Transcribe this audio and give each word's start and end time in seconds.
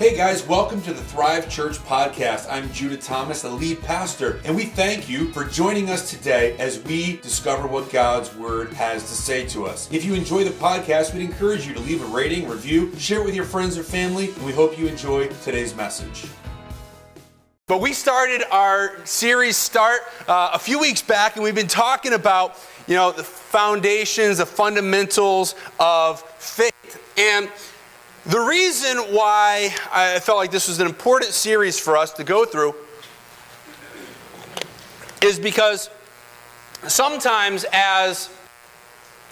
Hey 0.00 0.16
guys, 0.16 0.48
welcome 0.48 0.80
to 0.84 0.94
the 0.94 1.02
Thrive 1.02 1.50
Church 1.50 1.76
podcast. 1.76 2.50
I'm 2.50 2.72
Judah 2.72 2.96
Thomas, 2.96 3.42
the 3.42 3.50
lead 3.50 3.82
pastor, 3.82 4.40
and 4.46 4.56
we 4.56 4.64
thank 4.64 5.10
you 5.10 5.30
for 5.32 5.44
joining 5.44 5.90
us 5.90 6.08
today 6.08 6.56
as 6.56 6.82
we 6.84 7.18
discover 7.18 7.68
what 7.68 7.90
God's 7.92 8.34
Word 8.34 8.72
has 8.72 9.02
to 9.02 9.14
say 9.14 9.44
to 9.48 9.66
us. 9.66 9.92
If 9.92 10.06
you 10.06 10.14
enjoy 10.14 10.44
the 10.44 10.52
podcast, 10.52 11.12
we'd 11.12 11.20
encourage 11.20 11.66
you 11.66 11.74
to 11.74 11.80
leave 11.80 12.02
a 12.02 12.06
rating, 12.06 12.48
review, 12.48 12.96
share 12.96 13.20
it 13.20 13.26
with 13.26 13.34
your 13.34 13.44
friends 13.44 13.76
or 13.76 13.82
family, 13.82 14.30
and 14.30 14.46
we 14.46 14.52
hope 14.52 14.78
you 14.78 14.86
enjoy 14.86 15.28
today's 15.44 15.76
message. 15.76 16.24
But 17.66 17.82
we 17.82 17.92
started 17.92 18.42
our 18.50 19.04
series 19.04 19.58
start 19.58 20.00
uh, 20.26 20.52
a 20.54 20.58
few 20.58 20.78
weeks 20.80 21.02
back, 21.02 21.36
and 21.36 21.44
we've 21.44 21.54
been 21.54 21.68
talking 21.68 22.14
about 22.14 22.56
you 22.86 22.94
know 22.94 23.12
the 23.12 23.22
foundations, 23.22 24.38
the 24.38 24.46
fundamentals 24.46 25.56
of 25.78 26.22
faith, 26.22 27.02
and 27.18 27.50
the 28.26 28.38
reason 28.38 28.98
why 29.14 29.74
I 29.92 30.20
felt 30.20 30.38
like 30.38 30.50
this 30.50 30.68
was 30.68 30.78
an 30.78 30.86
important 30.86 31.32
series 31.32 31.80
for 31.80 31.96
us 31.96 32.12
to 32.14 32.24
go 32.24 32.44
through 32.44 32.74
is 35.22 35.38
because 35.38 35.88
sometimes 36.86 37.64
as 37.72 38.30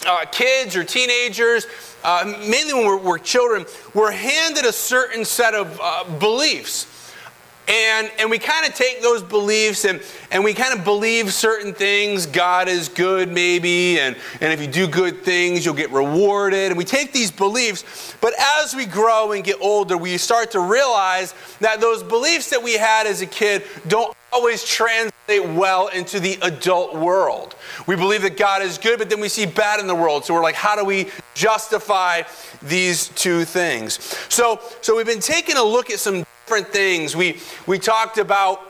uh, 0.07 0.25
kids 0.31 0.75
or 0.75 0.83
teenagers, 0.83 1.67
uh, 2.03 2.33
mainly 2.47 2.73
when 2.73 2.85
we're, 2.85 2.97
we're, 2.97 3.17
children, 3.17 3.65
we're 3.93 4.11
handed 4.11 4.65
a 4.65 4.73
certain 4.73 5.25
set 5.25 5.53
of 5.53 5.79
uh, 5.81 6.03
beliefs. 6.17 6.87
And, 7.69 8.11
and 8.17 8.31
we 8.31 8.39
kind 8.39 8.65
of 8.65 8.73
take 8.73 8.99
those 9.03 9.21
beliefs 9.21 9.85
and, 9.85 10.01
and 10.31 10.43
we 10.43 10.55
kind 10.55 10.77
of 10.77 10.83
believe 10.83 11.31
certain 11.31 11.71
things. 11.71 12.25
God 12.25 12.67
is 12.67 12.89
good, 12.89 13.31
maybe, 13.31 13.99
and, 13.99 14.15
and 14.41 14.51
if 14.51 14.59
you 14.59 14.65
do 14.65 14.87
good 14.87 15.23
things, 15.23 15.63
you'll 15.63 15.75
get 15.75 15.91
rewarded. 15.91 16.71
And 16.71 16.77
we 16.77 16.83
take 16.83 17.13
these 17.13 17.29
beliefs, 17.29 18.15
but 18.21 18.33
as 18.39 18.75
we 18.75 18.87
grow 18.87 19.33
and 19.33 19.43
get 19.43 19.61
older, 19.61 19.97
we 19.97 20.17
start 20.17 20.49
to 20.51 20.59
realize 20.59 21.35
that 21.59 21.79
those 21.79 22.01
beliefs 22.01 22.49
that 22.49 22.63
we 22.63 22.73
had 22.73 23.05
as 23.05 23.21
a 23.21 23.27
kid 23.27 23.63
don't 23.87 24.15
always 24.33 24.63
translate 24.63 25.13
well 25.49 25.89
into 25.89 26.19
the 26.19 26.39
adult 26.41 26.95
world. 26.95 27.55
We 27.85 27.95
believe 27.95 28.23
that 28.23 28.35
God 28.35 28.63
is 28.63 28.79
good, 28.79 28.97
but 28.97 29.11
then 29.11 29.19
we 29.19 29.29
see 29.29 29.45
bad 29.45 29.79
in 29.79 29.85
the 29.85 29.95
world. 29.95 30.25
So 30.25 30.33
we're 30.33 30.41
like, 30.41 30.55
how 30.55 30.75
do 30.75 30.83
we 30.83 31.09
justify 31.35 32.23
these 32.63 33.09
two 33.09 33.45
things? 33.45 33.99
So, 34.29 34.59
so 34.81 34.97
we've 34.97 35.05
been 35.05 35.19
taking 35.19 35.57
a 35.57 35.63
look 35.63 35.91
at 35.91 35.99
some 35.99 36.25
different 36.49 36.73
things. 36.73 37.15
We, 37.15 37.37
we 37.67 37.77
talked 37.77 38.17
about 38.17 38.61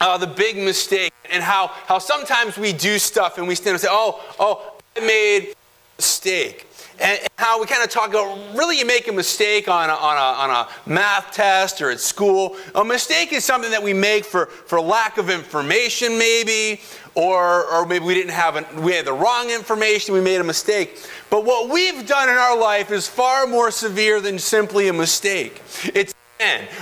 uh, 0.00 0.16
the 0.16 0.26
big 0.26 0.56
mistake 0.56 1.12
and 1.30 1.42
how, 1.42 1.66
how 1.66 1.98
sometimes 1.98 2.56
we 2.56 2.72
do 2.72 2.98
stuff 2.98 3.36
and 3.36 3.46
we 3.46 3.56
stand 3.56 3.74
and 3.74 3.80
say, 3.82 3.88
oh, 3.90 4.24
oh, 4.40 4.80
I 4.96 5.00
made 5.00 5.48
a 5.50 5.54
mistake. 5.98 6.66
And, 6.98 7.18
and 7.18 7.28
how 7.36 7.60
we 7.60 7.66
kind 7.66 7.84
of 7.84 7.90
talk 7.90 8.08
about 8.08 8.56
really 8.56 8.78
you 8.78 8.86
make 8.86 9.06
a 9.06 9.12
mistake 9.12 9.68
on 9.68 9.90
a, 9.90 9.92
on, 9.92 10.16
a, 10.16 10.40
on 10.40 10.50
a 10.50 10.90
math 10.90 11.30
test 11.32 11.82
or 11.82 11.90
at 11.90 12.00
school. 12.00 12.56
A 12.74 12.82
mistake 12.82 13.34
is 13.34 13.44
something 13.44 13.70
that 13.70 13.82
we 13.82 13.92
make 13.92 14.24
for, 14.24 14.46
for 14.46 14.80
lack 14.80 15.18
of 15.18 15.28
information, 15.28 16.16
maybe, 16.16 16.80
or, 17.14 17.66
or 17.66 17.84
maybe 17.84 18.06
we 18.06 18.14
didn't 18.14 18.32
have, 18.32 18.56
an, 18.56 18.64
we 18.82 18.92
had 18.92 19.04
the 19.04 19.12
wrong 19.12 19.50
information, 19.50 20.14
we 20.14 20.22
made 20.22 20.40
a 20.40 20.44
mistake. 20.44 20.98
But 21.28 21.44
what 21.44 21.68
we've 21.68 22.06
done 22.06 22.30
in 22.30 22.36
our 22.36 22.58
life 22.58 22.90
is 22.90 23.06
far 23.06 23.46
more 23.46 23.70
severe 23.70 24.22
than 24.22 24.38
simply 24.38 24.88
a 24.88 24.92
mistake. 24.94 25.60
It's 25.92 26.14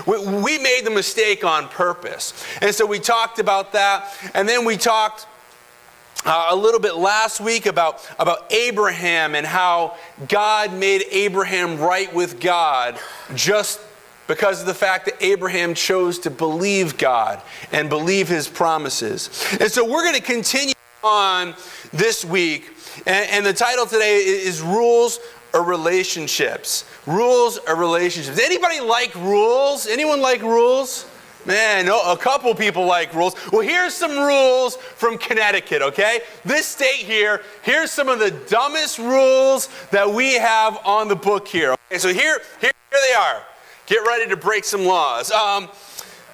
we 0.07 0.59
made 0.59 0.83
the 0.85 0.91
mistake 0.91 1.45
on 1.45 1.69
purpose. 1.69 2.35
And 2.61 2.75
so 2.75 2.85
we 2.85 2.99
talked 2.99 3.39
about 3.39 3.73
that. 3.73 4.13
And 4.35 4.49
then 4.49 4.65
we 4.65 4.77
talked 4.77 5.27
uh, 6.25 6.49
a 6.51 6.57
little 6.57 6.81
bit 6.81 6.97
last 6.97 7.41
week 7.41 7.67
about, 7.67 8.07
about 8.19 8.53
Abraham 8.53 9.35
and 9.35 9.47
how 9.47 9.97
God 10.29 10.73
made 10.73 11.05
Abraham 11.11 11.79
right 11.79 12.13
with 12.13 12.41
God 12.41 12.99
just 13.35 13.81
because 14.27 14.61
of 14.61 14.67
the 14.67 14.75
fact 14.75 15.05
that 15.05 15.23
Abraham 15.23 15.73
chose 15.73 16.19
to 16.21 16.31
believe 16.31 16.99
God 16.99 17.41
and 17.73 17.89
believe 17.89 18.29
his 18.29 18.49
promises. 18.49 19.31
And 19.61 19.71
so 19.71 19.85
we're 19.85 20.03
going 20.03 20.17
to 20.17 20.23
continue 20.23 20.75
on 21.05 21.55
this 21.93 22.25
week. 22.25 22.71
And, 23.07 23.31
and 23.31 23.47
the 23.47 23.53
title 23.53 23.87
today 23.87 24.17
is 24.17 24.61
Rules 24.61 25.21
or 25.55 25.63
relationships. 25.63 26.85
Rules 27.07 27.59
or 27.67 27.77
relationships. 27.77 28.39
Anybody 28.39 28.81
like 28.81 29.15
rules? 29.15 29.87
Anyone 29.87 30.21
like 30.21 30.43
rules? 30.43 31.07
Man, 31.45 31.87
no, 31.87 32.01
a 32.11 32.17
couple 32.17 32.53
people 32.57 32.87
like 32.87 33.15
rules. 33.15 33.37
Well, 33.53 33.61
here's 33.61 33.95
some 33.95 34.19
rules 34.19 34.75
from 34.77 35.17
Connecticut, 35.17 35.81
okay? 35.81 36.21
This 36.45 36.67
state 36.67 37.07
here, 37.07 37.43
here's 37.63 37.93
some 37.93 38.09
of 38.09 38.19
the 38.19 38.33
dumbest 38.49 38.99
rules 38.99 39.69
that 39.93 40.11
we 40.11 40.35
have 40.35 40.79
on 40.85 41.07
the 41.07 41.15
book 41.15 41.47
here. 41.47 41.77
Okay, 41.89 41.99
so 41.99 42.09
here, 42.09 42.41
here, 42.61 42.73
here 42.91 43.01
they 43.09 43.15
are. 43.15 43.43
Get 43.87 44.05
ready 44.05 44.29
to 44.29 44.37
break 44.37 44.65
some 44.65 44.85
laws. 44.85 45.31
Um, 45.31 45.69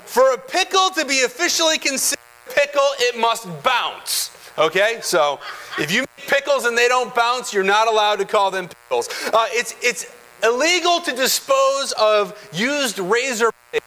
for 0.06 0.33
a 0.33 0.39
pickle 0.39 0.89
to 0.97 1.04
be 1.04 1.25
officially 1.25 1.77
considered 1.77 2.19
a 2.49 2.53
pickle, 2.54 2.89
it 2.99 3.19
must 3.21 3.47
bounce. 3.62 4.31
Okay, 4.56 5.00
so 5.03 5.41
if 5.78 5.93
you 5.93 6.00
make 6.00 6.27
pickles 6.27 6.65
and 6.65 6.77
they 6.77 6.89
don't 6.89 7.15
bounce, 7.15 7.53
you're 7.53 7.62
not 7.62 7.87
allowed 7.87 8.16
to 8.16 8.25
call 8.25 8.50
them 8.50 8.66
pickles. 8.69 9.10
Uh, 9.33 9.44
it's, 9.50 9.75
it's 9.83 10.10
illegal 10.42 11.00
to 11.00 11.12
dispose 11.12 11.92
of 11.92 12.36
used 12.53 12.98
razor 12.98 13.50
blades. 13.70 13.84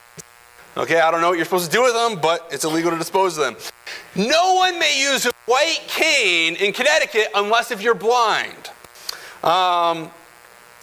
Okay, 0.77 0.99
I 0.99 1.09
don't 1.09 1.21
know 1.21 1.29
what 1.29 1.37
you're 1.37 1.45
supposed 1.45 1.71
to 1.71 1.75
do 1.75 1.83
with 1.83 1.93
them, 1.93 2.19
but 2.19 2.47
it's 2.51 2.65
illegal 2.65 2.91
to 2.91 2.97
dispose 2.97 3.37
of 3.37 3.45
them. 3.45 3.55
No 4.15 4.55
one 4.55 4.77
may 4.77 4.99
use 4.99 5.25
a 5.25 5.31
white 5.45 5.81
cane 5.87 6.55
in 6.55 6.73
Connecticut 6.73 7.27
unless 7.33 7.71
if 7.71 7.81
you're 7.81 7.95
blind. 7.95 8.71
Um, 9.41 10.11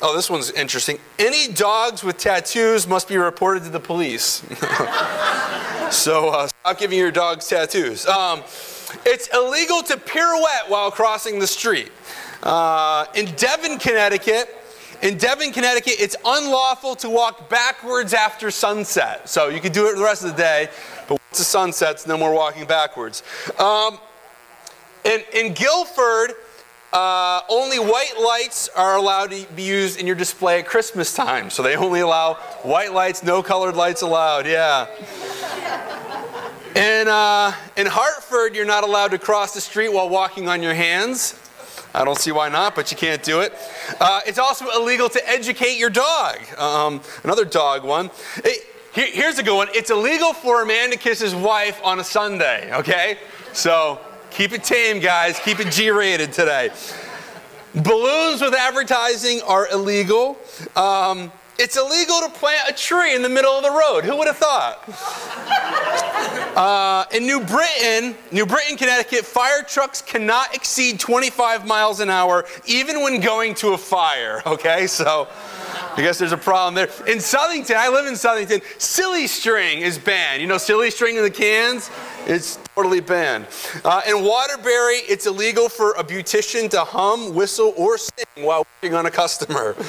oh, 0.01 0.15
this 0.15 0.31
one's 0.31 0.51
interesting. 0.53 0.99
Any 1.19 1.53
dogs 1.53 2.03
with 2.03 2.17
tattoos 2.17 2.87
must 2.87 3.09
be 3.09 3.17
reported 3.19 3.65
to 3.65 3.71
the 3.71 3.81
police. 3.81 4.43
so 5.91 6.31
uh, 6.31 6.47
stop 6.47 6.79
giving 6.79 6.99
your 6.99 7.11
dogs 7.11 7.49
tattoos. 7.49 8.07
Um, 8.07 8.43
it's 9.05 9.29
illegal 9.35 9.83
to 9.83 9.97
pirouette 9.97 10.69
while 10.69 10.91
crossing 10.91 11.39
the 11.39 11.47
street. 11.47 11.91
Uh, 12.43 13.07
in 13.15 13.27
Devon, 13.37 13.79
Connecticut, 13.79 14.62
in 15.03 15.19
Devon, 15.19 15.53
Connecticut, 15.53 15.95
it's 15.99 16.17
unlawful 16.25 16.95
to 16.97 17.11
walk 17.11 17.51
backwards 17.51 18.15
after 18.15 18.51
sunset. 18.51 19.29
So 19.29 19.49
you 19.49 19.61
can 19.61 19.73
do 19.73 19.89
it 19.89 19.97
the 19.97 20.03
rest 20.03 20.25
of 20.25 20.31
the 20.31 20.37
day, 20.37 20.69
but 21.09 21.15
once 21.15 21.39
the 21.39 21.45
sun 21.45 21.73
sets, 21.73 22.07
no 22.07 22.17
more 22.17 22.33
walking 22.33 22.65
backwards. 22.67 23.25
Um, 23.59 23.99
in, 25.05 25.23
in 25.35 25.55
Guilford, 25.55 26.35
uh, 26.93 27.41
only 27.49 27.79
white 27.79 28.15
lights 28.23 28.69
are 28.77 28.97
allowed 28.97 29.33
to 29.33 29.45
be 29.57 29.63
used 29.63 29.99
in 29.99 30.07
your 30.07 30.15
display 30.15 30.61
at 30.61 30.67
Christmas 30.67 31.15
time. 31.15 31.51
So 31.51 31.63
they 31.63 31.75
only 31.75 32.01
allow 32.01 32.35
white 32.63 32.93
lights, 32.93 33.25
no 33.25 33.43
colored 33.43 33.75
lights 33.75 34.03
allowed. 34.03 34.47
Yeah. 34.47 34.87
In, 36.77 37.09
uh, 37.09 37.53
in 37.77 37.87
Hartford, 37.87 38.55
you're 38.55 38.65
not 38.65 38.85
allowed 38.85 39.11
to 39.11 39.19
cross 39.19 39.53
the 39.53 39.61
street 39.61 39.93
while 39.93 40.09
walking 40.09 40.49
on 40.49 40.63
your 40.63 40.75
hands. 40.75 41.39
I 41.95 42.05
don't 42.05 42.19
see 42.19 42.33
why 42.33 42.49
not, 42.49 42.75
but 42.75 42.91
you 42.91 42.97
can't 42.97 43.23
do 43.23 43.41
it. 43.41 43.53
Uh, 44.01 44.21
it's 44.27 44.39
also 44.39 44.67
illegal 44.75 45.09
to 45.11 45.29
educate 45.29 45.79
your 45.79 45.91
dog. 45.91 46.39
Um, 46.59 47.03
another 47.23 47.45
dog 47.45 47.85
one. 47.85 48.11
It, 48.37 48.67
here, 48.95 49.09
here's 49.11 49.39
a 49.39 49.43
good 49.43 49.57
one. 49.57 49.69
It's 49.75 49.91
illegal 49.91 50.33
for 50.33 50.63
a 50.63 50.67
man 50.67 50.91
to 50.91 50.97
kiss 50.97 51.21
his 51.21 51.35
wife 51.35 51.81
on 51.85 52.01
a 52.01 52.05
Sunday, 52.05 52.75
okay? 52.75 53.19
So 53.53 54.01
keep 54.31 54.53
it 54.53 54.65
tame, 54.65 55.01
guys. 55.01 55.39
Keep 55.41 55.61
it 55.61 55.71
G 55.71 55.91
rated 55.91 56.33
today. 56.33 56.71
Balloons 57.75 58.43
with 58.43 58.55
advertising 58.55 59.41
are 59.43 59.69
illegal. 59.69 60.39
Um, 60.77 61.33
it's 61.63 61.77
illegal 61.77 62.21
to 62.21 62.29
plant 62.29 62.69
a 62.69 62.73
tree 62.73 63.15
in 63.15 63.23
the 63.23 63.29
middle 63.29 63.53
of 63.53 63.63
the 63.63 63.71
road. 63.71 64.05
Who 64.05 64.17
would 64.17 64.27
have 64.27 64.37
thought? 64.37 64.83
Uh, 66.53 67.07
in 67.15 67.25
New 67.25 67.41
Britain, 67.41 68.15
New 68.31 68.45
Britain, 68.45 68.77
Connecticut, 68.77 69.25
fire 69.25 69.63
trucks 69.63 70.03
cannot 70.03 70.55
exceed 70.55 71.01
25 71.01 71.67
miles 71.67 72.01
an 72.01 72.11
hour, 72.11 72.45
even 72.67 73.03
when 73.03 73.21
going 73.21 73.55
to 73.55 73.73
a 73.73 73.79
fire. 73.79 74.43
Okay, 74.45 74.87
so 74.87 75.29
I 75.97 76.03
guess 76.03 76.19
there's 76.19 76.33
a 76.33 76.37
problem 76.37 76.75
there. 76.75 76.89
In 77.11 77.19
Southington, 77.19 77.77
I 77.77 77.89
live 77.89 78.07
in 78.07 78.15
Southington, 78.15 78.63
silly 78.79 79.27
string 79.27 79.81
is 79.81 79.97
banned. 79.97 80.43
You 80.43 80.47
know, 80.47 80.59
silly 80.59 80.91
string 80.91 81.17
in 81.17 81.23
the 81.23 81.31
cans? 81.31 81.91
It's 82.27 82.59
totally 82.75 83.01
banned. 83.01 83.47
Uh, 83.85 84.01
in 84.09 84.25
Waterbury, 84.25 84.97
it's 85.09 85.27
illegal 85.27 85.69
for 85.69 85.93
a 85.93 86.05
beautician 86.05 86.71
to 86.71 86.81
hum, 86.81 87.35
whistle, 87.35 87.75
or 87.77 87.99
sing 87.99 88.45
while 88.45 88.67
working 88.83 88.95
on 88.95 89.07
a 89.07 89.11
customer. 89.11 89.77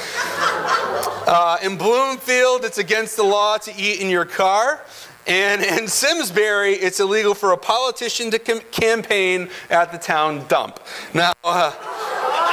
Uh, 1.26 1.58
in 1.64 1.78
Bloomfield, 1.78 2.66
it's 2.66 2.80
against 2.80 3.16
the 3.16 3.24
law 3.24 3.58
to 3.58 3.72
eat 3.78 4.02
in 4.02 4.10
your 4.10 4.26
car. 4.26 4.82
And 5.26 5.64
in 5.64 5.88
Simsbury, 5.88 6.74
it's 6.74 7.00
illegal 7.00 7.34
for 7.34 7.54
a 7.54 7.58
politician 7.58 8.30
to 8.32 8.40
campaign 8.40 9.50
at 9.70 9.94
the 9.94 9.98
town 9.98 10.46
dump. 10.50 10.82
Now, 11.14 11.32
uh, 11.46 11.74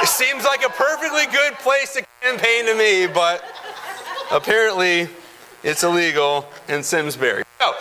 it 0.01 0.07
seems 0.07 0.45
like 0.45 0.65
a 0.65 0.69
perfectly 0.69 1.25
good 1.33 1.53
place 1.55 1.93
to 1.95 2.05
campaign 2.21 2.65
to 2.67 2.75
me, 2.75 3.07
but 3.07 3.43
apparently 4.31 5.09
it's 5.63 5.83
illegal 5.83 6.47
in 6.69 6.81
Simsbury. 6.81 7.43
So, 7.59 7.73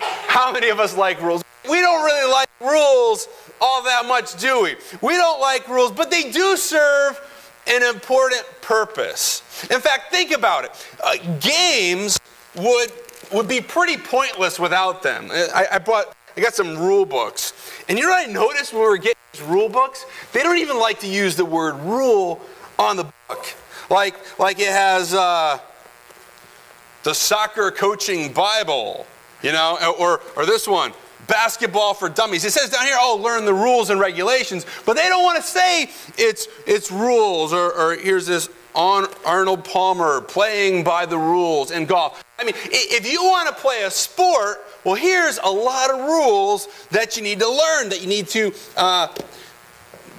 how 0.00 0.50
many 0.50 0.70
of 0.70 0.80
us 0.80 0.96
like 0.96 1.20
rules? 1.20 1.42
We 1.72 1.80
don't 1.80 2.04
really 2.04 2.30
like 2.30 2.50
rules 2.60 3.28
all 3.58 3.82
that 3.84 4.04
much, 4.04 4.38
do 4.38 4.62
we? 4.62 4.76
We 5.00 5.14
don't 5.14 5.40
like 5.40 5.66
rules, 5.68 5.90
but 5.90 6.10
they 6.10 6.30
do 6.30 6.54
serve 6.58 7.18
an 7.66 7.82
important 7.82 8.44
purpose. 8.60 9.42
In 9.70 9.80
fact, 9.80 10.12
think 10.12 10.32
about 10.32 10.66
it. 10.66 10.86
Uh, 11.02 11.16
games 11.40 12.20
would, 12.56 12.92
would 13.32 13.48
be 13.48 13.62
pretty 13.62 13.96
pointless 13.96 14.58
without 14.58 15.02
them. 15.02 15.30
I, 15.32 15.66
I 15.72 15.78
bought, 15.78 16.14
I 16.36 16.42
got 16.42 16.52
some 16.52 16.76
rule 16.76 17.06
books. 17.06 17.54
And 17.88 17.98
you 17.98 18.04
know 18.04 18.10
what 18.10 18.28
I 18.28 18.30
noticed 18.30 18.74
when 18.74 18.82
we 18.82 18.88
were 18.88 18.98
getting 18.98 19.22
these 19.32 19.40
rule 19.40 19.70
books? 19.70 20.04
They 20.34 20.42
don't 20.42 20.58
even 20.58 20.78
like 20.78 21.00
to 21.00 21.08
use 21.08 21.36
the 21.36 21.46
word 21.46 21.76
rule 21.76 22.42
on 22.78 22.98
the 22.98 23.10
book. 23.28 23.46
Like, 23.88 24.38
like 24.38 24.58
it 24.58 24.68
has 24.68 25.14
uh, 25.14 25.58
the 27.02 27.14
soccer 27.14 27.70
coaching 27.70 28.30
Bible, 28.34 29.06
you 29.42 29.52
know, 29.52 29.78
or, 29.98 30.20
or 30.36 30.44
this 30.44 30.68
one, 30.68 30.92
basketball 31.26 31.94
for 31.94 32.08
dummies. 32.08 32.44
It 32.44 32.52
says 32.52 32.70
down 32.70 32.84
here, 32.84 32.96
oh, 32.98 33.20
learn 33.22 33.44
the 33.44 33.54
rules 33.54 33.90
and 33.90 34.00
regulations, 34.00 34.66
but 34.84 34.96
they 34.96 35.08
don't 35.08 35.22
want 35.22 35.42
to 35.42 35.48
say 35.48 35.90
it's, 36.18 36.48
it's 36.66 36.90
rules, 36.90 37.52
or, 37.52 37.72
or 37.72 37.94
here's 37.94 38.26
this 38.26 38.48
on 38.74 39.06
Arnold 39.24 39.64
Palmer 39.64 40.20
playing 40.20 40.82
by 40.84 41.06
the 41.06 41.18
rules 41.18 41.70
in 41.70 41.86
golf. 41.86 42.22
I 42.38 42.44
mean, 42.44 42.54
if 42.66 43.10
you 43.10 43.22
want 43.22 43.48
to 43.48 43.54
play 43.54 43.82
a 43.84 43.90
sport, 43.90 44.66
well, 44.84 44.94
here's 44.94 45.38
a 45.38 45.48
lot 45.48 45.90
of 45.90 46.00
rules 46.00 46.68
that 46.90 47.16
you 47.16 47.22
need 47.22 47.38
to 47.40 47.48
learn, 47.48 47.88
that 47.90 48.00
you 48.00 48.08
need 48.08 48.28
to 48.28 48.52
uh, 48.76 49.08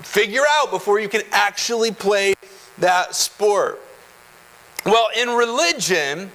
figure 0.03 0.43
out 0.57 0.71
before 0.71 0.99
you 0.99 1.09
can 1.09 1.21
actually 1.31 1.91
play 1.91 2.33
that 2.77 3.15
sport. 3.15 3.81
Well, 4.85 5.07
in 5.17 5.29
religion, 5.29 6.31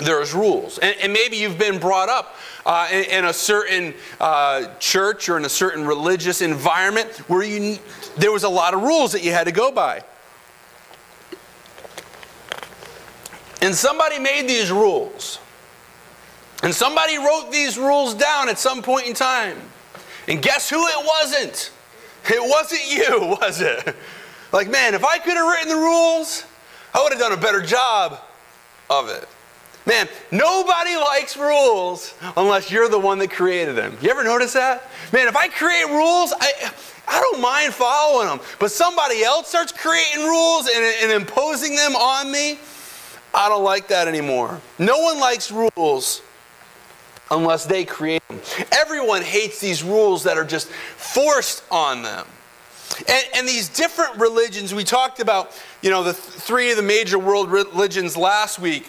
there's 0.00 0.34
rules. 0.34 0.78
And, 0.78 0.96
and, 1.02 1.12
maybe 1.12 1.36
you've 1.36 1.58
been 1.58 1.78
brought 1.78 2.08
up 2.08 2.36
uh, 2.66 2.88
in, 2.90 3.04
in, 3.04 3.24
a 3.24 3.32
certain 3.32 3.94
uh, 4.20 4.74
church 4.78 5.28
or 5.28 5.36
in 5.36 5.44
a 5.44 5.48
certain 5.48 5.86
religious 5.86 6.40
environment 6.40 7.08
where 7.28 7.42
you, 7.42 7.78
there 8.16 8.32
was 8.32 8.44
a 8.44 8.48
lot 8.48 8.74
of 8.74 8.82
rules 8.82 9.12
that 9.12 9.22
you 9.22 9.32
had 9.32 9.44
to 9.44 9.52
go 9.52 9.70
by. 9.70 10.02
And 13.62 13.74
somebody 13.74 14.18
made 14.18 14.48
these 14.48 14.70
rules. 14.70 15.38
And 16.62 16.74
somebody 16.74 17.18
wrote 17.18 17.50
these 17.50 17.78
rules 17.78 18.14
down 18.14 18.48
at 18.48 18.58
some 18.58 18.82
point 18.82 19.06
in 19.06 19.14
time. 19.14 19.56
And 20.28 20.42
guess 20.42 20.68
who 20.68 20.86
it 20.86 21.06
wasn't? 21.06 21.70
It 22.26 22.42
wasn't 22.42 22.90
you, 22.90 23.36
was 23.40 23.60
it? 23.60 23.96
Like, 24.52 24.70
man, 24.70 24.94
if 24.94 25.04
I 25.04 25.18
could 25.18 25.34
have 25.34 25.46
written 25.46 25.68
the 25.68 25.76
rules, 25.76 26.44
I 26.94 27.02
would 27.02 27.12
have 27.12 27.20
done 27.20 27.32
a 27.32 27.36
better 27.36 27.62
job 27.62 28.20
of 28.88 29.08
it. 29.08 29.28
Man, 29.90 30.08
nobody 30.30 30.94
likes 30.94 31.36
rules 31.36 32.14
unless 32.36 32.70
you're 32.70 32.88
the 32.88 32.96
one 32.96 33.18
that 33.18 33.32
created 33.32 33.74
them. 33.74 33.98
You 34.00 34.08
ever 34.10 34.22
notice 34.22 34.52
that? 34.52 34.88
Man, 35.12 35.26
if 35.26 35.34
I 35.34 35.48
create 35.48 35.86
rules, 35.88 36.32
I, 36.38 36.72
I 37.08 37.18
don't 37.18 37.40
mind 37.40 37.74
following 37.74 38.28
them. 38.28 38.38
But 38.60 38.70
somebody 38.70 39.24
else 39.24 39.48
starts 39.48 39.72
creating 39.72 40.22
rules 40.22 40.68
and, 40.68 40.84
and 41.02 41.10
imposing 41.10 41.74
them 41.74 41.96
on 41.96 42.30
me, 42.30 42.60
I 43.34 43.48
don't 43.48 43.64
like 43.64 43.88
that 43.88 44.06
anymore. 44.06 44.60
No 44.78 44.96
one 45.00 45.18
likes 45.18 45.50
rules 45.50 46.22
unless 47.32 47.64
they 47.64 47.84
create 47.84 48.22
them. 48.28 48.40
Everyone 48.70 49.22
hates 49.22 49.58
these 49.58 49.82
rules 49.82 50.22
that 50.22 50.38
are 50.38 50.44
just 50.44 50.68
forced 50.68 51.64
on 51.68 52.02
them. 52.02 52.28
And, 53.08 53.24
and, 53.34 53.48
these 53.48 53.68
different 53.68 54.18
religions, 54.18 54.72
we 54.72 54.84
talked 54.84 55.18
about, 55.18 55.60
you 55.82 55.90
know, 55.90 56.04
the 56.04 56.12
th- 56.12 56.22
three 56.22 56.70
of 56.70 56.76
the 56.76 56.82
major 56.82 57.18
world 57.18 57.50
religions 57.50 58.16
last 58.16 58.60
week 58.60 58.88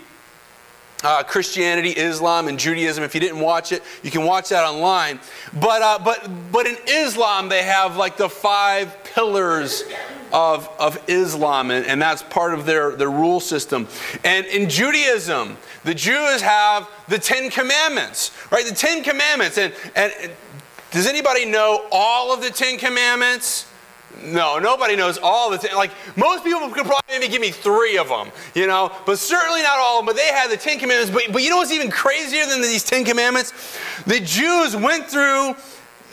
uh, 1.04 1.24
Christianity, 1.24 1.92
Islam, 1.92 2.48
and 2.48 2.60
Judaism. 2.60 3.04
If 3.04 3.14
you 3.14 3.22
didn't 3.22 3.40
watch 3.40 3.72
it, 3.72 3.84
you 4.04 4.12
can 4.12 4.24
watch 4.24 4.50
that 4.50 4.64
online. 4.64 5.20
But, 5.54 5.82
uh, 5.82 6.00
but, 6.04 6.30
but 6.52 6.68
in 6.68 6.78
Islam, 6.88 7.50
they 7.50 7.64
have 7.64 7.98
like 7.98 8.18
the 8.18 8.30
five 8.30 9.04
pillars 9.04 9.84
of, 10.32 10.70
of 10.80 11.02
Islam, 11.08 11.72
and, 11.72 11.86
and 11.86 12.02
that's 12.02 12.24
part 12.24 12.54
of 12.54 12.66
their, 12.66 12.96
their 12.96 13.12
rule 13.12 13.40
system. 13.40 13.88
And 14.24 14.46
in 14.46 14.70
Judaism, 14.70 15.58
the 15.84 15.94
Jews 15.94 16.42
have 16.42 16.90
the 17.08 17.18
Ten 17.18 17.50
Commandments, 17.50 18.32
right? 18.52 18.66
The 18.66 18.76
Ten 18.76 19.04
Commandments. 19.04 19.58
And, 19.58 19.74
and 19.96 20.14
does 20.92 21.08
anybody 21.08 21.46
know 21.46 21.88
all 21.92 22.34
of 22.34 22.42
the 22.42 22.50
Ten 22.50 22.78
Commandments? 22.78 23.71
No, 24.24 24.60
nobody 24.60 24.96
knows 24.96 25.18
all 25.18 25.50
the 25.50 25.58
ten. 25.58 25.76
Like 25.76 25.92
most 26.16 26.44
people 26.44 26.70
could 26.70 26.86
probably 26.86 27.02
maybe 27.10 27.28
give 27.28 27.42
me 27.42 27.52
three 27.52 27.98
of 27.98 28.08
them, 28.08 28.30
you 28.54 28.68
know, 28.68 28.92
but 29.06 29.20
certainly 29.20 29.62
not 29.62 29.80
all 29.80 30.00
of 30.00 30.06
them. 30.06 30.14
But 30.14 30.22
they 30.22 30.32
had 30.32 30.52
the 30.52 30.58
Ten 30.58 30.80
Commandments. 30.80 31.12
But, 31.12 31.34
but 31.34 31.44
you 31.44 31.50
know 31.50 31.58
what's 31.58 31.72
even 31.72 31.90
crazier 31.90 32.46
than 32.46 32.62
these 32.62 32.84
Ten 32.84 33.04
Commandments? 33.04 33.80
The 34.06 34.20
Jews 34.20 34.76
went 34.76 35.08
through 35.08 35.56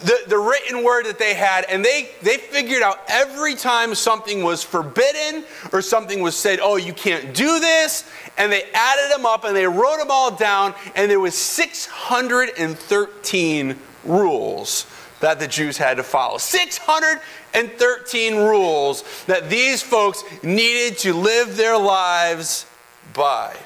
the, 0.02 0.16
the 0.28 0.38
written 0.38 0.84
word 0.84 1.06
that 1.06 1.18
they 1.18 1.34
had, 1.34 1.64
and 1.68 1.84
they, 1.84 2.10
they 2.22 2.36
figured 2.36 2.82
out 2.82 3.00
every 3.08 3.56
time 3.56 3.92
something 3.94 4.44
was 4.44 4.62
forbidden 4.62 5.44
or 5.72 5.82
something 5.82 6.20
was 6.20 6.36
said, 6.36 6.60
oh, 6.62 6.76
you 6.76 6.92
can't 6.92 7.34
do 7.34 7.58
this, 7.58 8.08
and 8.36 8.52
they 8.52 8.62
added 8.74 9.10
them 9.12 9.26
up 9.26 9.42
and 9.44 9.56
they 9.56 9.66
wrote 9.66 9.98
them 9.98 10.10
all 10.10 10.30
down, 10.30 10.74
and 10.94 11.10
there 11.10 11.20
was 11.20 11.36
613 11.36 13.76
rules 14.04 14.86
that 15.20 15.38
the 15.38 15.48
Jews 15.48 15.76
had 15.76 15.96
to 15.98 16.02
follow. 16.02 16.38
613 16.38 18.36
rules 18.36 19.04
that 19.26 19.50
these 19.50 19.82
folks 19.82 20.24
needed 20.42 20.98
to 20.98 21.14
live 21.14 21.56
their 21.56 21.76
lives 21.76 22.66
by. 23.14 23.56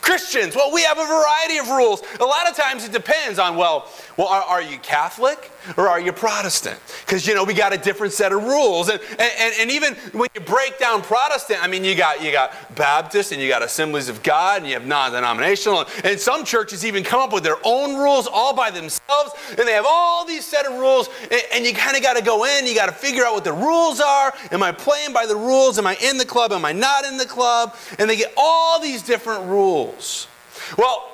Christians, 0.00 0.56
well, 0.56 0.72
we 0.72 0.82
have 0.82 0.98
a 0.98 1.06
variety 1.06 1.58
of 1.58 1.68
rules. 1.68 2.02
A 2.20 2.24
lot 2.24 2.48
of 2.48 2.56
times 2.56 2.84
it 2.86 2.92
depends 2.92 3.38
on, 3.38 3.56
well, 3.56 3.86
well, 4.16 4.28
are, 4.28 4.42
are 4.42 4.62
you 4.62 4.78
Catholic 4.78 5.50
or 5.76 5.88
are 5.88 6.00
you 6.00 6.12
Protestant? 6.12 6.78
Because, 7.04 7.26
you 7.26 7.34
know, 7.34 7.44
we 7.44 7.54
got 7.54 7.72
a 7.72 7.78
different 7.78 8.12
set 8.12 8.32
of 8.32 8.42
rules. 8.42 8.88
And, 8.88 9.00
and, 9.18 9.54
and 9.60 9.70
even 9.70 9.94
when 10.12 10.28
you 10.34 10.40
break 10.40 10.78
down 10.78 11.02
Protestant, 11.02 11.62
I 11.62 11.66
mean, 11.66 11.84
you 11.84 11.94
got, 11.94 12.22
you 12.22 12.32
got 12.32 12.52
Baptist 12.76 13.32
and 13.32 13.40
you 13.40 13.48
got 13.48 13.62
Assemblies 13.62 14.08
of 14.08 14.22
God 14.22 14.58
and 14.58 14.66
you 14.66 14.74
have 14.74 14.86
non 14.86 15.12
denominational. 15.12 15.86
And 16.04 16.18
some 16.18 16.44
churches 16.44 16.84
even 16.84 17.04
come 17.04 17.20
up 17.20 17.32
with 17.32 17.44
their 17.44 17.58
own 17.64 17.96
rules 17.96 18.26
all 18.26 18.54
by 18.54 18.70
themselves. 18.70 19.32
And 19.50 19.66
they 19.66 19.72
have 19.72 19.86
all 19.88 20.24
these 20.24 20.44
set 20.44 20.66
of 20.66 20.72
rules. 20.78 21.08
And, 21.30 21.42
and 21.54 21.66
you 21.66 21.74
kind 21.74 21.96
of 21.96 22.02
got 22.02 22.16
to 22.16 22.22
go 22.22 22.44
in, 22.44 22.66
you 22.66 22.74
got 22.74 22.86
to 22.86 22.92
figure 22.92 23.24
out 23.24 23.34
what 23.34 23.44
the 23.44 23.52
rules 23.52 24.00
are. 24.00 24.32
Am 24.52 24.62
I 24.62 24.72
playing 24.72 25.12
by 25.12 25.26
the 25.26 25.36
rules? 25.36 25.78
Am 25.78 25.86
I 25.86 25.96
in 26.02 26.18
the 26.18 26.24
club? 26.24 26.52
Am 26.52 26.64
I 26.64 26.72
not 26.72 27.04
in 27.04 27.16
the 27.16 27.26
club? 27.26 27.76
And 27.98 28.08
they 28.08 28.16
get 28.16 28.32
all 28.36 28.80
these 28.80 29.02
different 29.02 29.44
rules. 29.46 30.28
Well, 30.76 31.10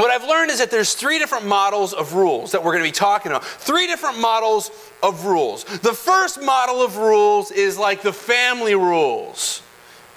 what 0.00 0.10
I've 0.10 0.28
learned 0.28 0.50
is 0.50 0.58
that 0.58 0.70
there's 0.70 0.94
three 0.94 1.18
different 1.18 1.46
models 1.46 1.92
of 1.92 2.14
rules 2.14 2.52
that 2.52 2.62
we're 2.62 2.72
going 2.72 2.84
to 2.84 2.88
be 2.88 2.92
talking 2.92 3.32
about. 3.32 3.44
Three 3.44 3.86
different 3.86 4.18
models 4.20 4.70
of 5.02 5.24
rules. 5.24 5.64
The 5.64 5.92
first 5.92 6.40
model 6.40 6.82
of 6.82 6.96
rules 6.96 7.50
is 7.50 7.78
like 7.78 8.02
the 8.02 8.12
family 8.12 8.74
rules. 8.74 9.62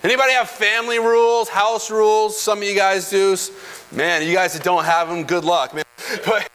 Anybody 0.04 0.34
have 0.34 0.50
family 0.50 1.00
rules, 1.00 1.48
house 1.48 1.90
rules? 1.90 2.40
Some 2.40 2.60
of 2.60 2.66
you 2.66 2.76
guys 2.76 3.10
do. 3.10 3.38
Man, 3.92 4.28
you 4.28 4.34
guys 4.34 4.54
that 4.54 4.64
don't 4.64 4.84
have 4.84 5.08
them, 5.08 5.24
good 5.24 5.46
luck, 5.46 5.74
man. 5.74 5.84
But 6.26 6.50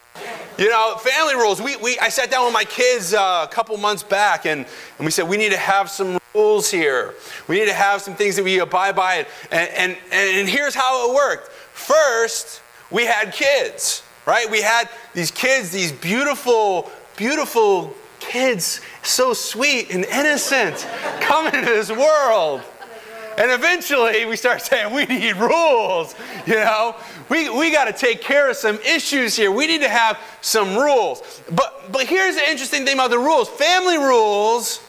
you 0.59 0.69
know, 0.69 0.97
family 0.99 1.35
rules. 1.35 1.63
We, 1.63 1.77
we, 1.77 1.99
I 2.01 2.09
sat 2.09 2.31
down 2.31 2.45
with 2.45 2.53
my 2.53 2.65
kids 2.65 3.15
uh, 3.15 3.47
a 3.49 3.53
couple 3.53 3.77
months 3.77 4.03
back 4.03 4.45
and, 4.45 4.67
and 4.99 5.05
we 5.05 5.11
said 5.11 5.29
we 5.29 5.37
need 5.37 5.53
to 5.53 5.57
have 5.57 5.89
some 5.89 6.19
rules 6.35 6.69
here. 6.69 7.15
We 7.47 7.61
need 7.61 7.67
to 7.67 7.75
have 7.75 8.03
some 8.03 8.17
things 8.17 8.37
that 8.37 8.45
we 8.45 8.59
abide 8.59 8.97
by. 8.97 9.27
And, 9.53 9.69
and, 9.71 9.97
and 10.13 10.49
here's 10.49 10.75
how 10.75 11.09
it 11.09 11.15
worked. 11.15 11.53
First, 11.53 12.61
we 12.91 13.05
had 13.05 13.33
kids, 13.33 14.03
right? 14.27 14.51
We 14.51 14.63
had 14.63 14.89
these 15.15 15.31
kids, 15.31 15.71
these 15.71 15.93
beautiful, 15.93 16.91
beautiful 17.17 17.95
kids, 18.21 18.81
so 19.03 19.33
sweet 19.33 19.91
and 19.91 20.05
innocent, 20.05 20.87
coming 21.21 21.55
into 21.55 21.71
this 21.71 21.91
world. 21.91 22.63
And 23.39 23.53
eventually 23.53 24.27
we 24.27 24.35
start 24.35 24.63
saying 24.63 24.93
we 24.93 25.07
need 25.07 25.37
rules, 25.37 26.17
you 26.45 26.57
know? 26.57 26.97
We, 27.29 27.49
we 27.49 27.71
got 27.71 27.85
to 27.85 27.93
take 27.93 28.21
care 28.21 28.51
of 28.51 28.57
some 28.57 28.79
issues 28.81 29.37
here. 29.37 29.53
We 29.53 29.69
need 29.69 29.83
to 29.83 29.89
have 29.89 30.19
some 30.41 30.77
rules. 30.77 31.41
But, 31.53 31.93
but 31.93 32.07
here's 32.07 32.35
the 32.35 32.51
interesting 32.51 32.85
thing 32.85 32.95
about 32.95 33.11
the 33.11 33.19
rules 33.19 33.49
family 33.49 33.97
rules 33.97 34.81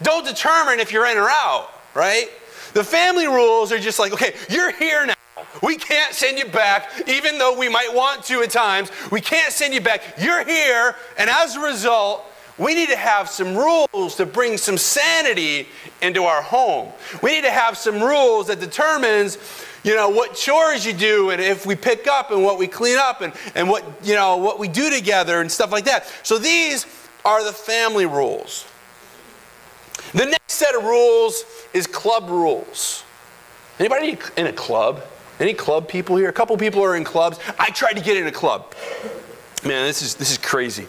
don't 0.00 0.26
determine 0.26 0.80
if 0.80 0.90
you're 0.90 1.06
in 1.06 1.18
or 1.18 1.28
out, 1.28 1.70
right? 1.94 2.28
The 2.72 2.82
family 2.82 3.26
rules 3.26 3.70
are 3.72 3.78
just 3.78 3.98
like, 3.98 4.12
okay, 4.12 4.34
you're 4.48 4.72
here 4.72 5.06
now. 5.06 5.14
We 5.62 5.76
can't 5.76 6.14
send 6.14 6.38
you 6.38 6.46
back, 6.46 6.90
even 7.06 7.38
though 7.38 7.58
we 7.58 7.68
might 7.68 7.92
want 7.92 8.24
to 8.24 8.42
at 8.42 8.50
times. 8.50 8.90
We 9.10 9.20
can't 9.20 9.52
send 9.52 9.74
you 9.74 9.80
back. 9.80 10.02
You're 10.18 10.44
here, 10.44 10.96
and 11.18 11.28
as 11.28 11.56
a 11.56 11.60
result, 11.60 12.24
we 12.58 12.74
need 12.74 12.90
to 12.90 12.96
have 12.96 13.28
some 13.28 13.56
rules 13.56 14.16
to 14.16 14.26
bring 14.26 14.56
some 14.56 14.78
sanity 14.78 15.68
into 16.00 16.24
our 16.24 16.42
home. 16.42 16.92
We 17.22 17.32
need 17.32 17.44
to 17.44 17.50
have 17.50 17.76
some 17.76 18.00
rules 18.00 18.46
that 18.48 18.60
determines, 18.60 19.38
you 19.82 19.94
know, 19.94 20.08
what 20.08 20.34
chores 20.34 20.84
you 20.84 20.92
do 20.92 21.30
and 21.30 21.40
if 21.40 21.64
we 21.64 21.74
pick 21.74 22.06
up 22.06 22.30
and 22.30 22.44
what 22.44 22.58
we 22.58 22.66
clean 22.66 22.98
up 22.98 23.20
and, 23.20 23.32
and 23.54 23.68
what, 23.68 23.84
you 24.04 24.14
know, 24.14 24.36
what 24.36 24.58
we 24.58 24.68
do 24.68 24.90
together 24.90 25.40
and 25.40 25.50
stuff 25.50 25.72
like 25.72 25.84
that. 25.86 26.06
So 26.22 26.38
these 26.38 26.86
are 27.24 27.42
the 27.42 27.52
family 27.52 28.06
rules. 28.06 28.66
The 30.12 30.26
next 30.26 30.52
set 30.52 30.74
of 30.74 30.84
rules 30.84 31.44
is 31.72 31.86
club 31.86 32.28
rules. 32.28 33.02
Anybody 33.78 34.18
in 34.36 34.46
a 34.46 34.52
club? 34.52 35.02
Any 35.42 35.54
club 35.54 35.88
people 35.88 36.16
here? 36.16 36.28
A 36.28 36.32
couple 36.32 36.56
people 36.56 36.84
are 36.84 36.94
in 36.94 37.02
clubs. 37.02 37.36
I 37.58 37.70
tried 37.70 37.94
to 37.94 38.00
get 38.00 38.16
in 38.16 38.28
a 38.28 38.30
club. 38.30 38.76
Man, 39.64 39.86
this 39.86 40.00
is, 40.00 40.14
this 40.14 40.30
is 40.30 40.38
crazy. 40.38 40.86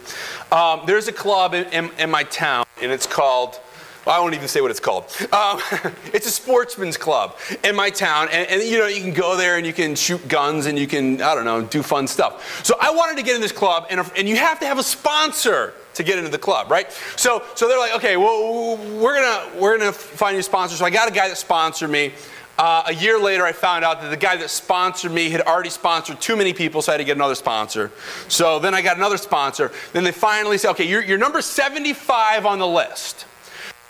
Um, 0.51 0.81
there's 0.85 1.07
a 1.07 1.11
club 1.11 1.55
in, 1.55 1.65
in, 1.73 1.89
in, 1.97 2.11
my 2.11 2.21
town, 2.21 2.63
and 2.79 2.91
it's 2.91 3.07
called 3.07 3.59
I 4.05 4.19
won't 4.19 4.35
even 4.35 4.47
say 4.47 4.61
what 4.61 4.69
it's 4.69 4.79
called. 4.79 5.05
Um, 5.31 5.59
it's 6.13 6.27
a 6.27 6.31
sportsman's 6.31 6.97
club 6.97 7.35
in 7.63 7.75
my 7.75 7.89
town, 7.89 8.27
and, 8.31 8.47
and, 8.47 8.61
you 8.61 8.77
know 8.77 8.85
you 8.85 9.01
can 9.01 9.13
go 9.13 9.35
there 9.35 9.57
and 9.57 9.65
you 9.65 9.73
can 9.73 9.95
shoot 9.95 10.27
guns 10.27 10.67
and 10.67 10.77
you 10.77 10.85
can 10.85 11.19
I 11.21 11.33
don't 11.33 11.45
know 11.45 11.63
do 11.63 11.81
fun 11.81 12.05
stuff. 12.05 12.63
So 12.63 12.75
I 12.79 12.91
wanted 12.91 13.17
to 13.17 13.23
get 13.23 13.33
in 13.33 13.41
this 13.41 13.53
club, 13.53 13.87
and, 13.89 14.01
and 14.15 14.29
you 14.29 14.35
have 14.35 14.59
to 14.59 14.67
have 14.67 14.77
a 14.77 14.83
sponsor 14.83 15.73
to 15.95 16.03
get 16.03 16.17
into 16.19 16.29
the 16.29 16.37
club, 16.37 16.69
right? 16.69 16.91
So 17.15 17.43
so 17.55 17.67
they're 17.67 17.79
like, 17.79 17.95
okay, 17.95 18.17
well 18.17 18.77
we're 18.77 19.15
gonna 19.15 19.59
we're 19.59 19.79
gonna 19.79 19.93
find 19.93 20.35
you 20.35 20.41
a 20.41 20.43
sponsor. 20.43 20.75
So 20.75 20.85
I 20.85 20.91
got 20.91 21.07
a 21.07 21.11
guy 21.11 21.27
that 21.27 21.37
sponsored 21.37 21.89
me. 21.89 22.13
Uh, 22.57 22.83
a 22.87 22.93
year 22.93 23.19
later, 23.19 23.43
I 23.43 23.51
found 23.51 23.83
out 23.83 24.01
that 24.01 24.09
the 24.09 24.17
guy 24.17 24.35
that 24.37 24.49
sponsored 24.49 25.11
me 25.11 25.29
had 25.29 25.41
already 25.41 25.71
sponsored 25.71 26.21
too 26.21 26.35
many 26.35 26.53
people, 26.53 26.81
so 26.83 26.91
I 26.91 26.93
had 26.93 26.97
to 26.99 27.03
get 27.03 27.17
another 27.17 27.35
sponsor. 27.35 27.91
So 28.27 28.59
then 28.59 28.75
I 28.75 28.81
got 28.81 28.97
another 28.97 29.17
sponsor. 29.17 29.71
Then 29.91 30.03
they 30.03 30.11
finally 30.11 30.59
said, 30.59 30.71
okay, 30.71 30.87
you're, 30.87 31.03
you're 31.03 31.17
number 31.17 31.41
75 31.41 32.45
on 32.45 32.59
the 32.59 32.67
list. 32.67 33.25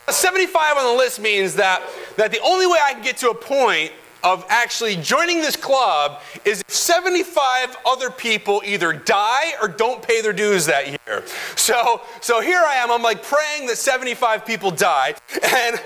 75 0.09 0.77
on 0.77 0.93
the 0.93 0.97
list 0.97 1.19
means 1.19 1.55
that, 1.55 1.81
that 2.17 2.31
the 2.31 2.39
only 2.39 2.67
way 2.67 2.77
I 2.83 2.93
can 2.93 3.03
get 3.03 3.17
to 3.17 3.29
a 3.29 3.35
point 3.35 3.91
of 4.23 4.45
actually 4.49 4.95
joining 4.95 5.41
this 5.41 5.55
club 5.55 6.21
is 6.45 6.61
if 6.61 6.73
75 6.73 7.77
other 7.85 8.09
people 8.09 8.61
either 8.65 8.93
die 8.93 9.53
or 9.61 9.67
don't 9.67 10.01
pay 10.01 10.21
their 10.21 10.33
dues 10.33 10.65
that 10.65 10.87
year. 10.87 11.23
So, 11.55 12.01
so 12.21 12.41
here 12.41 12.61
I 12.65 12.75
am, 12.75 12.91
I'm 12.91 13.01
like 13.01 13.23
praying 13.23 13.67
that 13.67 13.77
75 13.77 14.45
people 14.45 14.71
die. 14.71 15.15
And, 15.43 15.79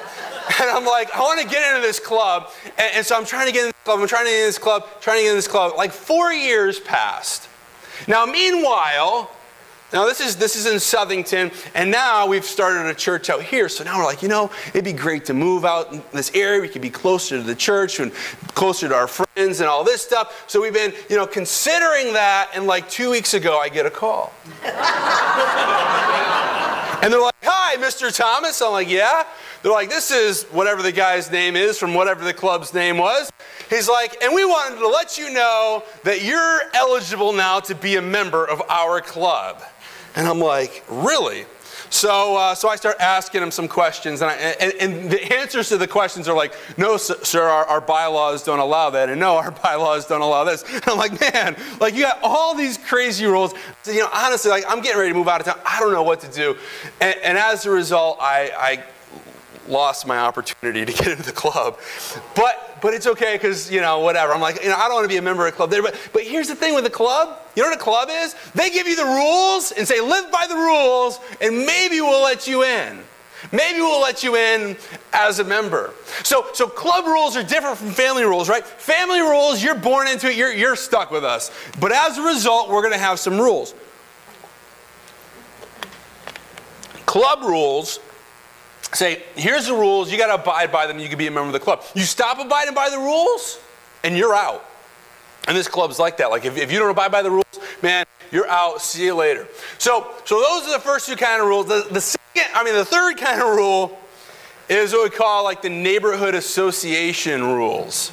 and 0.62 0.70
I'm 0.70 0.86
like, 0.86 1.14
I 1.14 1.20
want 1.20 1.42
to 1.42 1.48
get 1.48 1.76
into 1.76 1.86
this 1.86 2.00
club. 2.00 2.52
And, 2.78 2.96
and 2.96 3.06
so 3.06 3.18
I'm 3.18 3.26
trying 3.26 3.48
to 3.48 3.52
get 3.52 3.62
in 3.62 3.68
this 3.68 3.84
club, 3.84 4.00
I'm 4.00 4.08
trying 4.08 4.26
to 4.26 4.32
get 4.32 4.40
in 4.40 4.48
this 4.48 4.58
club, 4.58 4.88
trying 5.02 5.18
to 5.18 5.24
get 5.24 5.30
in 5.32 5.36
this 5.36 5.48
club. 5.48 5.74
Like 5.76 5.92
four 5.92 6.32
years 6.32 6.80
passed. 6.80 7.50
Now, 8.08 8.26
meanwhile, 8.26 9.32
now 9.94 10.06
this 10.06 10.20
is 10.20 10.36
this 10.36 10.58
is 10.58 10.66
in 10.66 10.74
Southington, 10.74 11.54
and 11.74 11.90
now 11.90 12.28
we've 12.28 12.44
started 12.44 12.88
a 12.88 12.94
church 12.94 13.30
out 13.30 13.42
here. 13.42 13.70
So 13.70 13.86
now 13.86 13.98
we're 13.98 14.04
like, 14.04 14.22
you 14.22 14.28
know, 14.28 14.52
it'd 14.70 14.84
be 14.84 14.92
great 14.92 15.24
to 15.26 15.34
move 15.34 15.64
out 15.64 15.94
in 15.94 16.04
this 16.12 16.30
area. 16.36 16.60
We 16.60 16.68
could 16.68 16.82
be 16.82 16.90
closer 16.90 17.38
to 17.38 17.44
the 17.44 17.56
church 17.56 18.02
and 18.02 18.12
closer 18.54 18.90
to 18.90 18.96
our 18.96 19.08
friends 19.08 19.62
and 19.62 19.70
all 19.70 19.86
this 19.86 20.02
stuff. 20.02 20.44
So 20.48 20.62
we've 20.62 20.74
been, 20.74 20.94
you 21.10 21.16
know, 21.16 21.26
considering 21.26 22.12
that. 22.14 22.50
And 22.54 22.68
like 22.68 22.90
two 22.90 23.10
weeks 23.10 23.34
ago, 23.34 23.60
I 23.60 23.70
get 23.70 23.86
a 23.86 23.90
call, 23.90 24.34
and 27.02 27.14
they're 27.14 27.22
like, 27.22 27.36
"Hi, 27.44 27.78
Mr. 27.78 28.14
Thomas." 28.14 28.62
I'm 28.62 28.74
like, 28.74 28.90
"Yeah." 28.90 29.24
They're 29.64 29.72
like, 29.72 29.88
"This 29.88 30.12
is 30.12 30.44
whatever 30.52 30.82
the 30.82 30.92
guy's 30.92 31.32
name 31.32 31.56
is 31.56 31.80
from 31.80 31.94
whatever 31.94 32.26
the 32.26 32.34
club's 32.34 32.74
name 32.74 32.98
was." 32.98 33.32
He's 33.70 33.88
like, 33.88 34.22
"And 34.22 34.36
we 34.36 34.44
wanted 34.44 34.80
to 34.80 34.88
let 34.90 35.18
you 35.18 35.32
know 35.32 35.86
that 36.04 36.26
you're 36.26 36.60
eligible 36.74 37.32
now 37.32 37.62
to 37.62 37.74
be 37.74 37.96
a 37.96 38.02
member 38.02 38.44
of 38.44 38.62
our 38.68 39.00
club." 39.00 39.64
And 40.18 40.28
I'm 40.28 40.40
like, 40.40 40.84
really? 40.90 41.46
So, 41.92 42.36
uh, 42.36 42.56
so 42.56 42.70
I 42.70 42.76
start 42.76 42.98
asking 43.00 43.44
him 43.44 43.52
some 43.52 43.68
questions, 43.68 44.22
and, 44.22 44.32
I, 44.32 44.34
and, 44.36 44.74
and, 44.80 45.12
the 45.12 45.34
answers 45.34 45.70
to 45.70 45.78
the 45.78 45.88
questions 45.88 46.28
are 46.28 46.36
like, 46.36 46.54
no, 46.76 46.98
sir, 46.98 47.44
our, 47.44 47.66
our, 47.66 47.80
bylaws 47.80 48.44
don't 48.44 48.60
allow 48.60 48.90
that, 48.90 49.10
and 49.10 49.20
no, 49.20 49.38
our 49.38 49.52
bylaws 49.64 50.08
don't 50.08 50.22
allow 50.22 50.44
this. 50.44 50.64
And 50.64 50.84
I'm 50.88 50.98
like, 50.98 51.22
man, 51.22 51.56
like 51.80 51.94
you 51.94 52.02
got 52.02 52.20
all 52.24 52.56
these 52.56 52.78
crazy 52.80 53.26
rules. 53.28 53.54
So, 53.84 53.92
you 53.92 54.00
know, 54.00 54.10
honestly, 54.12 54.50
like 54.50 54.66
I'm 54.68 54.82
getting 54.82 54.98
ready 54.98 55.12
to 55.12 55.18
move 55.18 55.28
out 55.28 55.40
of 55.40 55.46
town. 55.46 55.60
I 55.64 55.80
don't 55.80 55.94
know 55.94 56.04
what 56.04 56.20
to 56.22 56.32
do. 56.32 56.58
And, 57.00 57.16
and 57.24 57.38
as 57.38 57.68
a 57.68 57.72
result, 57.72 58.18
I, 58.20 58.52
I 58.58 58.84
lost 59.68 60.08
my 60.08 60.18
opportunity 60.18 60.86
to 60.86 60.92
get 60.92 61.08
into 61.08 61.24
the 61.24 61.32
club. 61.32 61.80
But 62.36 62.80
but 62.82 62.94
it's 62.94 63.08
okay 63.08 63.36
because 63.36 63.72
you 63.72 63.82
know 63.82 64.00
whatever. 64.00 64.34
I'm 64.34 64.42
like 64.42 64.62
you 64.64 64.70
know 64.70 64.76
I 64.76 64.88
don't 64.88 64.96
want 64.96 65.06
to 65.06 65.10
be 65.10 65.18
a 65.18 65.22
member 65.22 65.48
of 65.48 65.54
a 65.54 65.56
club 65.56 65.70
there. 65.70 65.82
But 65.82 66.00
but 66.14 66.24
here's 66.24 66.48
the 66.48 66.56
thing 66.56 66.76
with 66.76 66.84
the 66.84 66.90
club. 66.90 67.40
You 67.56 67.64
know 67.64 67.70
what 67.70 67.78
a 67.78 67.84
club 67.84 68.10
is? 68.12 68.36
They 68.54 68.70
give 68.70 68.88
you 68.88 68.96
the 68.96 69.06
rules 69.06 69.72
and 69.72 69.88
say 69.88 70.00
live 70.00 70.32
by 70.32 70.46
the 70.48 70.56
rules, 70.56 71.20
and 71.42 71.66
maybe 71.66 72.02
we'll 72.02 72.24
let 72.24 72.48
you 72.48 72.64
in. 72.64 73.04
Maybe 73.52 73.80
we'll 73.80 74.02
let 74.02 74.24
you 74.24 74.36
in 74.36 74.76
as 75.14 75.40
a 75.40 75.44
member. 75.44 75.94
So, 76.24 76.48
so 76.54 76.68
club 76.68 77.06
rules 77.06 77.38
are 77.38 77.44
different 77.44 77.78
from 77.78 77.92
family 77.92 78.24
rules, 78.24 78.50
right? 78.50 78.66
Family 78.66 79.22
rules, 79.22 79.64
you're 79.64 79.76
born 79.76 80.08
into 80.08 80.28
it, 80.28 80.36
you're, 80.36 80.52
you're 80.52 80.76
stuck 80.76 81.12
with 81.12 81.24
us. 81.24 81.52
But 81.80 81.92
as 81.92 82.18
a 82.18 82.24
result, 82.24 82.70
we're 82.70 82.82
going 82.82 82.94
to 82.94 83.00
have 83.00 83.20
some 83.20 83.40
rules. 83.40 83.76
Club 87.06 87.42
rules 87.44 88.00
say, 88.98 89.24
here's 89.36 89.68
the 89.68 89.74
rules, 89.74 90.12
you 90.12 90.18
got 90.18 90.28
to 90.28 90.42
abide 90.42 90.72
by 90.72 90.88
them, 90.88 91.00
you 91.00 91.08
can 91.08 91.18
be 91.18 91.28
a 91.28 91.32
member 91.32 91.48
of 91.48 91.54
the 91.54 91.60
club. 91.60 91.84
You 91.94 92.04
stop 92.04 92.40
abiding 92.40 92.74
by 92.74 92.90
the 92.90 92.98
rules, 92.98 93.60
and 94.04 94.18
you're 94.18 94.36
out. 94.36 94.66
And 95.48 95.56
this 95.56 95.68
club's 95.68 96.00
like 96.00 96.18
that. 96.18 96.30
Like, 96.30 96.46
if, 96.46 96.58
if 96.58 96.72
you 96.72 96.80
don't 96.80 96.90
abide 96.90 97.12
by 97.12 97.22
the 97.22 97.32
rules, 97.32 97.46
man, 97.82 98.06
you're 98.32 98.50
out. 98.50 98.82
See 98.82 99.06
you 99.06 99.16
later. 99.16 99.48
So, 99.78 100.14
so 100.26 100.42
those 100.42 100.68
are 100.68 100.74
the 100.74 100.84
first 100.84 101.08
two 101.08 101.16
kind 101.16 101.42
of 101.42 101.48
rules. 101.48 101.68
The, 101.68 101.88
the 101.90 102.02
second, 102.02 102.52
I 102.54 102.64
mean, 102.64 102.74
the 102.74 102.86
third 102.86 103.18
kind 103.18 103.42
of 103.42 103.48
rule 103.48 103.98
is 104.68 104.92
what 104.92 105.10
we 105.10 105.16
call 105.16 105.46
like 105.46 105.62
the 105.62 105.70
neighborhood 105.70 106.36
association 106.36 107.44
rules. 107.44 108.12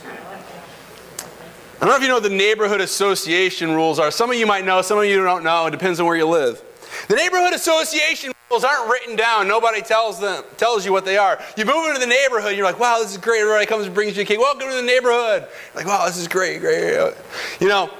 I 1.76 1.86
don't 1.86 1.88
know 1.88 1.96
if 1.96 2.02
you 2.02 2.08
know 2.08 2.14
what 2.14 2.22
the 2.22 2.28
neighborhood 2.28 2.80
association 2.80 3.72
rules 3.72 3.98
are. 3.98 4.10
Some 4.10 4.30
of 4.30 4.36
you 4.36 4.46
might 4.46 4.64
know, 4.64 4.80
some 4.80 4.98
of 4.98 5.04
you 5.04 5.22
don't 5.22 5.42
know. 5.42 5.66
It 5.66 5.72
depends 5.72 5.98
on 5.98 6.06
where 6.06 6.16
you 6.16 6.26
live. 6.26 6.62
The 7.08 7.16
neighborhood 7.16 7.52
association 7.52 8.32
rules 8.50 8.64
aren't 8.64 8.90
written 8.90 9.16
down. 9.16 9.48
Nobody 9.48 9.82
tells 9.82 10.20
them 10.20 10.44
tells 10.56 10.84
you 10.84 10.92
what 10.92 11.04
they 11.04 11.16
are. 11.16 11.40
You 11.56 11.64
move 11.64 11.88
into 11.88 12.00
the 12.00 12.06
neighborhood, 12.06 12.56
you're 12.56 12.64
like, 12.64 12.78
wow, 12.78 12.98
this 13.00 13.12
is 13.12 13.18
great. 13.18 13.40
Everybody 13.40 13.66
comes 13.66 13.86
and 13.86 13.94
brings 13.94 14.16
you 14.16 14.22
a 14.22 14.26
cake. 14.26 14.38
Welcome 14.38 14.68
to 14.68 14.74
the 14.74 14.82
neighborhood. 14.82 15.42
You're 15.42 15.84
like, 15.84 15.86
wow, 15.86 16.06
this 16.06 16.16
is 16.16 16.28
great, 16.28 16.60
great. 16.60 17.14
You 17.60 17.68
know, 17.68 17.90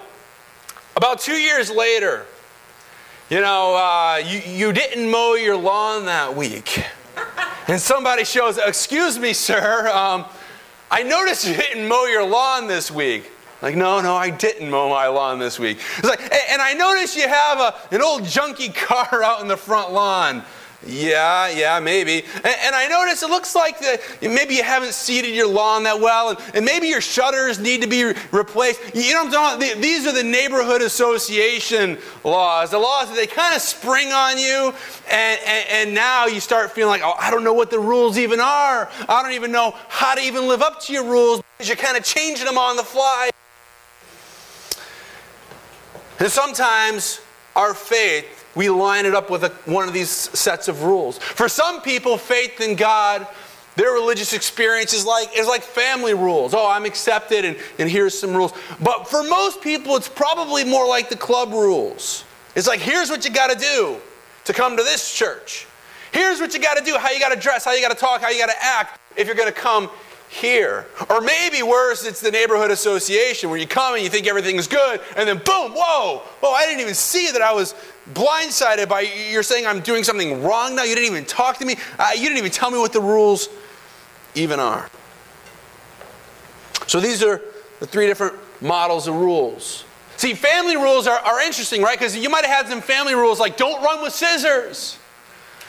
about 0.97 1.21
two 1.21 1.37
years 1.37 1.71
later, 1.71 2.27
you 3.31 3.41
know, 3.41 3.75
uh, 3.75 4.23
you, 4.25 4.41
you 4.41 4.73
didn't 4.73 5.11
mow 5.11 5.35
your 5.35 5.57
lawn 5.57 6.05
that 6.07 6.37
week. 6.37 6.85
And 7.67 7.81
somebody 7.81 8.25
shows, 8.25 8.59
excuse 8.59 9.19
me, 9.19 9.33
sir, 9.33 9.89
um, 9.89 10.27
I 10.91 11.03
noticed 11.03 11.49
you 11.49 11.57
didn't 11.57 11.89
mow 11.89 12.05
your 12.05 12.27
lawn 12.27 12.69
this 12.69 12.91
week. 12.91 13.31
Like, 13.63 13.77
no, 13.77 14.01
no, 14.01 14.15
I 14.15 14.31
didn't 14.31 14.71
mow 14.71 14.91
my 14.91 15.07
lawn 15.07 15.39
this 15.39 15.59
week. 15.59 15.79
It's 15.99 16.09
like, 16.09 16.21
and 16.21 16.61
I 16.61 16.75
noticed 16.75 17.17
you 17.17 17.29
have 17.29 17.59
a, 17.59 17.75
an 17.95 18.03
old 18.03 18.23
junky 18.23 18.75
car 18.87 19.23
out 19.23 19.41
in 19.41 19.49
the 19.49 19.57
front 19.57 19.93
lawn. 19.93 20.45
Yeah, 20.87 21.49
yeah, 21.49 21.81
maybe. 21.81 22.25
And, 22.37 22.57
and, 22.63 22.75
I 22.75 22.87
notice 22.89 23.23
it 23.23 23.31
looks 23.31 23.55
like 23.55 23.79
that 23.81 24.01
maybe 24.21 24.55
you 24.55 24.63
haven't 24.63 24.93
seeded 24.93 25.35
your 25.35 25.49
lawn 25.49 25.85
that 25.85 25.99
well, 25.99 26.31
and, 26.31 26.39
and 26.55 26.65
maybe 26.65 26.89
your 26.89 27.01
shutters 27.01 27.59
need 27.59 27.83
to 27.83 27.89
be 27.89 28.05
re- 28.05 28.15
replaced. 28.33 28.95
You 28.95 29.13
know 29.15 29.25
what 29.25 29.27
I'm 29.29 29.33
talking 29.33 29.69
about? 29.69 29.83
These 29.83 30.07
are 30.07 30.13
the 30.13 30.23
neighborhood 30.23 30.83
association 30.83 31.99
laws. 32.23 32.71
The 32.71 32.79
laws 32.79 33.09
that 33.09 33.17
they 33.17 33.27
kind 33.27 33.55
of 33.55 33.63
spring 33.63 34.13
on 34.13 34.37
you, 34.39 34.75
and, 35.11 35.41
and, 35.47 35.69
and 35.71 35.95
now 35.95 36.27
you 36.27 36.41
start 36.41 36.73
feeling 36.73 37.01
like, 37.01 37.03
oh, 37.03 37.15
I 37.19 37.31
don't 37.31 37.45
know 37.45 37.55
what 37.55 37.71
the 37.71 37.81
rules 37.81 38.19
even 38.19 38.41
are. 38.41 38.91
I 39.09 39.23
don't 39.23 39.33
even 39.33 39.53
know 39.53 39.75
how 39.89 40.15
to 40.15 40.21
even 40.21 40.49
live 40.49 40.61
up 40.61 40.83
to 40.83 40.93
your 40.93 41.05
rules 41.05 41.43
because 41.57 41.69
you're 41.69 41.77
kind 41.77 41.97
of 41.97 42.05
changing 42.05 42.47
them 42.47 42.59
on 42.59 42.77
the 42.77 42.85
fly. 42.85 43.31
And 46.25 46.33
sometimes 46.33 47.21
our 47.55 47.75
faith, 47.75 48.47
we 48.55 48.71
line 48.71 49.05
it 49.05 49.15
up 49.15 49.29
with 49.29 49.45
a, 49.45 49.51
one 49.71 49.87
of 49.87 49.93
these 49.93 50.09
sets 50.09 50.69
of 50.69 50.83
rules. 50.83 51.19
For 51.19 51.51
some 51.51 51.83
people, 51.83 52.17
faith 52.17 52.63
in 52.63 52.77
God, 52.77 53.27
their 53.77 53.93
religious 53.93 54.33
experience 54.33 54.95
is 54.95 55.05
like, 55.05 55.37
is 55.37 55.47
like 55.47 55.61
family 55.61 56.15
rules. 56.15 56.55
Oh, 56.55 56.67
I'm 56.67 56.87
accepted, 56.87 57.45
and, 57.45 57.59
and 57.79 57.91
here's 57.91 58.19
some 58.19 58.35
rules. 58.35 58.55
But 58.81 59.07
for 59.07 59.23
most 59.23 59.61
people, 59.61 59.97
it's 59.97 60.09
probably 60.09 60.65
more 60.65 60.89
like 60.89 61.11
the 61.11 61.17
club 61.17 61.51
rules. 61.51 62.25
It's 62.55 62.67
like, 62.67 62.81
here's 62.81 63.11
what 63.11 63.27
you 63.27 63.31
got 63.31 63.51
to 63.51 63.59
do 63.59 63.99
to 64.47 64.55
come 64.55 64.79
to 64.79 64.83
this 64.83 65.15
church. 65.15 65.67
Here's 66.11 66.41
what 66.41 66.55
you 66.55 66.59
got 66.59 66.79
to 66.79 66.85
do, 66.87 66.97
how 66.97 67.11
you 67.11 67.21
got 67.21 67.35
to 67.35 67.39
dress, 67.39 67.67
how 67.67 67.75
you 67.75 67.83
got 67.83 67.93
to 67.93 68.01
talk, 68.01 68.23
how 68.23 68.31
you 68.31 68.39
got 68.39 68.51
to 68.51 68.65
act 68.65 68.99
if 69.15 69.27
you're 69.27 69.37
going 69.37 69.53
to 69.53 69.61
come 69.61 69.91
here. 70.29 70.87
Or 71.09 71.21
maybe 71.21 71.63
worse, 71.63 72.05
it's 72.05 72.21
the 72.21 72.31
neighborhood 72.31 72.71
association 72.71 73.51
where 73.51 73.59
you 73.59 73.67
come 73.67 73.95
and 73.95 74.03
you 74.03 74.09
think 74.09 74.27
everything's 74.27 74.67
good, 74.67 75.01
and 75.17 75.29
then 75.29 75.37
boom, 75.39 75.73
whoa, 75.73 76.23
whoa, 76.41 76.53
I 76.53 76.67
didn't 76.67 76.81
even 76.81 76.95
see 76.95 77.31
that 77.31 77.43
I 77.43 77.53
was 77.53 77.75
blindsided 78.13 78.89
by 78.89 79.03
you're 79.03 79.43
saying 79.43 79.67
I'm 79.67 79.81
doing 79.81 80.05
something 80.05 80.43
wrong 80.43 80.77
now. 80.77 80.83
You 80.83 80.95
didn't 80.95 81.11
even 81.11 81.25
talk 81.25 81.59
to 81.59 81.65
me. 81.65 81.77
Uh, 81.99 82.11
you 82.15 82.23
didn't 82.23 82.39
even 82.39 82.51
tell 82.51 82.71
me 82.71 82.79
what 82.79 82.93
the 82.93 83.01
rules 83.01 83.49
even 84.35 84.61
are. 84.61 84.91
So 86.87 87.01
these 87.01 87.23
are 87.23 87.41
the 87.81 87.87
three 87.87 88.07
different 88.07 88.35
models 88.61 89.09
of 89.09 89.15
rules. 89.15 89.85
See, 90.17 90.35
family 90.35 90.77
rules 90.77 91.07
are, 91.07 91.19
are 91.19 91.41
interesting, 91.41 91.83
right? 91.83 91.99
Because 91.99 92.17
you 92.17 92.31
might 92.31 92.45
have 92.45 92.65
had 92.65 92.69
some 92.69 92.81
family 92.81 93.15
rules 93.15 93.41
like 93.41 93.57
don't 93.57 93.83
run 93.83 94.03
with 94.03 94.13
scissors. 94.13 94.99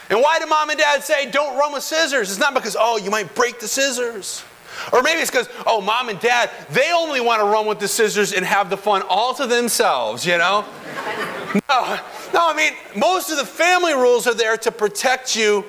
And 0.08 0.20
why 0.20 0.38
do 0.38 0.46
mom 0.46 0.70
and 0.70 0.78
dad 0.78 1.02
say 1.02 1.30
don't 1.30 1.58
run 1.58 1.72
with 1.72 1.82
scissors? 1.82 2.30
It's 2.30 2.38
not 2.38 2.54
because, 2.54 2.76
oh, 2.78 2.96
you 2.96 3.10
might 3.10 3.34
break 3.34 3.58
the 3.58 3.68
scissors. 3.68 4.44
Or 4.92 5.02
maybe 5.02 5.20
it's 5.20 5.30
because, 5.30 5.48
oh, 5.66 5.80
mom 5.80 6.08
and 6.08 6.20
dad, 6.20 6.50
they 6.70 6.92
only 6.92 7.20
want 7.20 7.40
to 7.40 7.46
run 7.46 7.66
with 7.66 7.80
the 7.80 7.88
scissors 7.88 8.32
and 8.32 8.44
have 8.44 8.70
the 8.70 8.76
fun 8.76 9.02
all 9.08 9.34
to 9.34 9.46
themselves, 9.46 10.24
you 10.24 10.38
know? 10.38 10.64
no, 11.68 11.98
no, 12.32 12.48
I 12.48 12.54
mean, 12.56 12.74
most 12.94 13.30
of 13.30 13.38
the 13.38 13.44
family 13.44 13.94
rules 13.94 14.26
are 14.26 14.34
there 14.34 14.56
to 14.58 14.70
protect 14.70 15.34
you 15.34 15.64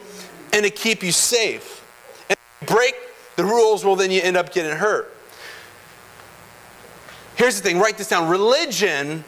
and 0.54 0.64
to 0.64 0.70
keep 0.70 1.04
you 1.04 1.12
safe. 1.12 1.84
And 2.30 2.38
if 2.38 2.70
you 2.70 2.76
break 2.76 2.96
the 3.38 3.46
rules, 3.46 3.86
well, 3.86 3.96
then 3.96 4.12
you 4.12 4.22
end 4.22 4.38
up 4.38 4.54
getting 4.54 4.76
hurt. 4.76 5.14
Here's 7.36 7.56
the 7.56 7.62
thing 7.62 7.80
write 7.80 7.98
this 7.98 8.10
down 8.10 8.30
religion 8.30 9.24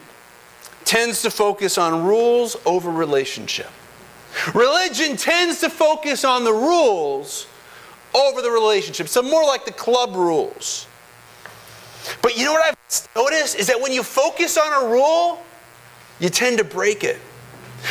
tends 0.84 1.22
to 1.22 1.30
focus 1.30 1.78
on 1.78 2.04
rules 2.04 2.56
over 2.66 2.90
relationship. 2.90 3.70
Religion 4.54 5.16
tends 5.16 5.60
to 5.60 5.70
focus 5.70 6.24
on 6.24 6.44
the 6.44 6.52
rules 6.52 7.46
over 8.14 8.42
the 8.42 8.50
relationship. 8.50 9.08
So 9.08 9.22
more 9.22 9.44
like 9.44 9.64
the 9.64 9.72
club 9.72 10.14
rules. 10.14 10.86
But 12.22 12.36
you 12.36 12.44
know 12.44 12.52
what 12.52 12.64
I've 12.64 13.08
noticed 13.14 13.56
is 13.56 13.66
that 13.66 13.80
when 13.80 13.92
you 13.92 14.02
focus 14.02 14.56
on 14.56 14.84
a 14.84 14.88
rule, 14.90 15.42
you 16.18 16.28
tend 16.28 16.58
to 16.58 16.64
break 16.64 17.04
it. 17.04 17.16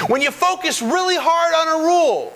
When 0.07 0.21
you 0.21 0.31
focus 0.31 0.81
really 0.81 1.15
hard 1.17 1.53
on 1.53 1.81
a 1.81 1.85
rule, 1.85 2.33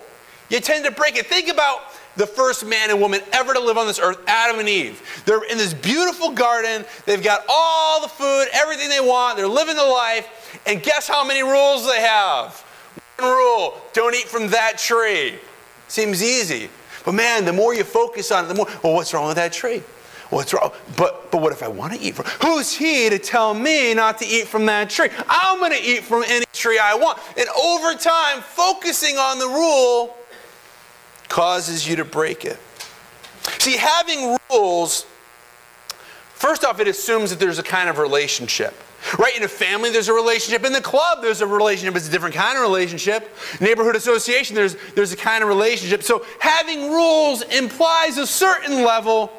you 0.48 0.60
tend 0.60 0.84
to 0.84 0.90
break 0.90 1.16
it. 1.16 1.26
Think 1.26 1.48
about 1.48 1.80
the 2.16 2.26
first 2.26 2.64
man 2.64 2.90
and 2.90 3.00
woman 3.00 3.20
ever 3.32 3.54
to 3.54 3.60
live 3.60 3.76
on 3.76 3.86
this 3.86 3.98
earth, 3.98 4.18
Adam 4.26 4.60
and 4.60 4.68
Eve. 4.68 5.02
They're 5.24 5.42
in 5.44 5.58
this 5.58 5.74
beautiful 5.74 6.30
garden. 6.30 6.84
They've 7.06 7.22
got 7.22 7.44
all 7.48 8.02
the 8.02 8.08
food, 8.08 8.46
everything 8.52 8.88
they 8.88 9.00
want. 9.00 9.36
They're 9.36 9.48
living 9.48 9.76
the 9.76 9.84
life. 9.84 10.60
And 10.66 10.82
guess 10.82 11.08
how 11.08 11.24
many 11.24 11.42
rules 11.42 11.86
they 11.86 12.00
have? 12.00 12.63
Rule 13.24 13.80
don't 13.92 14.14
eat 14.14 14.28
from 14.28 14.48
that 14.48 14.78
tree. 14.78 15.38
Seems 15.88 16.22
easy. 16.22 16.70
But 17.04 17.12
man, 17.12 17.44
the 17.44 17.52
more 17.52 17.74
you 17.74 17.84
focus 17.84 18.30
on 18.32 18.44
it, 18.44 18.48
the 18.48 18.54
more, 18.54 18.66
well, 18.82 18.94
what's 18.94 19.12
wrong 19.12 19.26
with 19.26 19.36
that 19.36 19.52
tree? 19.52 19.82
What's 20.30 20.52
wrong? 20.54 20.72
But, 20.96 21.30
but 21.30 21.40
what 21.40 21.52
if 21.52 21.62
I 21.62 21.68
want 21.68 21.92
to 21.92 22.00
eat 22.00 22.14
from? 22.14 22.24
Who's 22.42 22.72
he 22.72 23.10
to 23.10 23.18
tell 23.18 23.54
me 23.54 23.94
not 23.94 24.18
to 24.18 24.26
eat 24.26 24.48
from 24.48 24.66
that 24.66 24.90
tree? 24.90 25.08
I'm 25.28 25.58
going 25.58 25.72
to 25.72 25.82
eat 25.82 26.02
from 26.04 26.24
any 26.26 26.46
tree 26.52 26.78
I 26.78 26.94
want. 26.94 27.18
And 27.36 27.46
over 27.50 27.94
time, 27.94 28.40
focusing 28.40 29.16
on 29.16 29.38
the 29.38 29.46
rule 29.46 30.16
causes 31.28 31.86
you 31.86 31.96
to 31.96 32.04
break 32.04 32.44
it. 32.44 32.58
See, 33.58 33.76
having 33.76 34.36
rules, 34.50 35.06
first 36.44 36.62
off, 36.62 36.78
it 36.78 36.86
assumes 36.86 37.30
that 37.30 37.38
there's 37.38 37.58
a 37.58 37.62
kind 37.62 37.88
of 37.88 37.96
relationship. 37.96 38.74
Right? 39.18 39.34
In 39.34 39.42
a 39.44 39.48
family, 39.48 39.90
there's 39.90 40.08
a 40.08 40.12
relationship. 40.12 40.64
In 40.64 40.74
the 40.74 40.80
club, 40.80 41.22
there's 41.22 41.40
a 41.40 41.46
relationship. 41.46 41.96
It's 41.96 42.08
a 42.08 42.10
different 42.10 42.34
kind 42.34 42.58
of 42.58 42.62
relationship. 42.62 43.34
Neighborhood 43.60 43.96
association, 43.96 44.54
there's, 44.54 44.76
there's 44.94 45.12
a 45.12 45.16
kind 45.16 45.42
of 45.42 45.48
relationship. 45.48 46.02
So 46.02 46.24
having 46.40 46.90
rules 46.90 47.40
implies 47.42 48.18
a 48.18 48.26
certain 48.26 48.84
level 48.84 49.32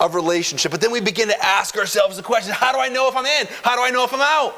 of 0.00 0.16
relationship. 0.16 0.72
But 0.72 0.80
then 0.80 0.90
we 0.90 1.00
begin 1.00 1.28
to 1.28 1.44
ask 1.44 1.76
ourselves 1.76 2.16
the 2.16 2.22
question 2.24 2.52
how 2.52 2.72
do 2.72 2.78
I 2.78 2.88
know 2.88 3.08
if 3.08 3.16
I'm 3.16 3.26
in? 3.26 3.46
How 3.62 3.76
do 3.76 3.82
I 3.82 3.90
know 3.90 4.02
if 4.02 4.12
I'm 4.12 4.20
out? 4.20 4.56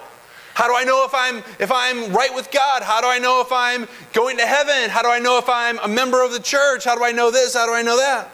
How 0.54 0.66
do 0.66 0.74
I 0.74 0.84
know 0.84 1.04
if 1.04 1.14
I'm 1.14 1.38
if 1.58 1.70
I'm 1.70 2.10
right 2.12 2.34
with 2.34 2.50
God? 2.52 2.82
How 2.82 3.02
do 3.02 3.06
I 3.06 3.18
know 3.18 3.42
if 3.42 3.52
I'm 3.52 3.86
going 4.14 4.38
to 4.38 4.46
heaven? 4.46 4.88
How 4.88 5.02
do 5.02 5.10
I 5.10 5.18
know 5.18 5.36
if 5.36 5.48
I'm 5.48 5.78
a 5.80 5.88
member 5.88 6.24
of 6.24 6.32
the 6.32 6.40
church? 6.40 6.84
How 6.84 6.94
do 6.94 7.04
I 7.04 7.12
know 7.12 7.30
this? 7.30 7.54
How 7.54 7.66
do 7.66 7.74
I 7.74 7.82
know 7.82 7.98
that? 7.98 8.30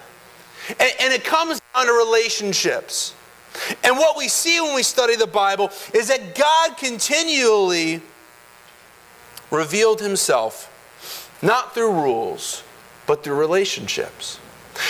And, 0.79 0.93
and 1.01 1.13
it 1.13 1.25
comes 1.25 1.60
down 1.75 1.87
to 1.87 1.93
relationships. 1.93 3.15
And 3.83 3.97
what 3.97 4.17
we 4.17 4.29
see 4.29 4.61
when 4.61 4.75
we 4.75 4.83
study 4.83 5.17
the 5.17 5.27
Bible 5.27 5.71
is 5.93 6.09
that 6.09 6.35
God 6.35 6.77
continually 6.77 8.01
revealed 9.51 10.01
himself 10.01 10.67
not 11.43 11.75
through 11.75 11.93
rules, 11.93 12.63
but 13.07 13.25
through 13.25 13.37
relationships. 13.37 14.39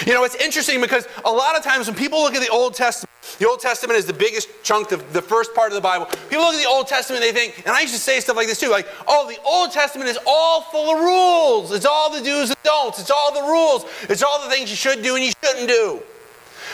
You 0.06 0.12
know, 0.12 0.24
it's 0.24 0.36
interesting 0.36 0.80
because 0.80 1.08
a 1.24 1.30
lot 1.30 1.56
of 1.56 1.64
times 1.64 1.86
when 1.86 1.96
people 1.96 2.20
look 2.20 2.34
at 2.34 2.42
the 2.42 2.52
Old 2.52 2.74
Testament, 2.74 3.08
the 3.38 3.48
Old 3.48 3.60
Testament 3.60 3.98
is 3.98 4.06
the 4.06 4.12
biggest 4.12 4.48
chunk, 4.62 4.92
of 4.92 5.12
the 5.12 5.22
first 5.22 5.54
part 5.54 5.68
of 5.68 5.74
the 5.74 5.80
Bible. 5.80 6.06
People 6.28 6.44
look 6.44 6.54
at 6.54 6.62
the 6.62 6.68
Old 6.68 6.86
Testament, 6.86 7.22
they 7.22 7.32
think, 7.32 7.58
and 7.66 7.74
I 7.74 7.80
used 7.80 7.94
to 7.94 8.00
say 8.00 8.20
stuff 8.20 8.36
like 8.36 8.46
this 8.46 8.60
too, 8.60 8.68
like, 8.68 8.86
oh, 9.08 9.28
the 9.28 9.40
Old 9.42 9.72
Testament 9.72 10.10
is 10.10 10.18
all 10.26 10.62
full 10.62 10.94
of 10.94 11.00
rules. 11.00 11.72
It's 11.72 11.86
all 11.86 12.10
the 12.12 12.22
do's 12.22 12.50
and 12.50 12.62
don'ts. 12.62 13.00
It's 13.00 13.10
all 13.10 13.32
the 13.32 13.48
rules. 13.48 13.86
It's 14.08 14.22
all 14.22 14.42
the 14.42 14.50
things 14.50 14.70
you 14.70 14.76
should 14.76 15.02
do 15.02 15.16
and 15.16 15.24
you 15.24 15.32
shouldn't 15.42 15.68
do. 15.68 16.02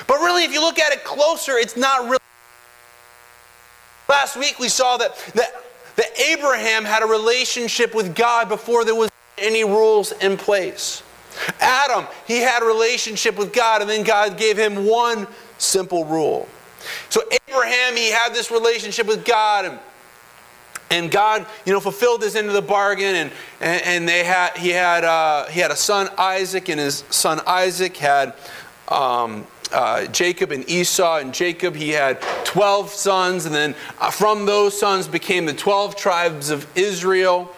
But 0.06 0.18
really, 0.18 0.44
if 0.44 0.52
you 0.52 0.60
look 0.60 0.78
at 0.78 0.92
it 0.92 1.04
closer, 1.04 1.52
it's 1.52 1.76
not 1.76 2.04
really. 2.04 2.18
Last 4.08 4.36
week 4.36 4.58
we 4.58 4.68
saw 4.68 4.96
that, 4.98 5.16
that, 5.34 5.64
that 5.96 6.20
Abraham 6.20 6.84
had 6.84 7.02
a 7.02 7.06
relationship 7.06 7.94
with 7.94 8.14
God 8.14 8.48
before 8.48 8.84
there 8.84 8.94
was 8.94 9.10
any 9.38 9.64
rules 9.64 10.12
in 10.12 10.36
place. 10.36 11.02
Adam, 11.60 12.06
he 12.26 12.38
had 12.38 12.62
a 12.62 12.66
relationship 12.66 13.36
with 13.36 13.52
God, 13.52 13.80
and 13.82 13.90
then 13.90 14.04
God 14.04 14.38
gave 14.38 14.56
him 14.56 14.86
one 14.86 15.26
simple 15.58 16.04
rule. 16.04 16.48
So 17.08 17.22
Abraham, 17.48 17.96
he 17.96 18.10
had 18.10 18.32
this 18.32 18.50
relationship 18.50 19.06
with 19.06 19.24
God, 19.24 19.64
and, 19.64 19.78
and 20.90 21.10
God, 21.10 21.46
you 21.64 21.72
know, 21.72 21.80
fulfilled 21.80 22.20
this 22.20 22.36
into 22.36 22.52
the 22.52 22.62
bargain, 22.62 23.14
and, 23.14 23.32
and, 23.60 23.82
and 23.82 24.08
they 24.08 24.24
had, 24.24 24.56
he, 24.56 24.70
had, 24.70 25.04
uh, 25.04 25.46
he 25.46 25.60
had 25.60 25.70
a 25.70 25.76
son, 25.76 26.08
Isaac, 26.16 26.68
and 26.68 26.80
his 26.80 27.04
son 27.10 27.40
Isaac 27.46 27.96
had 27.96 28.34
um, 28.88 29.46
uh, 29.72 30.06
Jacob 30.06 30.52
and 30.52 30.68
Esau. 30.68 31.18
And 31.18 31.32
Jacob, 31.32 31.74
he 31.74 31.90
had 31.90 32.20
12 32.44 32.90
sons, 32.90 33.46
and 33.46 33.54
then 33.54 33.74
uh, 34.00 34.10
from 34.10 34.46
those 34.46 34.78
sons 34.78 35.08
became 35.08 35.46
the 35.46 35.54
12 35.54 35.96
tribes 35.96 36.50
of 36.50 36.66
Israel. 36.76 37.52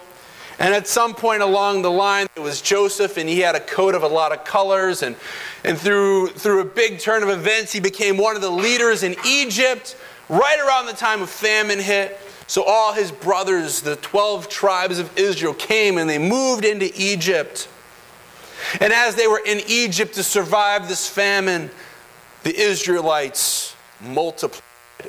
And 0.59 0.75
at 0.75 0.89
some 0.89 1.15
point 1.15 1.43
along 1.43 1.83
the 1.83 1.91
line, 1.91 2.27
it 2.35 2.41
was 2.41 2.61
Joseph, 2.61 3.17
and 3.17 3.29
he 3.29 3.41
had 3.41 3.55
a 3.55 3.61
coat 3.61 3.95
of 3.95 4.03
a 4.03 4.09
lot 4.09 4.33
of 4.33 4.45
colors. 4.45 5.03
And, 5.03 5.15
and 5.63 5.79
through, 5.79 6.29
through 6.29 6.61
a 6.61 6.65
big 6.65 6.99
turn 6.99 7.23
of 7.23 7.29
events, 7.29 7.73
he 7.73 7.81
became 7.81 8.17
one 8.17 8.35
of 8.35 8.43
the 8.43 8.51
leaders 8.51 9.05
in 9.05 9.15
Egypt 9.25 9.97
right 10.29 10.59
around 10.59 10.87
the 10.87 10.93
time 10.93 11.23
of 11.23 11.31
famine 11.31 11.79
hit. 11.79 12.19
So 12.49 12.65
all 12.65 12.93
his 12.93 13.13
brothers, 13.13 13.83
the 13.83 13.97
12 13.97 14.49
tribes 14.49 14.99
of 14.99 15.17
Israel, 15.17 15.55
came 15.55 15.99
and 15.99 16.11
they 16.11 16.19
moved 16.19 16.65
into 16.65 16.91
Egypt. 16.97 17.69
And 18.81 18.93
as 18.93 19.15
they 19.15 19.27
were 19.27 19.43
in 19.45 19.61
Egypt 19.69 20.15
to 20.15 20.23
survive 20.23 20.89
this 20.89 21.09
famine, 21.09 21.71
the 22.49 22.59
Israelites 22.59 23.77
multiplied 24.01 24.63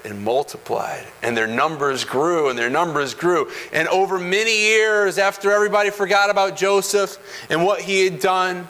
and 0.03 0.21
multiplied, 0.21 1.07
and 1.23 1.37
their 1.37 1.47
numbers 1.47 2.03
grew, 2.03 2.49
and 2.49 2.59
their 2.59 2.69
numbers 2.69 3.13
grew. 3.13 3.49
And 3.71 3.87
over 3.87 4.19
many 4.19 4.55
years, 4.57 5.17
after 5.17 5.49
everybody 5.49 5.89
forgot 5.89 6.29
about 6.29 6.57
Joseph 6.57 7.17
and 7.49 7.63
what 7.63 7.79
he 7.79 8.03
had 8.03 8.19
done, 8.19 8.67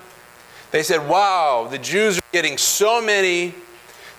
they 0.70 0.84
said, 0.84 1.10
Wow, 1.10 1.68
the 1.68 1.80
Jews 1.80 2.20
are 2.20 2.32
getting 2.32 2.60
so 2.60 3.02
many 3.02 3.56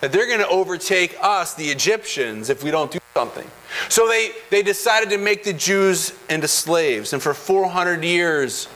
that 0.00 0.10
they're 0.10 0.26
going 0.26 0.40
to 0.40 0.48
overtake 0.48 1.16
us, 1.22 1.54
the 1.54 1.66
Egyptians, 1.66 2.50
if 2.50 2.64
we 2.64 2.72
don't 2.72 2.90
do 2.90 2.98
something. 3.14 3.48
So 3.88 4.08
they, 4.08 4.32
they 4.50 4.64
decided 4.64 5.10
to 5.10 5.18
make 5.18 5.44
the 5.44 5.52
Jews 5.52 6.12
into 6.28 6.48
slaves. 6.48 7.12
And 7.12 7.22
for 7.22 7.34
400 7.34 8.02
years, 8.02 8.66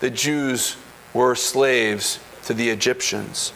the 0.00 0.10
Jews 0.10 0.76
were 1.14 1.34
slaves 1.34 2.20
to 2.44 2.52
the 2.52 2.68
Egyptians. 2.68 3.54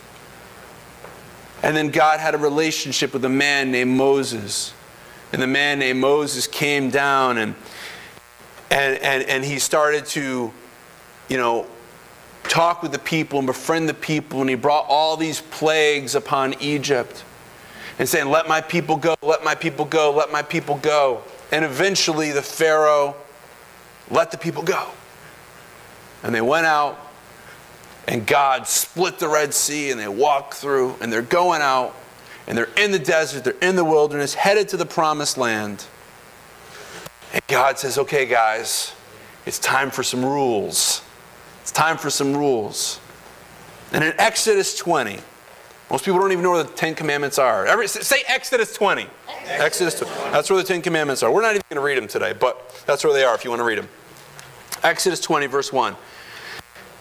And 1.63 1.77
then 1.77 1.91
God 1.91 2.21
had 2.21 2.35
a 2.35 2.39
relationship 2.39 3.13
with 3.13 3.25
a 3.25 3.29
man 3.29 3.71
named 3.71 3.91
Moses. 3.91 4.73
And 5.33 5.43
the 5.43 5.47
man 5.47 5.79
named 5.79 6.01
Moses 6.01 6.47
came 6.47 6.91
down 6.91 7.39
and, 7.39 7.55
and, 8.71 8.99
and, 8.99 9.23
and 9.25 9.45
he 9.45 9.59
started 9.59 10.07
to, 10.07 10.53
you 11.29 11.37
know, 11.37 11.67
talk 12.45 12.83
with 12.83 12.93
the 12.93 12.99
people 12.99 13.39
and 13.39 13.47
befriend 13.47 13.89
the 13.89 13.95
people. 13.95 14.41
And 14.41 14.49
he 14.49 14.57
brought 14.57 14.87
all 14.89 15.17
these 15.17 15.41
plagues 15.41 16.15
upon 16.15 16.55
Egypt 16.61 17.25
and 17.99 18.09
saying, 18.09 18.31
Let 18.31 18.49
my 18.49 18.61
people 18.61 18.97
go, 18.97 19.17
let 19.23 19.45
my 19.45 19.55
people 19.55 19.85
go, 19.85 20.13
let 20.13 20.31
my 20.31 20.43
people 20.43 20.77
go. 20.79 21.23
And 21.51 21.65
eventually 21.65 22.31
the 22.31 22.43
Pharaoh 22.43 23.17
let 24.11 24.31
the 24.31 24.39
people 24.39 24.63
go. 24.63 24.89
And 26.23 26.35
they 26.35 26.41
went 26.41 26.67
out 26.67 26.99
and 28.09 28.27
God 28.27 28.67
split 28.67 29.19
the 29.19 29.29
Red 29.29 29.53
Sea 29.53 29.91
and 29.91 30.01
they 30.01 30.09
walk 30.09 30.55
through 30.55 30.97
and 31.03 31.13
they're 31.13 31.21
going 31.21 31.61
out 31.61 31.95
and 32.47 32.57
they're 32.57 32.71
in 32.79 32.91
the 32.91 32.99
desert, 32.99 33.45
they're 33.45 33.53
in 33.61 33.77
the 33.77 33.85
wilderness, 33.85 34.33
headed 34.33 34.71
to 34.71 34.79
the 34.79 34.87
promised 34.87 35.37
land. 35.37 35.85
And 37.35 37.43
God 37.49 37.79
says, 37.79 37.99
okay, 37.99 38.25
guys, 38.25 38.95
it's 39.45 39.59
time 39.59 39.91
for 39.91 40.03
some 40.03 40.25
rules. 40.25 41.03
It's 41.61 41.71
time 41.71 41.99
for 41.99 42.09
some 42.09 42.35
rules. 42.35 42.99
And 43.93 44.03
in 44.03 44.15
Exodus 44.19 44.75
20, 44.79 45.19
most 45.91 46.07
people 46.07 46.19
don't 46.19 46.33
even 46.33 46.43
know 46.43 46.53
where 46.53 46.65
the 46.65 46.71
Ten 46.71 46.95
Commandments 46.95 47.39
are. 47.39 47.67
Every, 47.67 47.89
say 47.89 48.23
Exodus 48.27 48.73
20. 48.73 49.07
Exodus 49.45 49.99
20. 50.01 50.15
That's 50.33 50.49
where 50.49 50.59
the 50.59 50.67
Ten 50.67 50.81
Commandments 50.81 51.23
are. 51.23 51.31
We're 51.31 51.43
not 51.43 51.51
even 51.51 51.63
going 51.69 51.77
to 51.77 51.85
read 51.85 51.99
them 51.99 52.09
today, 52.09 52.33
but 52.33 52.83
that's 52.87 53.05
where 53.05 53.13
they 53.13 53.25
are 53.25 53.35
if 53.35 53.45
you 53.45 53.51
want 53.51 53.61
to 53.61 53.65
read 53.65 53.79
them. 53.79 53.89
Exodus 54.83 55.21
20, 55.21 55.47
verse 55.47 55.75
1. 55.75 55.95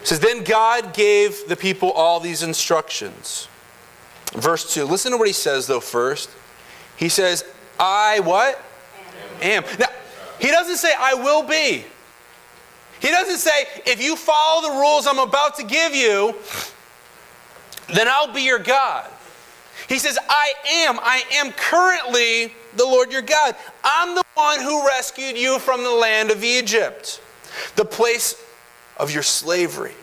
Says, 0.07 0.21
Then 0.21 0.45
God 0.45 0.93
gave 0.93 1.49
the 1.49 1.57
people 1.57 1.91
all 1.91 2.21
these 2.21 2.41
instructions. 2.41 3.49
Verse 4.31 4.73
2. 4.73 4.85
Listen 4.85 5.11
to 5.11 5.17
what 5.17 5.27
he 5.27 5.33
says, 5.33 5.67
though, 5.67 5.81
first. 5.81 6.29
He 6.95 7.09
says, 7.09 7.43
I 7.77 8.21
what? 8.21 8.57
Am. 9.41 9.65
am. 9.65 9.77
Now, 9.77 9.87
he 10.39 10.47
doesn't 10.47 10.77
say, 10.77 10.93
I 10.97 11.13
will 11.13 11.43
be. 11.43 11.83
He 13.01 13.09
doesn't 13.09 13.39
say, 13.39 13.65
if 13.85 14.01
you 14.01 14.15
follow 14.15 14.61
the 14.69 14.79
rules 14.79 15.07
I'm 15.07 15.19
about 15.19 15.57
to 15.57 15.65
give 15.65 15.93
you, 15.93 16.35
then 17.93 18.07
I'll 18.07 18.31
be 18.31 18.43
your 18.43 18.59
God. 18.59 19.11
He 19.89 19.99
says, 19.99 20.17
I 20.29 20.53
am. 20.85 20.99
I 21.01 21.23
am 21.33 21.51
currently 21.51 22.53
the 22.77 22.85
Lord 22.85 23.11
your 23.11 23.23
God. 23.23 23.57
I'm 23.83 24.15
the 24.15 24.23
one 24.35 24.61
who 24.61 24.87
rescued 24.87 25.37
you 25.37 25.59
from 25.59 25.83
the 25.83 25.91
land 25.91 26.31
of 26.31 26.45
Egypt, 26.45 27.21
the 27.75 27.83
place 27.83 28.41
of 28.97 29.12
your 29.13 29.23
slavery. 29.23 29.93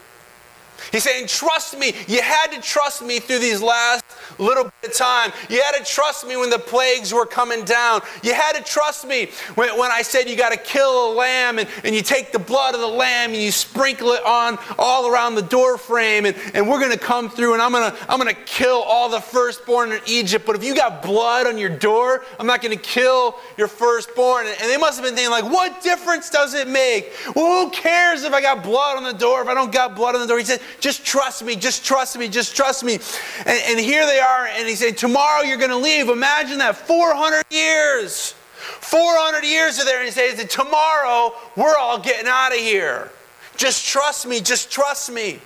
He's 0.93 1.03
saying, 1.03 1.27
Trust 1.29 1.79
me. 1.79 1.95
You 2.09 2.23
had 2.23 2.49
to 2.49 2.61
trust 2.61 3.03
me 3.03 3.19
through 3.19 3.41
these 3.41 3.63
last 3.63 4.04
little 4.39 4.65
bit 4.65 4.91
of 4.91 4.97
time. 4.97 5.33
You 5.49 5.63
had 5.63 5.73
to 5.79 5.85
trust 5.85 6.27
me 6.27 6.37
when 6.37 6.51
the 6.51 6.59
plagues 6.59 7.13
were 7.13 7.27
coming 7.27 7.65
down. 7.65 8.03
You 8.23 8.35
had 8.35 8.53
to 8.53 8.63
trust 8.63 9.07
me 9.07 9.31
when, 9.55 9.79
when 9.79 9.91
I 9.91 10.03
said 10.03 10.29
you 10.29 10.37
got 10.37 10.53
to 10.53 10.59
kill 10.59 11.13
a 11.13 11.15
lamb 11.15 11.59
and, 11.59 11.69
and 11.85 11.95
you 11.95 12.03
take 12.03 12.33
the 12.33 12.39
blood 12.39 12.75
of 12.75 12.81
the 12.81 12.87
lamb 12.87 13.31
and 13.31 13.41
you 13.41 13.51
sprinkle 13.51 14.13
it 14.13 14.25
on 14.25 14.59
all 14.79 15.09
around 15.09 15.35
the 15.35 15.43
door 15.43 15.79
frame 15.79 16.27
and, 16.27 16.37
and 16.55 16.69
we're 16.69 16.81
going 16.81 16.93
to 16.93 16.99
come 16.99 17.29
through 17.29 17.55
and 17.55 17.63
I'm 17.63 17.73
going 17.73 17.91
to 17.91 17.97
I'm 18.09 18.21
going 18.21 18.35
to 18.35 18.41
kill 18.43 18.83
all 18.83 19.09
the 19.09 19.21
firstborn 19.21 19.93
in 19.93 20.01
Egypt. 20.07 20.47
But 20.47 20.57
if 20.57 20.65
you 20.65 20.75
got 20.75 21.03
blood 21.03 21.47
on 21.47 21.59
your 21.59 21.71
door, 21.71 22.25
I'm 22.39 22.47
not 22.47 22.63
going 22.63 22.77
to 22.77 22.83
kill 22.83 23.37
your 23.57 23.69
firstborn. 23.69 24.47
And, 24.47 24.57
they 24.65 24.77
must 24.77 24.99
have 24.99 25.05
been 25.05 25.15
thinking 25.15 25.31
like, 25.31 25.45
what 25.45 25.83
difference 25.83 26.31
does 26.31 26.55
it 26.55 26.67
make? 26.69 27.13
Well, 27.35 27.67
who 27.67 27.71
cares 27.71 28.25
if 28.25 28.33
I 28.33 28.41
got 28.41 28.63
blood 28.63 28.97
on 28.97 29.05
the 29.05 29.13
door, 29.13 29.43
if 29.43 29.49
I 29.49 29.55
don't 29.55 29.73
got 29.73 29.95
blood 29.95 30.15
on 30.15 30.21
the 30.21 30.27
door? 30.27 30.39
He 30.39 30.45
said, 30.45 30.61
just 30.81 31.05
trust 31.05 31.45
me, 31.45 31.55
just 31.57 31.85
trust 31.85 32.19
me, 32.19 32.29
just 32.29 32.57
trust 32.57 32.83
me. 32.83 32.99
And, 33.47 33.61
and 33.69 33.81
here 33.81 34.07
they 34.07 34.14
are, 34.21 34.47
and 34.47 34.69
he 34.69 34.75
said, 34.75 34.97
tomorrow 34.97 35.43
you're 35.43 35.59
going 35.59 35.71
to 35.71 35.77
leave. 35.77 36.09
Imagine 36.09 36.59
that, 36.59 36.77
400 36.77 37.45
years. 37.51 38.35
400 38.55 39.45
years 39.45 39.79
are 39.81 39.85
there, 39.85 39.99
and 39.99 40.07
he 40.07 40.13
says, 40.13 40.45
tomorrow 40.47 41.35
we're 41.57 41.77
all 41.77 41.99
getting 41.99 42.27
out 42.29 42.53
of 42.53 42.59
here. 42.59 43.11
Just 43.57 43.87
trust 43.87 44.27
me, 44.27 44.41
just 44.41 44.71
trust 44.71 45.11
me. 45.13 45.41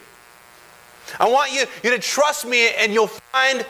I 1.18 1.28
want 1.28 1.52
you, 1.52 1.64
you 1.82 1.90
to 1.90 1.98
trust 1.98 2.46
me, 2.46 2.70
and 2.74 2.92
you'll 2.92 3.06
find 3.06 3.64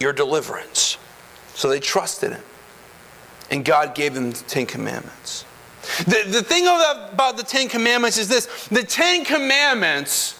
your 0.00 0.12
deliverance. 0.12 0.98
So 1.54 1.68
they 1.68 1.80
trusted 1.80 2.32
him. 2.32 2.42
And 3.50 3.64
God 3.64 3.94
gave 3.94 4.14
them 4.14 4.30
the 4.30 4.44
Ten 4.44 4.66
Commandments. 4.66 5.44
The, 6.04 6.24
the 6.26 6.42
thing 6.42 6.66
about 6.66 7.36
the 7.36 7.44
Ten 7.44 7.68
Commandments 7.68 8.18
is 8.18 8.28
this 8.28 8.66
the 8.68 8.82
Ten 8.82 9.24
Commandments, 9.24 10.38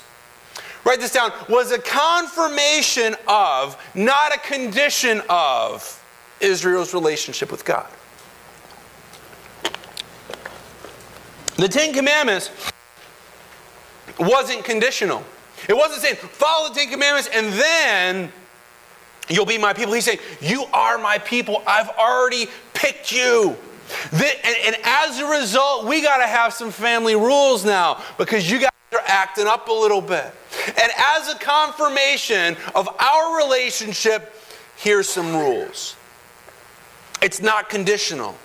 write 0.87 1.01
this 1.01 1.13
down, 1.13 1.33
was 1.49 1.73
a 1.73 1.79
confirmation 1.79 3.17
of, 3.27 3.77
not 3.95 4.35
a 4.35 4.39
condition 4.39 5.21
of, 5.29 6.03
Israel's 6.41 6.95
relationship 6.95 7.51
with 7.51 7.65
God. 7.65 7.87
The 11.57 11.69
Ten 11.69 11.95
Commandments 11.95 12.51
wasn't 14.19 14.65
conditional. 14.65 15.25
It 15.69 15.75
wasn't 15.75 16.03
saying, 16.03 16.17
follow 16.17 16.69
the 16.69 16.75
Ten 16.75 16.91
Commandments 16.91 17.31
and 17.33 17.53
then 17.55 18.33
you'll 19.29 19.47
be 19.47 19.59
my 19.59 19.73
people. 19.73 19.95
He's 19.95 20.05
saying, 20.05 20.21
You 20.41 20.65
are 20.73 20.99
my 20.99 21.19
people. 21.19 21.63
I've 21.67 21.89
already 21.91 22.49
picked 22.75 23.13
you. 23.13 23.57
And, 24.13 24.77
as 24.85 25.19
a 25.21 25.27
result, 25.27 25.87
we 25.87 26.03
got 26.03 26.19
to 26.19 26.27
have 26.27 26.53
some 26.53 26.71
family 26.71 27.15
rules 27.15 27.65
now 27.65 28.03
because 28.19 28.51
you 28.51 28.59
guys 28.59 28.71
are 28.93 29.03
acting 29.07 29.47
up 29.47 29.69
a 29.69 29.73
little 29.73 30.01
bit. 30.01 30.33
And 30.67 30.93
as 30.97 31.29
a 31.29 31.39
confirmation 31.39 32.57
of 32.75 32.89
our 33.01 33.37
relationship, 33.37 34.35
here's 34.77 35.09
some 35.09 35.35
rules. 35.35 35.97
It's 37.23 37.41
not 37.41 37.69
conditional. 37.69 38.37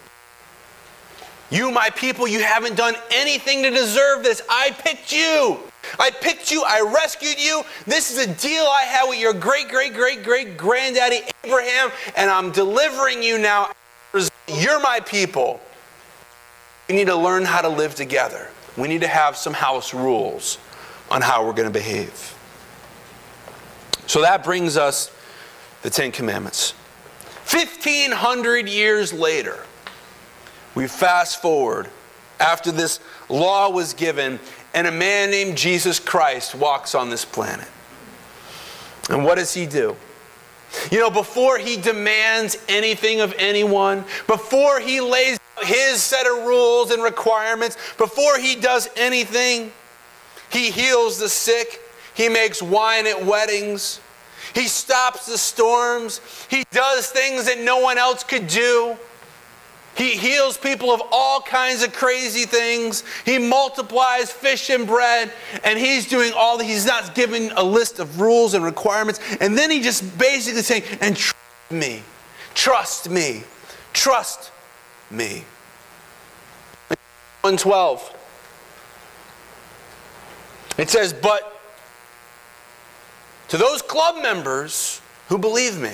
You, 1.49 1.69
my 1.69 1.89
people, 1.89 2.27
you 2.27 2.41
haven't 2.41 2.75
done 2.75 2.95
anything 3.12 3.63
to 3.63 3.69
deserve 3.69 4.23
this. 4.23 4.41
I 4.49 4.71
picked 4.71 5.12
you. 5.12 5.60
I 5.99 6.10
picked 6.10 6.49
you. 6.49 6.63
I 6.65 6.89
rescued 6.93 7.43
you. 7.43 7.63
This 7.86 8.10
is 8.10 8.25
a 8.25 8.34
deal 8.36 8.63
I 8.63 8.84
had 8.84 9.10
with 9.10 9.19
your 9.19 9.34
great, 9.34 9.67
great, 9.67 9.93
great, 9.93 10.23
great 10.23 10.55
granddaddy 10.55 11.21
Abraham, 11.43 11.91
and 12.15 12.29
I'm 12.29 12.51
delivering 12.51 13.21
you 13.21 13.38
now. 13.38 13.71
You're 14.47 14.79
my 14.79 15.01
people. 15.01 15.60
We 16.88 16.95
need 16.95 17.07
to 17.07 17.15
learn 17.15 17.43
how 17.43 17.62
to 17.62 17.69
live 17.69 17.95
together. 17.95 18.49
We 18.77 18.88
need 18.88 19.01
to 19.01 19.07
have 19.07 19.36
some 19.36 19.53
house 19.53 19.93
rules 19.93 20.57
on 21.12 21.21
how 21.21 21.45
we're 21.45 21.54
going 21.54 21.67
to 21.67 21.74
behave. 21.74 22.36
So 24.08 24.21
that 24.21 24.43
brings 24.43 24.78
us 24.78 25.13
the 25.84 25.89
Ten 25.89 26.12
Commandments. 26.12 26.71
1,500 27.52 28.69
years 28.69 29.12
later, 29.12 29.65
we 30.74 30.88
fast 30.88 31.41
forward 31.41 31.89
after 32.39 32.71
this 32.71 33.02
law 33.28 33.69
was 33.69 33.93
given, 33.93 34.39
and 34.74 34.88
a 34.88 34.91
man 34.91 35.32
named 35.32 35.58
Jesus 35.58 36.00
Christ 36.00 36.56
walks 36.56 36.95
on 36.95 37.10
this 37.10 37.26
planet. 37.26 37.67
And 39.10 39.26
what 39.26 39.36
does 39.36 39.54
he 39.54 39.65
do? 39.65 39.97
You 40.89 41.00
know, 41.00 41.10
before 41.10 41.58
he 41.58 41.76
demands 41.76 42.58
anything 42.69 43.19
of 43.19 43.36
anyone, 43.38 44.06
before 44.28 44.80
he 44.80 45.02
lays 45.02 45.38
out 45.58 45.65
his 45.65 46.02
set 46.02 46.26
of 46.26 46.45
rules 46.45 46.91
and 46.91 47.04
requirements, 47.04 47.76
before 47.97 48.38
he 48.38 48.56
does 48.56 48.89
anything, 48.95 49.74
he 50.51 50.71
heals 50.71 51.17
the 51.17 51.29
sick, 51.29 51.81
he 52.13 52.29
makes 52.29 52.61
wine 52.61 53.07
at 53.07 53.25
weddings, 53.25 53.99
he 54.53 54.67
stops 54.67 55.25
the 55.25 55.37
storms, 55.37 56.19
he 56.49 56.63
does 56.71 57.09
things 57.09 57.45
that 57.45 57.59
no 57.59 57.79
one 57.79 57.97
else 57.97 58.23
could 58.23 58.47
do. 58.47 58.97
He 59.93 60.11
heals 60.11 60.57
people 60.57 60.91
of 60.91 61.01
all 61.11 61.41
kinds 61.41 61.83
of 61.83 61.91
crazy 61.91 62.45
things. 62.45 63.03
He 63.25 63.37
multiplies 63.37 64.31
fish 64.31 64.69
and 64.69 64.87
bread, 64.87 65.31
and 65.65 65.77
he's 65.77 66.07
doing 66.07 66.31
all 66.33 66.57
that. 66.57 66.63
He's 66.63 66.85
not 66.85 67.13
giving 67.13 67.51
a 67.51 67.63
list 67.63 67.99
of 67.99 68.21
rules 68.21 68.53
and 68.53 68.63
requirements. 68.63 69.19
And 69.41 69.57
then 69.57 69.69
he 69.69 69.81
just 69.81 70.17
basically 70.17 70.61
saying, 70.61 70.83
and 71.01 71.15
trust 71.17 71.35
me, 71.69 72.03
trust 72.53 73.09
me, 73.09 73.43
trust 73.91 74.51
me. 75.09 75.43
112. 77.41 78.20
It 80.82 80.89
says, 80.89 81.13
but 81.13 81.62
to 83.50 83.58
those 83.58 83.84
club 83.84 84.24
members 84.24 85.00
who 85.30 85.38
believe 85.38 85.80
me, 85.80 85.94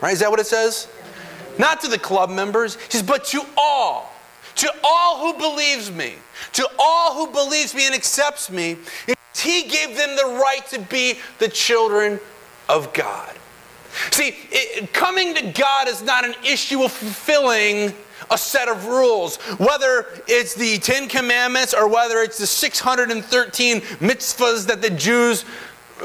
right? 0.00 0.12
Is 0.12 0.18
that 0.18 0.30
what 0.30 0.40
it 0.40 0.46
says? 0.48 0.88
Not 1.56 1.80
to 1.82 1.88
the 1.88 2.00
club 2.00 2.28
members. 2.28 2.74
He 2.74 2.90
says, 2.90 3.04
but 3.04 3.24
to 3.26 3.44
all. 3.56 4.12
To 4.56 4.74
all 4.82 5.20
who 5.20 5.38
believes 5.38 5.92
me. 5.92 6.14
To 6.54 6.68
all 6.80 7.14
who 7.14 7.32
believes 7.32 7.76
me 7.76 7.86
and 7.86 7.94
accepts 7.94 8.50
me. 8.50 8.78
He 9.36 9.62
gave 9.62 9.96
them 9.96 10.16
the 10.16 10.40
right 10.42 10.66
to 10.70 10.80
be 10.80 11.20
the 11.38 11.48
children 11.48 12.18
of 12.68 12.92
God. 12.92 13.36
See, 14.10 14.34
it, 14.50 14.92
coming 14.92 15.34
to 15.34 15.52
God 15.52 15.88
is 15.88 16.02
not 16.02 16.24
an 16.24 16.34
issue 16.44 16.82
of 16.82 16.92
fulfilling 16.92 17.92
a 18.30 18.38
set 18.38 18.68
of 18.68 18.86
rules. 18.86 19.36
Whether 19.58 20.06
it's 20.26 20.54
the 20.54 20.78
Ten 20.78 21.08
Commandments 21.08 21.74
or 21.74 21.88
whether 21.88 22.18
it's 22.18 22.38
the 22.38 22.46
613 22.46 23.80
mitzvahs 23.80 24.66
that 24.66 24.82
the 24.82 24.90
Jews 24.90 25.44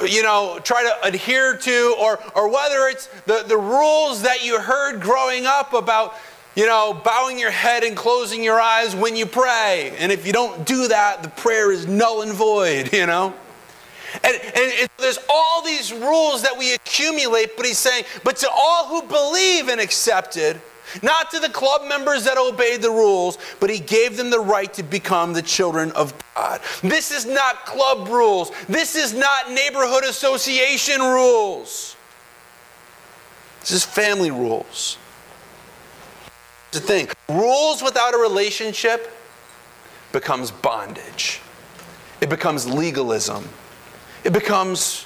you 0.08 0.24
know, 0.24 0.60
try 0.64 0.84
to 0.84 1.08
adhere 1.08 1.56
to, 1.56 1.96
or, 2.00 2.20
or 2.36 2.50
whether 2.50 2.88
it's 2.88 3.08
the, 3.26 3.44
the 3.48 3.58
rules 3.58 4.24
that 4.24 4.44
you 4.44 4.60
heard 4.60 5.02
growing 5.02 5.46
up 5.46 5.74
about, 5.74 6.16
you 6.56 6.66
know, 6.66 7.00
bowing 7.04 7.38
your 7.38 7.52
head 7.52 7.84
and 7.84 7.96
closing 7.96 8.44
your 8.44 8.60
eyes 8.60 8.96
when 8.96 9.16
you 9.16 9.26
pray. 9.26 9.94
And 10.00 10.12
if 10.12 10.26
you 10.26 10.34
don't 10.34 10.66
do 10.66 10.88
that, 10.88 11.22
the 11.24 11.30
prayer 11.30 11.72
is 11.72 11.88
null 11.88 12.24
and 12.24 12.34
void, 12.34 12.92
you 12.94 13.06
know? 13.06 13.34
And, 14.24 14.36
and, 14.36 14.74
and, 14.82 14.90
there's 14.98 15.20
all 15.28 15.64
these 15.64 15.92
rules 15.92 16.44
that 16.44 16.58
we 16.58 16.74
accumulate, 16.74 17.58
but 17.58 17.66
he's 17.66 17.80
saying, 17.80 18.06
but 18.24 18.38
to 18.38 18.50
all 18.50 18.88
who 18.88 19.08
believe 19.08 19.70
and 19.70 19.82
accepted, 19.82 20.62
not 21.02 21.32
to 21.32 21.40
the 21.40 21.50
club 21.50 21.88
members 21.88 22.26
that 22.26 22.38
obeyed 22.38 22.82
the 22.82 22.92
rules, 22.92 23.38
but 23.60 23.70
he 23.70 23.80
gave 23.80 24.16
them 24.18 24.30
the 24.30 24.40
right 24.40 24.72
to 24.74 24.84
become 24.84 25.34
the 25.34 25.42
children 25.42 25.92
of 25.94 26.14
God. 26.36 26.62
This 26.82 27.12
is 27.12 27.26
not 27.26 27.66
club 27.66 28.08
rules. 28.10 28.52
This 28.68 28.96
is 28.96 29.14
not 29.14 29.52
neighborhood 29.52 30.04
association 30.04 31.02
rules. 31.02 31.96
This 33.62 33.72
is 33.72 33.84
family 33.86 34.30
rules. 34.30 34.98
The 36.72 36.80
thing 36.80 37.08
rules 37.30 37.82
without 37.82 38.14
a 38.14 38.18
relationship 38.18 39.12
becomes 40.12 40.52
bondage, 40.52 41.42
it 42.22 42.30
becomes 42.30 42.68
legalism, 42.68 43.48
it 44.24 44.34
becomes 44.34 45.06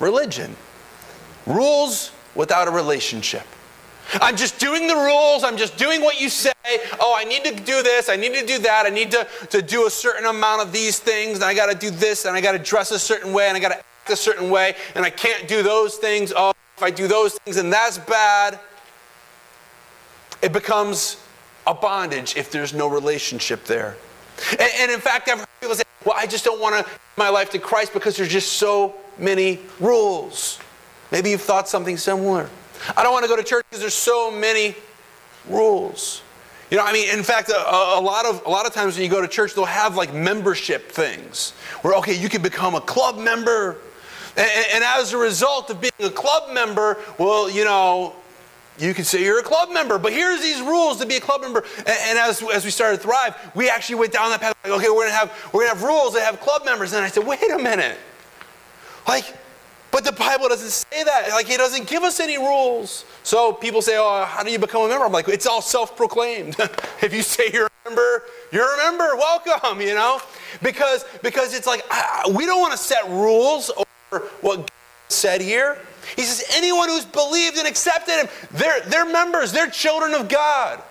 religion. 0.00 0.56
Rules 1.46 2.12
without 2.34 2.68
a 2.68 2.70
relationship 2.70 3.46
I'm 4.14 4.36
just 4.36 4.58
doing 4.58 4.86
the 4.86 4.94
rules. 4.94 5.44
I'm 5.44 5.56
just 5.56 5.76
doing 5.76 6.00
what 6.00 6.20
you 6.20 6.28
say. 6.28 6.52
Oh, 6.98 7.14
I 7.16 7.24
need 7.24 7.44
to 7.44 7.54
do 7.54 7.82
this. 7.82 8.08
I 8.08 8.16
need 8.16 8.34
to 8.34 8.46
do 8.46 8.58
that. 8.60 8.86
I 8.86 8.90
need 8.90 9.10
to, 9.10 9.26
to 9.50 9.60
do 9.60 9.86
a 9.86 9.90
certain 9.90 10.26
amount 10.26 10.62
of 10.62 10.72
these 10.72 10.98
things. 10.98 11.36
And 11.36 11.44
I 11.44 11.54
got 11.54 11.66
to 11.66 11.76
do 11.76 11.90
this. 11.90 12.24
And 12.24 12.36
I 12.36 12.40
got 12.40 12.52
to 12.52 12.58
dress 12.58 12.90
a 12.90 12.98
certain 12.98 13.32
way. 13.32 13.48
And 13.48 13.56
I 13.56 13.60
got 13.60 13.70
to 13.70 13.76
act 13.76 14.10
a 14.10 14.16
certain 14.16 14.50
way. 14.50 14.74
And 14.94 15.04
I 15.04 15.10
can't 15.10 15.46
do 15.46 15.62
those 15.62 15.96
things. 15.96 16.32
Oh, 16.34 16.52
if 16.76 16.82
I 16.82 16.90
do 16.90 17.06
those 17.06 17.34
things, 17.34 17.56
and 17.56 17.72
that's 17.72 17.98
bad. 17.98 18.58
It 20.40 20.52
becomes 20.52 21.20
a 21.66 21.74
bondage 21.74 22.36
if 22.36 22.50
there's 22.50 22.72
no 22.72 22.88
relationship 22.88 23.64
there. 23.64 23.96
And, 24.52 24.70
and 24.78 24.90
in 24.90 25.00
fact, 25.00 25.28
I've 25.28 25.40
heard 25.40 25.48
people 25.60 25.74
say, 25.74 25.82
well, 26.04 26.14
I 26.16 26.26
just 26.26 26.44
don't 26.44 26.60
want 26.60 26.76
to 26.76 26.90
give 26.90 27.00
my 27.16 27.28
life 27.28 27.50
to 27.50 27.58
Christ 27.58 27.92
because 27.92 28.16
there's 28.16 28.28
just 28.28 28.54
so 28.54 28.94
many 29.18 29.60
rules. 29.80 30.58
Maybe 31.10 31.30
you've 31.30 31.42
thought 31.42 31.68
something 31.68 31.96
similar. 31.96 32.48
I 32.96 33.02
don't 33.02 33.12
want 33.12 33.24
to 33.24 33.28
go 33.28 33.36
to 33.36 33.42
church 33.42 33.64
because 33.68 33.80
there's 33.80 33.94
so 33.94 34.30
many 34.30 34.74
rules. 35.48 36.22
You 36.70 36.76
know, 36.76 36.84
I 36.84 36.92
mean, 36.92 37.08
in 37.08 37.22
fact, 37.22 37.48
a, 37.48 37.58
a, 37.58 38.00
lot 38.00 38.26
of 38.26 38.44
a 38.44 38.50
lot 38.50 38.66
of 38.66 38.74
times 38.74 38.94
when 38.94 39.04
you 39.04 39.10
go 39.10 39.22
to 39.22 39.28
church, 39.28 39.54
they'll 39.54 39.64
have 39.64 39.96
like 39.96 40.12
membership 40.12 40.90
things 40.92 41.52
where 41.80 41.94
okay, 41.94 42.14
you 42.14 42.28
can 42.28 42.42
become 42.42 42.74
a 42.74 42.80
club 42.80 43.18
member, 43.18 43.78
And, 44.36 44.66
and 44.74 44.84
as 44.84 45.12
a 45.14 45.18
result 45.18 45.70
of 45.70 45.80
being 45.80 45.92
a 46.00 46.10
club 46.10 46.52
member, 46.52 46.98
well, 47.18 47.50
you 47.50 47.64
know, 47.64 48.14
you 48.78 48.94
can 48.94 49.04
say 49.04 49.22
you're 49.22 49.40
a 49.40 49.42
club 49.42 49.70
member, 49.72 49.98
but 49.98 50.12
here's 50.12 50.40
these 50.40 50.60
rules 50.60 50.98
to 50.98 51.06
be 51.06 51.16
a 51.16 51.20
club 51.20 51.40
member. 51.40 51.64
And, 51.78 51.88
and, 51.88 52.18
as, 52.18 52.42
as 52.54 52.64
we 52.64 52.70
started 52.70 52.98
to 52.98 53.02
Thrive, 53.02 53.34
we 53.54 53.68
actually 53.68 53.96
went 53.96 54.12
down 54.12 54.30
that 54.30 54.40
path. 54.40 54.54
Like, 54.64 54.72
okay, 54.74 54.88
we're 54.88 55.06
gonna 55.06 55.12
have 55.12 55.50
we're 55.52 55.62
gonna 55.66 55.74
have 55.74 55.82
rules 55.82 56.14
that 56.14 56.22
have 56.22 56.40
club 56.40 56.64
members. 56.64 56.92
And 56.92 57.04
I 57.04 57.08
said, 57.08 57.26
wait 57.26 57.50
a 57.50 57.58
minute, 57.58 57.98
like, 59.06 59.34
but 59.90 60.04
the 60.04 60.12
Bible 60.12 60.48
doesn't 60.48 60.70
say 60.70 61.02
that. 61.02 61.30
Like, 61.30 61.48
it 61.50 61.56
doesn't 61.56 61.88
give 61.88 62.02
us 62.02 62.20
any 62.20 62.36
rules. 62.36 63.04
So 63.22 63.52
people 63.52 63.80
say, 63.80 63.96
oh, 63.96 64.24
how 64.26 64.42
do 64.42 64.50
you 64.50 64.58
become 64.58 64.82
a 64.82 64.88
member? 64.88 65.06
I'm 65.06 65.12
like, 65.12 65.28
it's 65.28 65.46
all 65.46 65.62
self-proclaimed. 65.62 66.56
if 67.02 67.14
you 67.14 67.22
say 67.22 67.50
you're 67.52 67.66
a 67.66 67.88
member, 67.88 68.24
you're 68.52 68.74
a 68.74 68.76
member. 68.76 69.16
Welcome, 69.16 69.80
you 69.80 69.94
know, 69.94 70.20
because 70.62 71.04
because 71.22 71.54
it's 71.54 71.66
like 71.66 71.82
I, 71.90 72.30
we 72.34 72.46
don't 72.46 72.60
want 72.60 72.72
to 72.72 72.78
set 72.78 73.08
rules 73.08 73.70
over 73.70 74.26
what 74.40 74.58
God 74.58 74.70
said 75.08 75.40
here. 75.40 75.78
He 76.16 76.22
says, 76.22 76.44
anyone 76.56 76.88
who's 76.88 77.04
believed 77.04 77.56
and 77.56 77.66
accepted 77.66 78.14
him, 78.14 78.28
they're, 78.50 78.80
they're 78.82 79.06
members, 79.06 79.52
they're 79.52 79.70
children 79.70 80.14
of 80.14 80.28
God. 80.28 80.82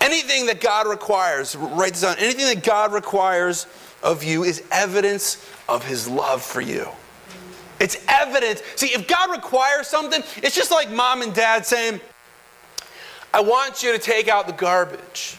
Anything 0.00 0.46
that 0.46 0.60
God 0.60 0.86
requires, 0.86 1.54
write 1.56 1.92
this 1.92 2.02
down, 2.02 2.16
anything 2.18 2.46
that 2.46 2.64
God 2.64 2.92
requires 2.92 3.66
of 4.02 4.24
you 4.24 4.44
is 4.44 4.62
evidence 4.72 5.46
of 5.68 5.84
his 5.84 6.08
love 6.08 6.42
for 6.42 6.60
you. 6.60 6.88
It's 7.78 8.02
evidence. 8.08 8.62
See, 8.76 8.88
if 8.88 9.06
God 9.06 9.30
requires 9.30 9.88
something, 9.88 10.22
it's 10.36 10.54
just 10.54 10.70
like 10.70 10.90
mom 10.90 11.22
and 11.22 11.34
dad 11.34 11.66
saying, 11.66 12.00
I 13.32 13.40
want 13.40 13.82
you 13.82 13.92
to 13.92 13.98
take 13.98 14.28
out 14.28 14.46
the 14.46 14.52
garbage. 14.52 15.36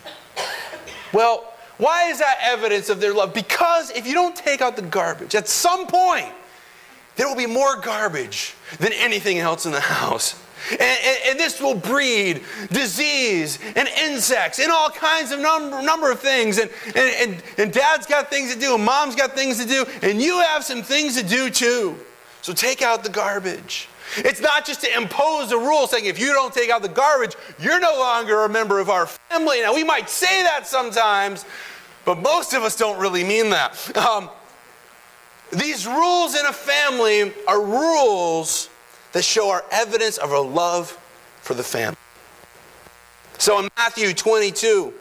Well, 1.14 1.54
why 1.78 2.10
is 2.10 2.20
that 2.20 2.38
evidence 2.42 2.90
of 2.90 3.00
their 3.02 3.14
love? 3.14 3.34
Because 3.34 3.92
if 3.92 4.08
you 4.08 4.14
don't 4.14 4.36
take 4.36 4.62
out 4.62 4.76
the 4.76 4.82
garbage, 4.84 5.36
at 5.36 5.48
some 5.48 5.88
point, 5.88 6.32
there 7.22 7.28
will 7.28 7.36
be 7.36 7.46
more 7.46 7.76
garbage 7.76 8.56
than 8.80 8.92
anything 8.94 9.38
else 9.38 9.68
in 9.68 9.72
the 9.72 9.80
house. 9.80 10.42
And, 10.72 10.82
and, 10.82 11.18
and, 11.28 11.40
this 11.40 11.62
will 11.62 11.76
breed 11.76 12.42
disease 12.72 13.60
and 13.76 13.88
insects 13.88 14.58
and 14.58 14.72
all 14.72 14.90
kinds 14.90 15.32
of 15.32 15.40
number, 15.40 15.84
number 15.84 16.12
of 16.12 16.20
things. 16.20 16.58
And, 16.58 16.72
and, 16.96 17.44
and, 17.60 17.72
dad's 17.72 18.08
got 18.08 18.32
things 18.32 18.52
to 18.52 18.60
do, 18.60 18.74
and 18.74 18.84
mom's 18.84 19.16
got 19.16 19.34
things 19.34 19.60
to 19.60 19.68
do, 19.68 19.86
and 20.02 20.20
you 20.20 20.40
have 20.40 20.64
some 20.64 20.82
things 20.82 21.16
to 21.16 21.24
do 21.24 21.52
too. 21.52 21.96
So 22.42 22.54
take 22.54 22.82
out 22.82 23.04
the 23.04 23.12
garbage. 23.12 23.88
It's 24.18 24.42
not 24.42 24.66
just 24.66 24.82
to 24.82 24.92
impose 24.98 25.52
a 25.52 25.60
rule 25.60 25.86
saying 25.86 26.06
if 26.06 26.20
you 26.20 26.34
don't 26.34 26.52
take 26.52 26.72
out 26.72 26.82
the 26.82 26.90
garbage, 26.90 27.36
you're 27.60 27.80
no 27.80 28.00
longer 28.00 28.46
a 28.46 28.50
member 28.50 28.80
of 28.80 28.90
our 28.90 29.06
family. 29.06 29.62
Now, 29.62 29.76
we 29.76 29.84
might 29.84 30.10
say 30.10 30.42
that 30.42 30.66
sometimes, 30.66 31.46
but 32.04 32.20
most 32.20 32.54
of 32.54 32.64
us 32.64 32.76
don't 32.76 33.00
really 33.00 33.24
mean 33.24 33.52
that. 33.52 33.96
Um, 33.96 34.32
these 35.52 35.86
rules 35.86 36.36
in 36.36 36.46
a 36.46 36.54
family 36.54 37.34
are 37.48 37.62
rules 37.62 38.70
that 39.12 39.24
show 39.24 39.50
our 39.50 39.64
evidence 39.72 40.18
of 40.18 40.32
our 40.32 40.44
love 40.44 40.98
for 41.42 41.54
the 41.54 41.64
family. 41.64 41.98
So 43.38 43.60
in 43.60 43.68
Matthew 43.76 44.14
22, 44.14 44.94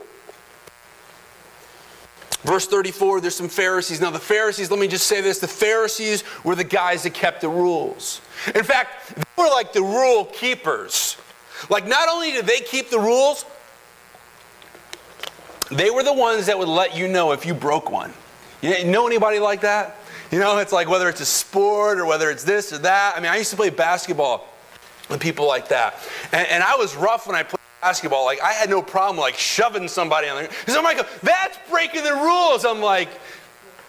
verse 2.43 2.67
34, 2.67 3.21
there's 3.21 3.37
some 3.37 3.49
Pharisees. 3.49 4.01
Now, 4.01 4.11
the 4.11 4.19
Pharisees, 4.19 4.71
let 4.71 4.81
me 4.81 4.89
just 4.89 5.07
say 5.07 5.21
this 5.21 5.39
the 5.39 5.47
Pharisees 5.47 6.25
were 6.43 6.55
the 6.55 6.65
guys 6.65 7.03
that 7.05 7.15
kept 7.15 7.43
the 7.43 7.49
rules. 7.49 8.21
In 8.55 8.65
fact, 8.65 9.15
they 9.15 9.23
were 9.43 9.51
like 9.51 9.73
the 9.73 9.83
rule 9.83 10.25
keepers. 10.25 11.17
Like, 11.69 11.87
not 11.87 12.09
only 12.09 12.33
did 12.33 12.47
they 12.47 12.61
keep 12.61 12.89
the 12.89 12.99
rules, 12.99 13.45
they 15.71 15.91
were 15.91 16.03
the 16.03 16.15
ones 16.15 16.47
that 16.47 16.59
would 16.59 16.69
let 16.69 16.97
you 16.97 17.07
know 17.07 17.33
if 17.33 17.47
you 17.47 17.55
broke 17.55 17.91
one. 17.91 18.13
You 18.63 18.85
know 18.85 19.07
anybody 19.07 19.39
like 19.39 19.61
that? 19.61 19.97
You 20.31 20.39
know, 20.39 20.59
it's 20.59 20.73
like 20.73 20.89
whether 20.89 21.09
it's 21.09 21.21
a 21.21 21.27
sport 21.27 21.99
or 21.99 22.07
whether 22.07 22.31
it's 22.31 22.45
this 22.45 22.73
or 22.73 22.79
that. 22.79 23.17
I 23.17 23.21
mean, 23.21 23.31
I 23.31 23.37
used 23.37 23.51
to 23.51 23.57
play 23.57 23.71
basketball 23.71 24.47
with 25.09 25.21
people 25.21 25.47
like 25.47 25.69
that. 25.69 25.97
And, 26.33 26.47
and 26.47 26.63
I 26.63 26.77
was 26.77 26.95
rough 26.95 27.27
when 27.27 27.35
I 27.35 27.43
played 27.43 27.59
basketball. 27.81 28.25
Like, 28.25 28.41
I 28.41 28.53
had 28.53 28.71
no 28.71 28.81
problem, 28.81 29.17
like, 29.17 29.37
shoving 29.37 29.89
somebody 29.89 30.29
on 30.29 30.43
the 30.43 30.49
Because 30.49 30.77
I'm 30.77 30.85
like, 30.85 31.05
that's 31.21 31.59
breaking 31.69 32.05
the 32.05 32.15
rules. 32.15 32.65
I'm 32.65 32.81
like, 32.81 33.09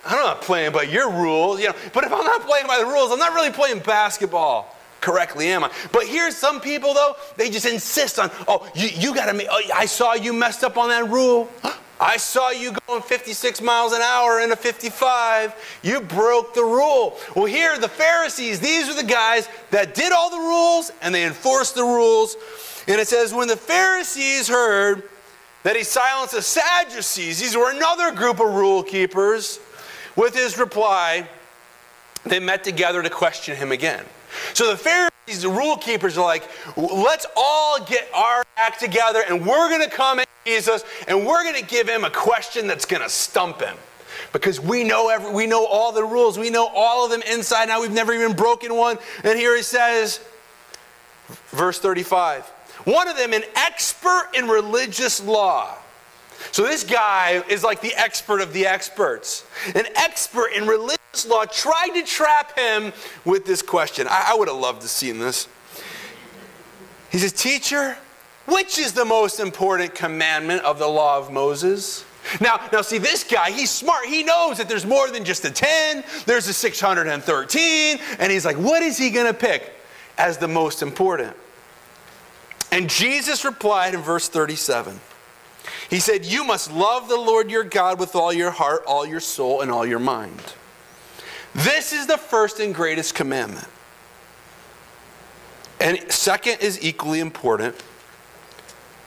I'm 0.04 0.18
not 0.18 0.42
playing 0.42 0.72
by 0.72 0.84
your 0.84 1.12
rules. 1.12 1.60
You 1.60 1.68
know, 1.68 1.76
but 1.94 2.04
if 2.04 2.12
I'm 2.12 2.26
not 2.26 2.42
playing 2.42 2.66
by 2.66 2.80
the 2.80 2.86
rules, 2.86 3.12
I'm 3.12 3.20
not 3.20 3.34
really 3.34 3.52
playing 3.52 3.80
basketball 3.80 4.76
correctly, 5.00 5.48
am 5.48 5.64
I? 5.64 5.72
But 5.92 6.08
here's 6.08 6.36
some 6.36 6.60
people, 6.60 6.94
though, 6.94 7.16
they 7.38 7.50
just 7.50 7.66
insist 7.66 8.18
on, 8.18 8.32
oh, 8.48 8.68
you, 8.74 8.88
you 8.88 9.14
got 9.16 9.28
to 9.28 9.34
make, 9.34 9.48
oh, 9.50 9.62
I 9.74 9.86
saw 9.86 10.14
you 10.14 10.34
messed 10.34 10.64
up 10.64 10.78
on 10.78 10.90
that 10.90 11.08
rule. 11.10 11.50
I 12.02 12.18
saw 12.18 12.50
you 12.50 12.74
going 12.88 13.04
56 13.04 13.62
miles 13.62 13.94
an 13.94 14.02
hour 14.02 14.42
in 14.42 14.52
a 14.52 14.56
55. 14.56 15.80
You 15.84 16.02
broke 16.02 16.56
the 16.56 16.64
rule. 16.64 17.16
Well, 17.36 17.46
here, 17.46 17.78
the 17.78 17.88
Pharisees, 17.88 18.60
these 18.60 18.90
are 18.90 18.96
the 18.96 19.08
guys 19.08 19.48
that 19.70 19.94
did 19.94 20.12
all 20.12 20.32
the 20.32 20.38
rules 20.38 20.92
and 21.04 21.14
they 21.14 21.26
enforced 21.26 21.76
the 21.76 21.84
rules. 21.84 22.36
And 22.88 23.00
it 23.00 23.08
says, 23.08 23.36
when 23.36 23.48
the 23.48 23.56
Pharisees 23.56 24.48
heard 24.48 25.04
that 25.62 25.76
he 25.76 25.84
silenced 25.84 26.34
the 26.34 26.42
Sadducees, 26.42 27.40
these 27.40 27.56
were 27.56 27.70
another 27.70 28.12
group 28.12 28.40
of 28.40 28.52
rule 28.52 28.82
keepers, 28.82 29.60
with 30.16 30.34
his 30.34 30.58
reply, 30.58 31.30
they 32.26 32.40
met 32.40 32.64
together 32.64 33.04
to 33.04 33.10
question 33.10 33.56
him 33.56 33.72
again. 33.72 34.04
So 34.54 34.72
the 34.72 34.78
Pharisees, 34.78 35.11
the 35.40 35.50
rule 35.50 35.78
keepers, 35.78 36.18
are 36.18 36.26
like, 36.26 36.44
let's 36.76 37.26
all 37.38 37.84
get 37.86 38.10
our 38.14 38.44
act 38.58 38.80
together 38.80 39.24
and 39.28 39.46
we're 39.46 39.70
going 39.70 39.88
to 39.88 39.96
come 39.96 40.20
at 40.20 40.28
Jesus 40.46 40.84
and 41.08 41.26
we're 41.26 41.44
going 41.44 41.62
to 41.62 41.66
give 41.66 41.88
him 41.88 42.04
a 42.04 42.10
question 42.10 42.68
that's 42.68 42.86
going 42.86 43.02
to 43.02 43.10
stump 43.10 43.62
him. 43.62 43.78
Because 44.34 44.60
we 44.60 44.84
know 44.84 45.10
every, 45.10 45.32
we 45.32 45.48
know 45.48 45.66
all 45.66 45.92
the 45.92 46.04
rules. 46.04 46.38
We 46.38 46.50
know 46.50 46.68
all 46.68 47.06
of 47.06 47.12
them 47.12 47.22
inside 47.30 47.68
now. 47.68 47.82
We've 47.82 47.92
never 47.92 48.14
even 48.14 48.36
broken 48.36 48.76
one. 48.76 48.98
And 49.24 49.38
here 49.38 49.56
he 49.56 49.64
says, 49.64 50.20
verse 51.48 51.80
35, 51.80 52.46
one 52.86 53.08
of 53.08 53.18
them, 53.18 53.34
an 53.34 53.44
expert 53.56 54.30
in 54.34 54.48
religious 54.48 55.24
law. 55.24 55.78
So 56.52 56.64
this 56.64 56.84
guy 56.84 57.44
is 57.50 57.64
like 57.64 57.82
the 57.82 57.94
expert 57.96 58.42
of 58.42 58.54
the 58.54 58.66
experts. 58.66 59.46
An 59.76 59.86
expert 59.96 60.50
in 60.56 60.68
religious 60.68 61.28
law 61.28 61.46
tried 61.46 61.92
to 61.96 62.04
trap 62.04 62.58
him 62.58 62.94
with 63.26 63.46
this 63.46 63.62
question. 63.62 64.08
I, 64.10 64.32
I 64.32 64.36
would 64.36 64.48
have 64.48 64.58
loved 64.58 64.82
to 64.82 64.88
seen 64.88 65.20
this. 65.20 65.48
He 67.12 67.20
says, 67.20 67.34
Teacher, 67.34 67.98
which 68.46 68.80
is 68.80 68.94
the 68.94 69.06
most 69.06 69.40
important 69.40 69.96
commandment 69.96 70.64
of 70.64 70.80
the 70.80 70.88
law 70.88 71.18
of 71.18 71.32
Moses? 71.32 72.06
Now, 72.40 72.60
now 72.72 72.82
see 72.82 72.98
this 72.98 73.24
guy, 73.24 73.52
he's 73.52 73.72
smart. 73.72 74.06
He 74.06 74.24
knows 74.24 74.58
that 74.58 74.70
there's 74.70 74.86
more 74.86 75.10
than 75.10 75.26
just 75.26 75.44
a 75.46 75.52
10, 75.52 76.04
there's 76.26 76.48
a 76.48 76.54
613, 76.54 78.00
and 78.20 78.32
he's 78.32 78.46
like, 78.46 78.58
what 78.58 78.84
is 78.84 78.98
he 78.98 79.10
going 79.10 79.26
to 79.26 79.34
pick 79.34 79.74
as 80.18 80.38
the 80.38 80.48
most 80.48 80.82
important? 80.82 81.36
And 82.72 82.90
Jesus 82.90 83.44
replied 83.44 83.94
in 83.94 84.02
verse 84.02 84.30
37. 84.30 85.00
He 85.90 86.00
said, 86.00 86.26
You 86.26 86.44
must 86.44 86.72
love 86.72 87.10
the 87.10 87.18
Lord 87.18 87.52
your 87.52 87.64
God 87.64 88.00
with 88.00 88.16
all 88.16 88.32
your 88.32 88.52
heart, 88.52 88.84
all 88.88 89.06
your 89.06 89.20
soul, 89.20 89.62
and 89.62 89.72
all 89.72 89.86
your 89.86 90.00
mind. 90.00 90.54
This 91.54 91.92
is 91.92 92.08
the 92.08 92.18
first 92.18 92.60
and 92.60 92.74
greatest 92.74 93.14
commandment. 93.16 93.68
And 95.80 96.12
second 96.12 96.60
is 96.62 96.82
equally 96.84 97.20
important 97.20 97.76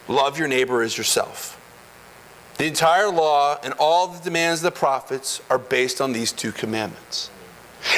love 0.08 0.38
your 0.38 0.48
neighbor 0.48 0.82
as 0.82 0.98
yourself. 0.98 1.60
The 2.58 2.66
entire 2.66 3.08
law 3.08 3.58
and 3.62 3.74
all 3.78 4.08
the 4.08 4.22
demands 4.22 4.60
of 4.60 4.72
the 4.72 4.78
prophets 4.78 5.40
are 5.48 5.58
based 5.58 6.00
on 6.00 6.12
these 6.12 6.30
two 6.30 6.52
commandments. 6.52 7.30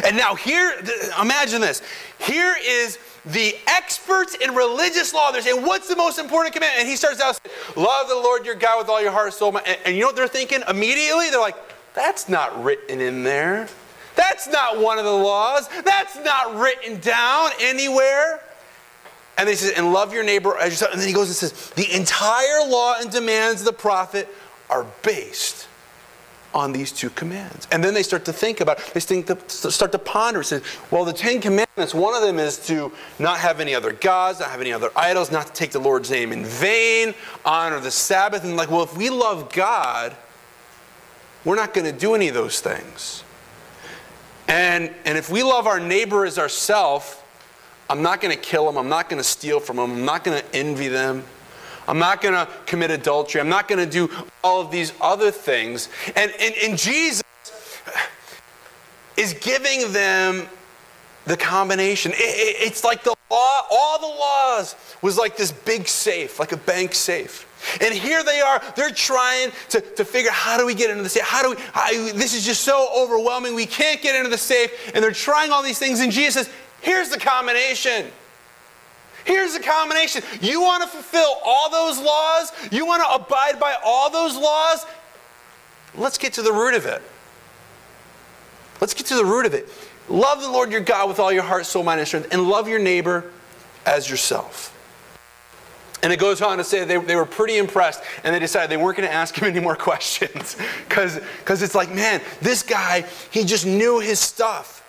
And 0.04 0.16
now, 0.16 0.34
here, 0.34 0.72
imagine 1.20 1.60
this. 1.60 1.82
Here 2.18 2.56
is 2.64 2.98
the 3.26 3.56
experts 3.66 4.34
in 4.36 4.54
religious 4.54 5.12
law. 5.12 5.30
They're 5.30 5.42
saying, 5.42 5.64
What's 5.64 5.88
the 5.88 5.96
most 5.96 6.18
important 6.18 6.54
commandment? 6.54 6.80
And 6.80 6.88
he 6.88 6.96
starts 6.96 7.20
out 7.20 7.40
Love 7.76 8.08
the 8.08 8.14
Lord 8.14 8.46
your 8.46 8.54
God 8.54 8.78
with 8.78 8.88
all 8.88 9.02
your 9.02 9.10
heart, 9.10 9.34
soul, 9.34 9.52
mind. 9.52 9.66
And, 9.66 9.78
and 9.86 9.94
you 9.94 10.02
know 10.02 10.08
what 10.08 10.16
they're 10.16 10.28
thinking 10.28 10.62
immediately? 10.68 11.30
They're 11.30 11.40
like, 11.40 11.56
That's 11.94 12.28
not 12.28 12.62
written 12.62 13.00
in 13.00 13.22
there. 13.22 13.68
That's 14.14 14.48
not 14.48 14.80
one 14.80 14.98
of 14.98 15.04
the 15.04 15.12
laws. 15.12 15.68
That's 15.84 16.16
not 16.24 16.56
written 16.56 17.00
down 17.00 17.50
anywhere. 17.60 18.40
And 19.38 19.46
they 19.46 19.54
say, 19.54 19.74
and 19.74 19.92
love 19.92 20.14
your 20.14 20.24
neighbor 20.24 20.56
as 20.56 20.72
yourself. 20.72 20.92
And 20.92 21.00
then 21.00 21.06
he 21.06 21.12
goes 21.12 21.28
and 21.28 21.36
says, 21.36 21.70
the 21.72 21.94
entire 21.94 22.66
law 22.66 22.94
and 22.98 23.10
demands 23.10 23.60
of 23.60 23.66
the 23.66 23.74
prophet 23.74 24.26
are 24.70 24.86
based 25.02 25.68
on 26.56 26.72
these 26.72 26.90
two 26.90 27.10
commands. 27.10 27.68
And 27.70 27.84
then 27.84 27.92
they 27.92 28.02
start 28.02 28.24
to 28.24 28.32
think 28.32 28.62
about, 28.62 28.78
they 28.94 29.00
start 29.00 29.92
to 29.92 29.98
ponder, 29.98 30.42
say, 30.42 30.62
well, 30.90 31.04
the 31.04 31.12
Ten 31.12 31.38
Commandments, 31.38 31.94
one 31.94 32.14
of 32.14 32.22
them 32.22 32.38
is 32.38 32.66
to 32.66 32.90
not 33.18 33.38
have 33.38 33.60
any 33.60 33.74
other 33.74 33.92
gods, 33.92 34.40
not 34.40 34.50
have 34.50 34.62
any 34.62 34.72
other 34.72 34.90
idols, 34.96 35.30
not 35.30 35.48
to 35.48 35.52
take 35.52 35.70
the 35.70 35.78
Lord's 35.78 36.10
name 36.10 36.32
in 36.32 36.46
vain, 36.46 37.14
honor 37.44 37.78
the 37.78 37.90
Sabbath. 37.90 38.42
And 38.42 38.56
like, 38.56 38.70
well, 38.70 38.82
if 38.82 38.96
we 38.96 39.10
love 39.10 39.52
God, 39.52 40.16
we're 41.44 41.56
not 41.56 41.74
going 41.74 41.84
to 41.84 41.96
do 41.96 42.14
any 42.14 42.28
of 42.28 42.34
those 42.34 42.60
things. 42.60 43.22
And, 44.48 44.90
and 45.04 45.18
if 45.18 45.28
we 45.28 45.42
love 45.42 45.66
our 45.66 45.78
neighbor 45.78 46.24
as 46.24 46.38
ourself, 46.38 47.22
I'm 47.90 48.00
not 48.00 48.22
going 48.22 48.34
to 48.34 48.40
kill 48.42 48.64
them. 48.64 48.78
I'm 48.78 48.88
not 48.88 49.10
going 49.10 49.20
to 49.20 49.28
steal 49.28 49.60
from 49.60 49.76
them. 49.76 49.92
I'm 49.92 50.04
not 50.06 50.24
going 50.24 50.40
to 50.40 50.56
envy 50.56 50.88
them. 50.88 51.22
I'm 51.88 51.98
not 51.98 52.20
going 52.20 52.34
to 52.34 52.50
commit 52.66 52.90
adultery. 52.90 53.40
I'm 53.40 53.48
not 53.48 53.68
going 53.68 53.84
to 53.84 53.90
do 53.90 54.10
all 54.42 54.60
of 54.60 54.70
these 54.70 54.92
other 55.00 55.30
things. 55.30 55.88
And, 56.14 56.32
and, 56.40 56.54
and 56.62 56.78
Jesus, 56.78 57.22
is 59.16 59.34
giving 59.34 59.92
them 59.92 60.46
the 61.24 61.36
combination. 61.36 62.12
It, 62.12 62.18
it, 62.18 62.56
it's 62.68 62.84
like 62.84 63.02
the 63.02 63.14
law, 63.30 63.60
all 63.70 63.98
the 63.98 64.06
laws 64.06 64.76
was 65.02 65.18
like 65.18 65.36
this 65.36 65.50
big 65.52 65.88
safe, 65.88 66.38
like 66.38 66.52
a 66.52 66.56
bank 66.56 66.94
safe. 66.94 67.44
And 67.80 67.92
here 67.92 68.22
they 68.22 68.40
are, 68.40 68.62
they're 68.76 68.90
trying 68.90 69.50
to, 69.70 69.80
to 69.80 70.04
figure 70.04 70.30
out 70.30 70.36
how 70.36 70.56
do 70.58 70.66
we 70.66 70.74
get 70.74 70.90
into 70.90 71.02
the 71.02 71.08
safe? 71.08 71.24
How 71.24 71.42
do 71.42 71.50
we, 71.50 72.12
this 72.12 72.34
is 72.34 72.44
just 72.44 72.62
so 72.62 72.88
overwhelming, 72.96 73.54
we 73.54 73.66
can't 73.66 74.00
get 74.02 74.14
into 74.14 74.28
the 74.28 74.38
safe. 74.38 74.92
And 74.94 75.02
they're 75.02 75.10
trying 75.10 75.50
all 75.50 75.62
these 75.62 75.78
things, 75.78 76.00
and 76.00 76.12
Jesus 76.12 76.46
says, 76.46 76.54
here's 76.80 77.08
the 77.08 77.18
combination. 77.18 78.06
Here's 79.26 79.54
the 79.54 79.60
combination. 79.60 80.22
You 80.40 80.60
want 80.60 80.84
to 80.84 80.88
fulfill 80.88 81.38
all 81.44 81.68
those 81.68 82.00
laws? 82.00 82.52
You 82.70 82.86
want 82.86 83.02
to 83.02 83.10
abide 83.10 83.58
by 83.58 83.74
all 83.84 84.08
those 84.08 84.36
laws? 84.36 84.86
Let's 85.96 86.16
get 86.16 86.34
to 86.34 86.42
the 86.42 86.52
root 86.52 86.74
of 86.74 86.86
it. 86.86 87.02
Let's 88.80 88.94
get 88.94 89.06
to 89.06 89.16
the 89.16 89.24
root 89.24 89.44
of 89.46 89.54
it. 89.54 89.68
Love 90.08 90.40
the 90.40 90.48
Lord 90.48 90.70
your 90.70 90.80
God 90.80 91.08
with 91.08 91.18
all 91.18 91.32
your 91.32 91.42
heart, 91.42 91.66
soul, 91.66 91.82
mind, 91.82 91.98
and 91.98 92.06
strength, 92.06 92.28
and 92.30 92.48
love 92.48 92.68
your 92.68 92.78
neighbor 92.78 93.32
as 93.84 94.08
yourself. 94.08 94.72
And 96.04 96.12
it 96.12 96.20
goes 96.20 96.40
on 96.40 96.58
to 96.58 96.64
say 96.64 96.84
they, 96.84 96.98
they 96.98 97.16
were 97.16 97.26
pretty 97.26 97.56
impressed 97.56 98.02
and 98.22 98.32
they 98.32 98.38
decided 98.38 98.70
they 98.70 98.76
weren't 98.76 98.96
going 98.96 99.08
to 99.08 99.14
ask 99.14 99.34
him 99.34 99.48
any 99.48 99.58
more 99.58 99.74
questions 99.74 100.56
because 100.88 101.18
it's 101.62 101.74
like, 101.74 101.92
man, 101.92 102.20
this 102.40 102.62
guy, 102.62 103.04
he 103.32 103.42
just 103.42 103.66
knew 103.66 103.98
his 103.98 104.20
stuff. 104.20 104.84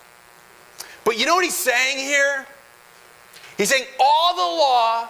But 1.04 1.18
you 1.18 1.26
know 1.26 1.34
what 1.34 1.44
he's 1.44 1.56
saying 1.56 1.98
here? 1.98 2.46
He's 3.58 3.70
saying 3.70 3.86
all 4.00 4.36
the 4.36 4.42
law 4.42 5.10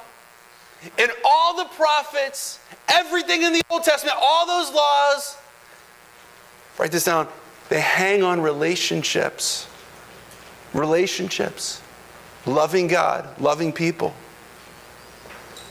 and 0.98 1.12
all 1.26 1.58
the 1.58 1.66
prophets, 1.76 2.60
everything 2.88 3.44
in 3.44 3.54
the 3.54 3.62
Old 3.70 3.84
Testament, 3.84 4.18
all 4.20 4.48
those 4.48 4.74
laws, 4.74 5.38
write 6.78 6.92
this 6.92 7.06
down, 7.06 7.28
they 7.70 7.82
hang 7.82 8.24
on 8.24 8.40
relationships. 8.42 9.68
Relationships. 10.74 11.82
Loving 12.46 12.88
God, 12.88 13.28
loving 13.42 13.74
people. 13.74 14.14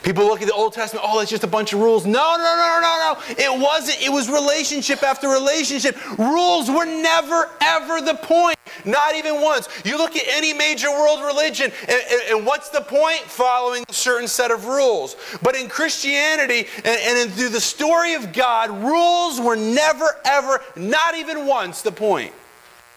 People 0.03 0.27
look 0.27 0.41
at 0.41 0.47
the 0.47 0.55
Old 0.55 0.73
Testament, 0.73 1.05
oh, 1.09 1.21
it's 1.21 1.31
just 1.31 1.43
a 1.43 1.49
bunch 1.49 1.73
of 1.73 1.81
rules. 1.81 2.05
No, 2.05 2.13
no, 2.13 2.37
no, 2.37 2.81
no, 2.81 2.81
no, 2.81 3.15
no. 3.15 3.35
It 3.43 3.61
wasn't. 3.61 4.01
It 4.03 4.11
was 4.11 4.29
relationship 4.29 5.03
after 5.03 5.29
relationship. 5.29 5.97
Rules 6.19 6.71
were 6.71 6.85
never, 6.85 7.51
ever 7.61 8.01
the 8.01 8.15
point. 8.15 8.56
Not 8.85 9.15
even 9.15 9.41
once. 9.41 9.69
You 9.85 9.99
look 9.99 10.17
at 10.17 10.25
any 10.29 10.53
major 10.53 10.91
world 10.91 11.25
religion, 11.25 11.73
and, 11.83 12.03
and, 12.11 12.23
and 12.31 12.47
what's 12.47 12.69
the 12.69 12.81
point? 12.81 13.21
Following 13.21 13.85
a 13.89 13.93
certain 13.93 14.29
set 14.29 14.51
of 14.51 14.67
rules. 14.67 15.17
But 15.43 15.57
in 15.57 15.69
Christianity 15.69 16.67
and, 16.79 16.87
and 16.87 17.19
in, 17.19 17.29
through 17.31 17.51
the 17.51 17.61
story 17.61 18.15
of 18.15 18.33
God, 18.33 18.71
rules 18.71 19.41
were 19.41 19.57
never, 19.57 20.17
ever, 20.25 20.63
not 20.77 21.17
even 21.17 21.47
once 21.47 21.83
the 21.83 21.93
point. 21.93 22.33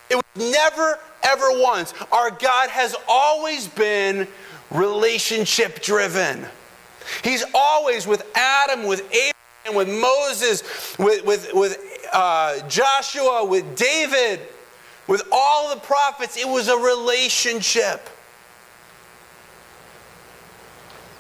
It 0.09 0.15
was 0.15 0.51
never, 0.51 0.99
ever 1.23 1.47
once. 1.61 1.93
Our 2.11 2.31
God 2.31 2.69
has 2.69 2.95
always 3.07 3.67
been 3.67 4.27
relationship 4.71 5.81
driven. 5.81 6.45
He's 7.23 7.43
always 7.53 8.05
with 8.07 8.23
Adam, 8.35 8.83
with 8.83 9.01
Abraham, 9.07 9.75
with 9.75 9.89
Moses, 9.89 10.97
with, 10.97 11.25
with, 11.25 11.53
with 11.53 11.77
uh, 12.13 12.67
Joshua, 12.67 13.45
with 13.45 13.75
David, 13.75 14.41
with 15.09 15.23
all 15.31 15.73
the 15.73 15.81
prophets. 15.81 16.37
It 16.37 16.47
was 16.47 16.67
a 16.67 16.77
relationship. 16.77 18.07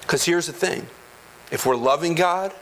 Because 0.01 0.23
here's 0.23 0.45
the 0.45 0.53
thing 0.53 0.85
if 1.51 1.65
we're 1.65 1.75
loving 1.75 2.13
God 2.13 2.53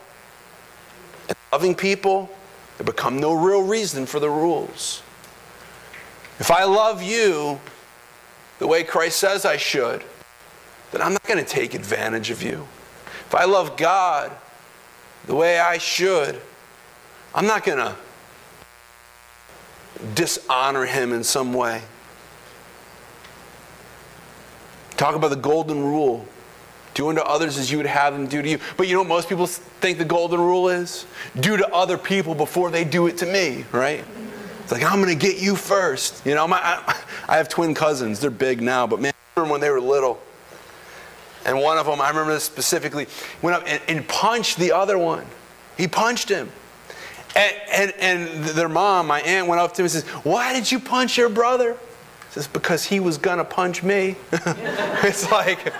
and 1.28 1.36
loving 1.52 1.74
people, 1.74 2.30
there 2.78 2.86
become 2.86 3.20
no 3.20 3.34
real 3.34 3.62
reason 3.62 4.06
for 4.06 4.18
the 4.18 4.30
rules. 4.30 5.02
If 6.40 6.50
I 6.50 6.64
love 6.64 7.02
you 7.02 7.60
the 8.58 8.66
way 8.66 8.82
Christ 8.82 9.18
says 9.18 9.44
I 9.44 9.58
should, 9.58 10.02
then 10.92 11.02
I'm 11.02 11.12
not 11.12 11.24
going 11.24 11.44
to 11.44 11.48
take 11.48 11.74
advantage 11.74 12.30
of 12.30 12.42
you. 12.42 12.66
If 13.26 13.34
I 13.34 13.44
love 13.44 13.76
God 13.76 14.32
the 15.26 15.34
way 15.34 15.58
I 15.58 15.76
should, 15.76 16.40
I'm 17.34 17.46
not 17.46 17.64
going 17.64 17.78
to 17.78 17.94
dishonor 20.14 20.84
him 20.84 21.12
in 21.12 21.24
some 21.24 21.52
way. 21.52 21.82
Talk 24.96 25.14
about 25.14 25.30
the 25.30 25.36
golden 25.36 25.82
rule. 25.82 26.26
Do 26.94 27.08
unto 27.08 27.20
others 27.20 27.58
as 27.58 27.70
you 27.70 27.76
would 27.76 27.86
have 27.86 28.12
them 28.12 28.26
do 28.26 28.42
to 28.42 28.48
you. 28.48 28.58
But 28.76 28.88
you 28.88 28.94
know 28.94 29.00
what 29.00 29.08
most 29.08 29.28
people 29.28 29.46
think 29.46 29.98
the 29.98 30.04
golden 30.04 30.40
rule 30.40 30.68
is? 30.68 31.06
Do 31.38 31.56
to 31.56 31.68
other 31.72 31.96
people 31.96 32.34
before 32.34 32.70
they 32.70 32.82
do 32.84 33.06
it 33.06 33.18
to 33.18 33.26
me, 33.26 33.64
right? 33.70 34.04
It's 34.62 34.72
like, 34.72 34.82
I'm 34.82 35.00
going 35.00 35.16
to 35.16 35.26
get 35.26 35.40
you 35.40 35.54
first. 35.54 36.26
You 36.26 36.34
know, 36.34 36.48
my, 36.48 36.58
I, 36.60 37.00
I 37.28 37.36
have 37.36 37.48
twin 37.48 37.74
cousins. 37.74 38.18
They're 38.18 38.30
big 38.30 38.60
now, 38.60 38.86
but 38.86 39.00
man, 39.00 39.12
I 39.12 39.40
remember 39.40 39.52
when 39.52 39.60
they 39.60 39.70
were 39.70 39.80
little 39.80 40.20
and 41.48 41.58
one 41.58 41.78
of 41.78 41.86
them, 41.86 42.00
I 42.00 42.08
remember 42.10 42.34
this 42.34 42.44
specifically, 42.44 43.06
went 43.40 43.56
up 43.56 43.62
and, 43.66 43.80
and 43.88 44.06
punched 44.06 44.58
the 44.58 44.72
other 44.72 44.98
one. 44.98 45.24
He 45.78 45.88
punched 45.88 46.28
him. 46.28 46.50
And, 47.36 47.56
and, 47.70 47.94
and, 48.00 48.44
their 48.44 48.68
mom, 48.68 49.06
my 49.06 49.20
aunt, 49.20 49.46
went 49.46 49.60
up 49.60 49.74
to 49.74 49.82
him 49.82 49.84
and 49.84 49.92
says, 49.92 50.04
Why 50.24 50.52
did 50.52 50.70
you 50.70 50.80
punch 50.80 51.18
your 51.18 51.28
brother? 51.28 51.74
He 51.74 52.32
says, 52.32 52.48
Because 52.48 52.84
he 52.84 53.00
was 53.00 53.18
going 53.18 53.38
to 53.38 53.44
punch 53.44 53.82
me. 53.82 54.16
it's 54.32 55.30
like, 55.30 55.72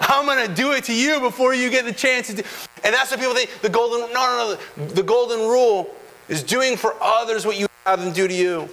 I'm 0.00 0.26
going 0.26 0.46
to 0.46 0.54
do 0.54 0.72
it 0.72 0.84
to 0.84 0.94
you 0.94 1.20
before 1.20 1.54
you 1.54 1.70
get 1.70 1.84
the 1.84 1.92
chance 1.92 2.28
to 2.28 2.36
do 2.36 2.42
And 2.82 2.94
that's 2.94 3.10
what 3.10 3.20
people 3.20 3.34
think 3.34 3.50
the 3.62 3.68
golden, 3.68 4.00
no, 4.00 4.06
no, 4.14 4.58
no. 4.76 4.86
The 4.86 5.02
golden 5.02 5.40
rule 5.40 5.94
is 6.28 6.42
doing 6.42 6.76
for 6.76 6.94
others 7.00 7.46
what 7.46 7.58
you 7.58 7.66
have 7.84 8.02
them 8.02 8.12
do 8.12 8.26
to 8.26 8.34
you. 8.34 8.68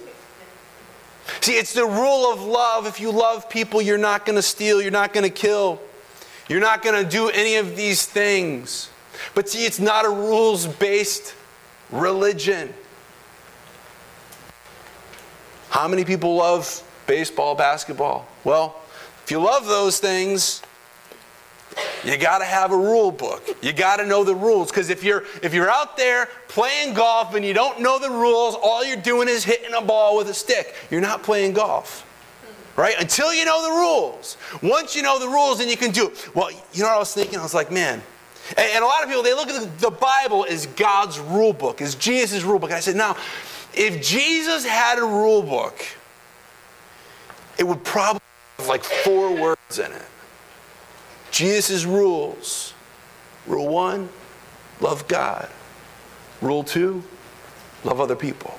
See, 1.40 1.52
it's 1.52 1.72
the 1.72 1.84
rule 1.84 2.32
of 2.32 2.42
love. 2.42 2.86
If 2.86 3.00
you 3.00 3.10
love 3.10 3.48
people, 3.48 3.80
you're 3.80 3.98
not 3.98 4.26
going 4.26 4.36
to 4.36 4.42
steal, 4.42 4.82
you're 4.82 4.90
not 4.90 5.12
going 5.12 5.24
to 5.24 5.30
kill. 5.30 5.80
You're 6.48 6.60
not 6.60 6.82
going 6.82 7.02
to 7.02 7.08
do 7.08 7.28
any 7.30 7.56
of 7.56 7.76
these 7.76 8.04
things. 8.04 8.90
But 9.34 9.48
see, 9.48 9.64
it's 9.64 9.78
not 9.78 10.04
a 10.04 10.10
rules 10.10 10.66
based 10.66 11.34
religion. 11.92 12.72
How 15.70 15.86
many 15.88 16.04
people 16.04 16.36
love 16.36 16.82
baseball, 17.06 17.54
basketball? 17.54 18.26
Well, 18.44 18.80
if 19.24 19.30
you 19.30 19.38
love 19.38 19.66
those 19.66 20.00
things, 20.00 20.62
you 22.04 22.16
got 22.16 22.38
to 22.38 22.44
have 22.44 22.72
a 22.72 22.76
rule 22.76 23.12
book. 23.12 23.48
You 23.62 23.72
got 23.72 23.96
to 23.98 24.06
know 24.06 24.24
the 24.24 24.34
rules 24.34 24.70
because 24.70 24.90
if 24.90 25.04
you're 25.04 25.24
if 25.42 25.54
you're 25.54 25.70
out 25.70 25.96
there 25.96 26.28
playing 26.48 26.94
golf 26.94 27.34
and 27.34 27.44
you 27.44 27.54
don't 27.54 27.80
know 27.80 27.98
the 27.98 28.10
rules, 28.10 28.56
all 28.60 28.84
you're 28.84 28.96
doing 28.96 29.28
is 29.28 29.44
hitting 29.44 29.72
a 29.72 29.80
ball 29.80 30.16
with 30.16 30.28
a 30.28 30.34
stick. 30.34 30.74
You're 30.90 31.00
not 31.00 31.22
playing 31.22 31.52
golf 31.52 32.06
right? 32.76 32.94
Until 32.98 33.34
you 33.34 33.44
know 33.44 33.62
the 33.62 33.70
rules. 33.70 34.36
Once 34.62 34.96
you 34.96 35.02
know 35.02 35.18
the 35.18 35.28
rules, 35.28 35.58
then 35.58 35.68
you 35.68 35.76
can 35.76 35.90
do 35.90 36.08
it. 36.08 36.34
Well, 36.34 36.50
you 36.72 36.82
know 36.82 36.88
what 36.88 36.96
I 36.96 36.98
was 36.98 37.12
thinking? 37.12 37.38
I 37.38 37.42
was 37.42 37.54
like, 37.54 37.70
man. 37.70 38.02
And, 38.56 38.82
a 38.82 38.86
lot 38.86 39.02
of 39.02 39.08
people, 39.08 39.22
they 39.22 39.34
look 39.34 39.48
at 39.48 39.60
the, 39.60 39.90
the 39.90 39.90
Bible 39.90 40.46
as 40.48 40.66
God's 40.66 41.18
rule 41.18 41.52
book, 41.52 41.80
as 41.80 41.94
Jesus' 41.94 42.42
rule 42.42 42.58
book. 42.58 42.70
And 42.70 42.76
I 42.76 42.80
said, 42.80 42.96
now, 42.96 43.16
if 43.74 44.02
Jesus 44.02 44.66
had 44.66 44.98
a 44.98 45.04
rule 45.04 45.42
book, 45.42 45.80
it 47.58 47.64
would 47.64 47.84
probably 47.84 48.20
have 48.58 48.66
like 48.66 48.84
four 48.84 49.34
words 49.34 49.78
in 49.78 49.90
it. 49.92 50.02
Jesus' 51.30 51.84
rules. 51.84 52.74
Rule 53.46 53.68
one, 53.68 54.08
love 54.80 55.08
God. 55.08 55.48
Rule 56.40 56.64
two, 56.64 57.02
love 57.84 58.00
other 58.00 58.16
people. 58.16 58.58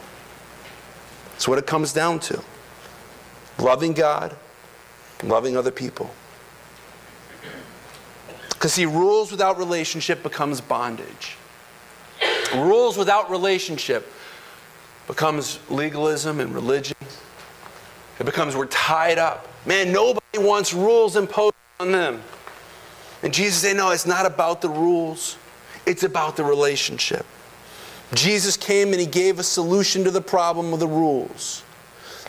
That's 1.32 1.48
what 1.48 1.58
it 1.58 1.68
comes 1.68 1.94
down 1.94 2.20
to 2.22 2.42
loving 3.60 3.94
God, 3.94 4.36
loving 5.24 5.56
other 5.58 5.72
people. 5.72 6.10
Because, 8.64 8.76
see, 8.76 8.86
rules 8.86 9.30
without 9.30 9.58
relationship 9.58 10.24
becomes 10.24 10.62
bondage. 10.62 11.36
Rules 12.56 12.98
without 12.98 13.30
relationship 13.30 14.10
becomes 15.06 15.60
legalism 15.70 16.40
and 16.40 16.56
religion. 16.56 16.96
It 18.22 18.26
becomes 18.26 18.56
we're 18.56 18.68
tied 18.68 19.18
up. 19.18 19.50
Man, 19.66 19.92
nobody 19.92 20.38
wants 20.38 20.74
rules 20.74 21.18
imposed 21.18 21.54
on 21.82 21.92
them. 21.92 22.22
And 23.22 23.34
Jesus 23.34 23.64
said, 23.64 23.76
no, 23.76 23.92
it's 23.92 24.06
not 24.06 24.26
about 24.26 24.62
the 24.62 24.70
rules, 24.70 25.36
it's 25.86 26.04
about 26.04 26.38
the 26.38 26.46
relationship. 26.46 27.26
Jesus 28.14 28.56
came 28.56 28.94
and 28.94 29.02
he 29.02 29.08
gave 29.08 29.40
a 29.40 29.44
solution 29.44 30.06
to 30.06 30.10
the 30.10 30.22
problem 30.22 30.72
of 30.72 30.80
the 30.80 30.88
rules 30.88 31.63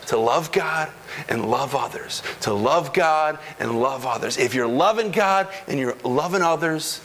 to 0.07 0.17
love 0.17 0.51
God 0.51 0.89
and 1.29 1.49
love 1.49 1.75
others. 1.75 2.21
To 2.41 2.53
love 2.53 2.93
God 2.93 3.39
and 3.59 3.79
love 3.79 4.05
others. 4.05 4.37
If 4.37 4.53
you're 4.53 4.67
loving 4.67 5.11
God 5.11 5.47
and 5.67 5.79
you're 5.79 5.97
loving 6.03 6.41
others, 6.41 7.01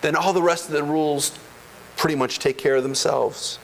then 0.00 0.16
all 0.16 0.32
the 0.32 0.42
rest 0.42 0.66
of 0.66 0.72
the 0.72 0.82
rules 0.82 1.38
pretty 1.96 2.16
much 2.16 2.38
take 2.38 2.58
care 2.58 2.76
of 2.76 2.82
themselves. 2.82 3.58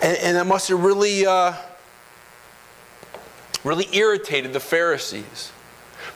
And, 0.00 0.16
and 0.18 0.36
that 0.36 0.46
must 0.46 0.68
have 0.68 0.82
really, 0.82 1.26
uh, 1.26 1.54
really 3.62 3.86
irritated 3.92 4.52
the 4.52 4.60
Pharisees 4.60 5.52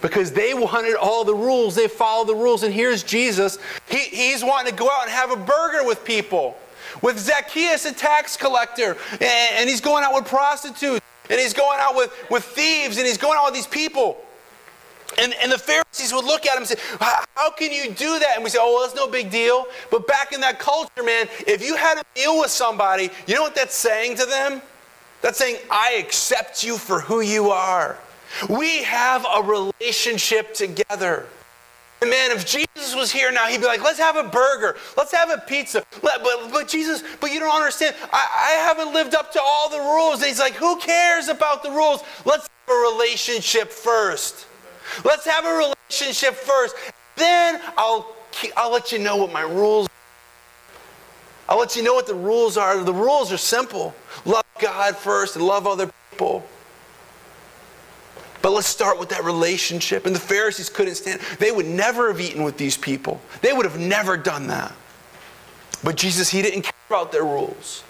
because 0.00 0.32
they 0.32 0.54
wanted 0.54 0.96
all 0.96 1.24
the 1.24 1.34
rules. 1.34 1.74
They 1.74 1.88
followed 1.88 2.28
the 2.28 2.34
rules. 2.34 2.62
And 2.62 2.74
here's 2.74 3.02
Jesus. 3.02 3.58
He, 3.88 3.98
he's 3.98 4.42
wanting 4.42 4.72
to 4.72 4.76
go 4.76 4.90
out 4.90 5.02
and 5.02 5.10
have 5.10 5.30
a 5.30 5.36
burger 5.36 5.86
with 5.86 6.04
people. 6.04 6.56
With 7.02 7.18
Zacchaeus, 7.18 7.84
a 7.84 7.92
tax 7.92 8.36
collector, 8.36 8.96
and, 9.20 9.68
he's 9.68 9.80
going 9.80 10.04
out 10.04 10.14
with 10.14 10.26
prostitutes, 10.26 11.04
and 11.28 11.40
he's 11.40 11.52
going 11.52 11.78
out 11.80 11.96
with, 11.96 12.12
with 12.30 12.44
thieves, 12.44 12.98
and 12.98 13.06
he's 13.06 13.18
going 13.18 13.36
out 13.38 13.46
with 13.46 13.54
these 13.54 13.66
people. 13.66 14.18
And, 15.18 15.34
and 15.42 15.50
the 15.50 15.58
Pharisees 15.58 16.12
would 16.12 16.24
look 16.24 16.46
at 16.46 16.52
him 16.52 16.58
and 16.58 16.66
say, 16.66 16.76
How 17.34 17.50
can 17.50 17.72
you 17.72 17.90
do 17.92 18.18
that? 18.18 18.32
And 18.34 18.44
we 18.44 18.50
say, 18.50 18.58
Oh, 18.60 18.74
well, 18.74 18.82
that's 18.82 18.94
no 18.94 19.08
big 19.08 19.30
deal. 19.30 19.66
But 19.90 20.06
back 20.06 20.32
in 20.32 20.40
that 20.40 20.58
culture, 20.58 21.02
man, 21.02 21.28
if 21.46 21.64
you 21.64 21.76
had 21.76 21.98
a 21.98 22.02
meal 22.16 22.38
with 22.40 22.50
somebody, 22.50 23.10
you 23.26 23.34
know 23.34 23.42
what 23.42 23.54
that's 23.54 23.74
saying 23.74 24.16
to 24.16 24.26
them? 24.26 24.60
That's 25.22 25.38
saying, 25.38 25.58
I 25.70 25.94
accept 25.94 26.64
you 26.64 26.76
for 26.76 27.00
who 27.00 27.20
you 27.20 27.50
are. 27.50 27.98
We 28.48 28.82
have 28.82 29.24
a 29.34 29.42
relationship 29.42 30.52
together. 30.52 31.26
And 32.06 32.12
man, 32.12 32.30
if 32.30 32.46
Jesus 32.46 32.94
was 32.94 33.10
here 33.10 33.32
now, 33.32 33.48
he'd 33.48 33.60
be 33.60 33.66
like, 33.66 33.82
let's 33.82 33.98
have 33.98 34.14
a 34.14 34.22
burger. 34.22 34.76
Let's 34.96 35.12
have 35.12 35.28
a 35.28 35.38
pizza. 35.38 35.82
But, 36.02 36.22
but 36.22 36.68
Jesus, 36.68 37.02
but 37.20 37.32
you 37.32 37.40
don't 37.40 37.52
understand. 37.52 37.96
I, 38.12 38.52
I 38.52 38.62
haven't 38.62 38.94
lived 38.94 39.16
up 39.16 39.32
to 39.32 39.40
all 39.42 39.68
the 39.68 39.80
rules. 39.80 40.20
And 40.20 40.26
he's 40.26 40.38
like, 40.38 40.52
who 40.52 40.78
cares 40.78 41.26
about 41.26 41.64
the 41.64 41.70
rules? 41.72 42.04
Let's 42.24 42.48
have 42.68 42.76
a 42.76 42.92
relationship 42.92 43.72
first. 43.72 44.46
Let's 45.04 45.26
have 45.26 45.44
a 45.46 45.52
relationship 45.90 46.34
first. 46.34 46.76
Then 47.16 47.60
I'll, 47.76 48.14
I'll 48.56 48.70
let 48.70 48.92
you 48.92 49.00
know 49.00 49.16
what 49.16 49.32
my 49.32 49.42
rules 49.42 49.86
are. 49.88 49.92
I'll 51.48 51.58
let 51.58 51.74
you 51.74 51.82
know 51.82 51.94
what 51.94 52.06
the 52.06 52.14
rules 52.14 52.56
are. 52.56 52.84
The 52.84 52.94
rules 52.94 53.32
are 53.32 53.36
simple 53.36 53.96
love 54.24 54.44
God 54.60 54.94
first 54.96 55.34
and 55.34 55.44
love 55.44 55.66
other 55.66 55.90
people. 56.12 56.46
But 58.46 58.52
let's 58.52 58.68
start 58.68 59.00
with 59.00 59.08
that 59.08 59.24
relationship. 59.24 60.06
And 60.06 60.14
the 60.14 60.20
Pharisees 60.20 60.68
couldn't 60.68 60.94
stand. 60.94 61.20
They 61.40 61.50
would 61.50 61.66
never 61.66 62.12
have 62.12 62.20
eaten 62.20 62.44
with 62.44 62.56
these 62.56 62.76
people. 62.76 63.20
They 63.42 63.52
would 63.52 63.66
have 63.66 63.80
never 63.80 64.16
done 64.16 64.46
that. 64.46 64.72
But 65.82 65.96
Jesus, 65.96 66.30
he 66.30 66.42
didn't 66.42 66.62
care 66.62 66.72
about 66.88 67.10
their 67.10 67.24
rules. 67.24 67.82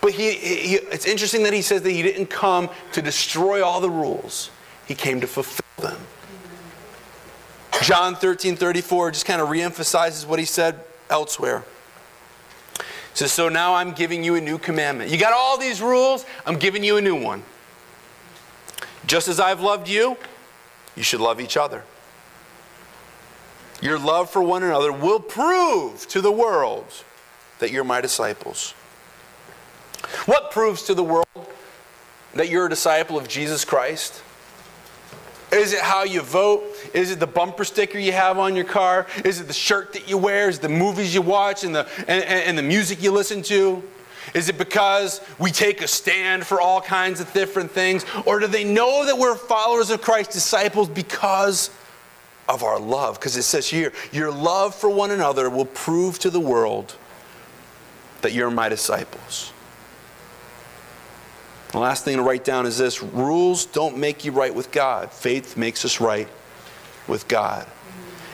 But 0.00 0.12
he, 0.12 0.30
he, 0.34 0.74
it's 0.76 1.06
interesting 1.06 1.42
that 1.42 1.52
he 1.52 1.60
says 1.60 1.82
that 1.82 1.90
he 1.90 2.04
didn't 2.04 2.26
come 2.26 2.70
to 2.92 3.02
destroy 3.02 3.64
all 3.64 3.80
the 3.80 3.90
rules. 3.90 4.52
He 4.86 4.94
came 4.94 5.20
to 5.22 5.26
fulfill 5.26 5.64
them. 5.78 5.98
John 7.82 8.14
13, 8.14 8.54
34 8.54 9.10
just 9.10 9.26
kind 9.26 9.42
of 9.42 9.48
reemphasizes 9.48 10.24
what 10.24 10.38
he 10.38 10.44
said 10.44 10.78
elsewhere. 11.10 11.64
So, 13.14 13.26
so 13.26 13.48
now 13.48 13.74
I'm 13.74 13.90
giving 13.90 14.22
you 14.22 14.36
a 14.36 14.40
new 14.40 14.56
commandment. 14.56 15.10
You 15.10 15.18
got 15.18 15.32
all 15.32 15.58
these 15.58 15.82
rules, 15.82 16.24
I'm 16.46 16.60
giving 16.60 16.84
you 16.84 16.96
a 16.96 17.00
new 17.00 17.20
one. 17.20 17.42
Just 19.06 19.28
as 19.28 19.40
I've 19.40 19.60
loved 19.60 19.88
you, 19.88 20.16
you 20.96 21.02
should 21.02 21.20
love 21.20 21.40
each 21.40 21.56
other. 21.56 21.84
Your 23.80 23.98
love 23.98 24.30
for 24.30 24.42
one 24.42 24.62
another 24.62 24.92
will 24.92 25.20
prove 25.20 26.06
to 26.08 26.20
the 26.20 26.32
world 26.32 26.86
that 27.60 27.70
you're 27.70 27.84
my 27.84 28.00
disciples. 28.00 28.72
What 30.26 30.50
proves 30.50 30.82
to 30.84 30.94
the 30.94 31.04
world 31.04 31.26
that 32.34 32.48
you're 32.48 32.66
a 32.66 32.68
disciple 32.68 33.16
of 33.16 33.28
Jesus 33.28 33.64
Christ? 33.64 34.22
Is 35.52 35.72
it 35.72 35.80
how 35.80 36.04
you 36.04 36.20
vote? 36.20 36.62
Is 36.94 37.10
it 37.10 37.18
the 37.18 37.26
bumper 37.26 37.64
sticker 37.64 37.98
you 37.98 38.12
have 38.12 38.38
on 38.38 38.54
your 38.54 38.64
car? 38.64 39.06
Is 39.24 39.40
it 39.40 39.48
the 39.48 39.52
shirt 39.52 39.94
that 39.94 40.08
you 40.08 40.16
wear? 40.16 40.48
Is 40.48 40.58
the 40.58 40.68
movies 40.68 41.14
you 41.14 41.22
watch 41.22 41.64
and 41.64 41.74
the, 41.74 41.88
and, 42.06 42.24
and 42.24 42.58
the 42.58 42.62
music 42.62 43.02
you 43.02 43.10
listen 43.10 43.42
to? 43.44 43.82
Is 44.34 44.48
it 44.48 44.58
because 44.58 45.20
we 45.38 45.50
take 45.50 45.82
a 45.82 45.88
stand 45.88 46.46
for 46.46 46.60
all 46.60 46.80
kinds 46.80 47.20
of 47.20 47.32
different 47.32 47.70
things? 47.70 48.04
Or 48.26 48.38
do 48.38 48.46
they 48.46 48.64
know 48.64 49.04
that 49.06 49.18
we're 49.18 49.34
followers 49.34 49.90
of 49.90 50.00
Christ, 50.00 50.30
disciples, 50.30 50.88
because 50.88 51.70
of 52.48 52.62
our 52.62 52.78
love? 52.78 53.18
Because 53.18 53.36
it 53.36 53.42
says 53.42 53.68
here, 53.68 53.92
your 54.12 54.30
love 54.30 54.74
for 54.74 54.88
one 54.88 55.10
another 55.10 55.50
will 55.50 55.66
prove 55.66 56.18
to 56.20 56.30
the 56.30 56.40
world 56.40 56.96
that 58.22 58.32
you're 58.32 58.50
my 58.50 58.68
disciples. 58.68 59.52
The 61.72 61.78
last 61.78 62.04
thing 62.04 62.16
to 62.16 62.22
write 62.22 62.44
down 62.44 62.66
is 62.66 62.78
this 62.78 63.02
rules 63.02 63.64
don't 63.64 63.96
make 63.96 64.24
you 64.24 64.32
right 64.32 64.54
with 64.54 64.72
God, 64.72 65.12
faith 65.12 65.56
makes 65.56 65.84
us 65.84 66.00
right 66.00 66.28
with 67.06 67.28
God. 67.28 67.66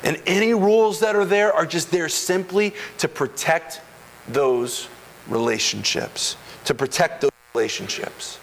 And 0.03 0.20
any 0.26 0.55
rules 0.55 1.01
that 1.01 1.16
are 1.16 1.24
there 1.24 1.53
are 1.53 1.66
just 1.66 1.90
there 1.90 2.09
simply 2.09 2.74
to 2.99 3.09
protect 3.09 3.80
those 4.28 4.88
relationships, 5.29 6.37
to 6.64 6.74
protect 6.74 7.20
those 7.20 7.31
relationships. 7.55 8.39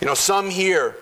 You 0.00 0.06
know, 0.06 0.14
some 0.14 0.50
here, 0.50 0.96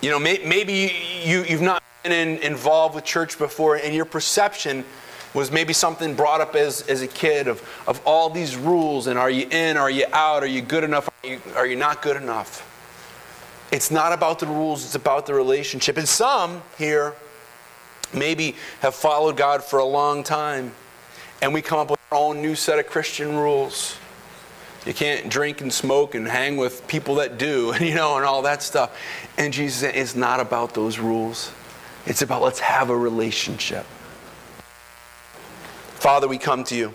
you 0.00 0.10
know, 0.10 0.18
may, 0.18 0.40
maybe 0.44 0.92
you, 1.24 1.44
you've 1.44 1.62
not 1.62 1.82
been 2.02 2.12
in, 2.12 2.42
involved 2.42 2.94
with 2.94 3.04
church 3.04 3.38
before, 3.38 3.76
and 3.76 3.94
your 3.94 4.04
perception 4.04 4.84
was 5.34 5.50
maybe 5.50 5.72
something 5.72 6.14
brought 6.14 6.40
up 6.40 6.56
as, 6.56 6.82
as 6.88 7.02
a 7.02 7.06
kid 7.06 7.46
of, 7.46 7.62
of 7.86 8.00
all 8.04 8.30
these 8.30 8.56
rules 8.56 9.06
and 9.06 9.18
are 9.18 9.30
you 9.30 9.46
in, 9.50 9.76
are 9.76 9.90
you 9.90 10.04
out, 10.12 10.42
are 10.42 10.46
you 10.48 10.60
good 10.60 10.82
enough, 10.82 11.08
are 11.08 11.28
you, 11.28 11.40
are 11.54 11.66
you 11.66 11.76
not 11.76 12.02
good 12.02 12.16
enough? 12.16 12.66
It's 13.70 13.90
not 13.90 14.12
about 14.12 14.40
the 14.40 14.46
rules, 14.46 14.84
it's 14.84 14.96
about 14.96 15.26
the 15.26 15.34
relationship. 15.34 15.96
And 15.96 16.08
some 16.08 16.62
here 16.76 17.14
maybe 18.12 18.56
have 18.80 18.96
followed 18.96 19.36
God 19.36 19.62
for 19.62 19.78
a 19.78 19.84
long 19.84 20.24
time, 20.24 20.72
and 21.40 21.54
we 21.54 21.62
come 21.62 21.78
up 21.78 21.90
with 21.90 21.99
own 22.12 22.42
new 22.42 22.54
set 22.54 22.78
of 22.78 22.86
Christian 22.86 23.36
rules. 23.36 23.96
You 24.86 24.94
can't 24.94 25.28
drink 25.28 25.60
and 25.60 25.72
smoke 25.72 26.14
and 26.14 26.26
hang 26.26 26.56
with 26.56 26.86
people 26.88 27.16
that 27.16 27.38
do, 27.38 27.70
and 27.74 27.84
you 27.84 27.94
know, 27.94 28.16
and 28.16 28.24
all 28.24 28.42
that 28.42 28.62
stuff. 28.62 28.98
And 29.38 29.52
Jesus 29.52 29.80
said, 29.80 29.94
it's 29.94 30.16
not 30.16 30.40
about 30.40 30.74
those 30.74 30.98
rules. 30.98 31.52
It's 32.06 32.22
about 32.22 32.42
let's 32.42 32.60
have 32.60 32.90
a 32.90 32.96
relationship. 32.96 33.84
Father, 36.00 36.26
we 36.26 36.38
come 36.38 36.64
to 36.64 36.74
you 36.74 36.94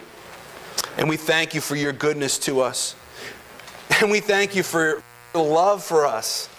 and 0.97 1.07
we 1.07 1.15
thank 1.15 1.53
you 1.53 1.61
for 1.61 1.75
your 1.75 1.93
goodness 1.93 2.37
to 2.39 2.61
us. 2.61 2.95
And 4.01 4.11
we 4.11 4.19
thank 4.19 4.55
you 4.55 4.63
for 4.63 5.01
your 5.33 5.43
love 5.45 5.81
for 5.81 6.05
us. 6.05 6.49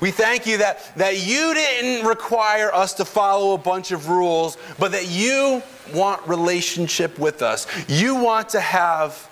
We 0.00 0.10
thank 0.10 0.46
you 0.46 0.58
that, 0.58 0.96
that 0.96 1.24
you 1.24 1.54
didn't 1.54 2.06
require 2.06 2.74
us 2.74 2.94
to 2.94 3.04
follow 3.04 3.54
a 3.54 3.58
bunch 3.58 3.92
of 3.92 4.08
rules, 4.08 4.56
but 4.80 4.92
that 4.92 5.06
you 5.06 5.62
want 5.94 6.26
relationship 6.26 7.18
with 7.18 7.42
us. 7.42 7.66
You 7.88 8.16
want 8.16 8.50
to 8.50 8.60
have 8.60 9.30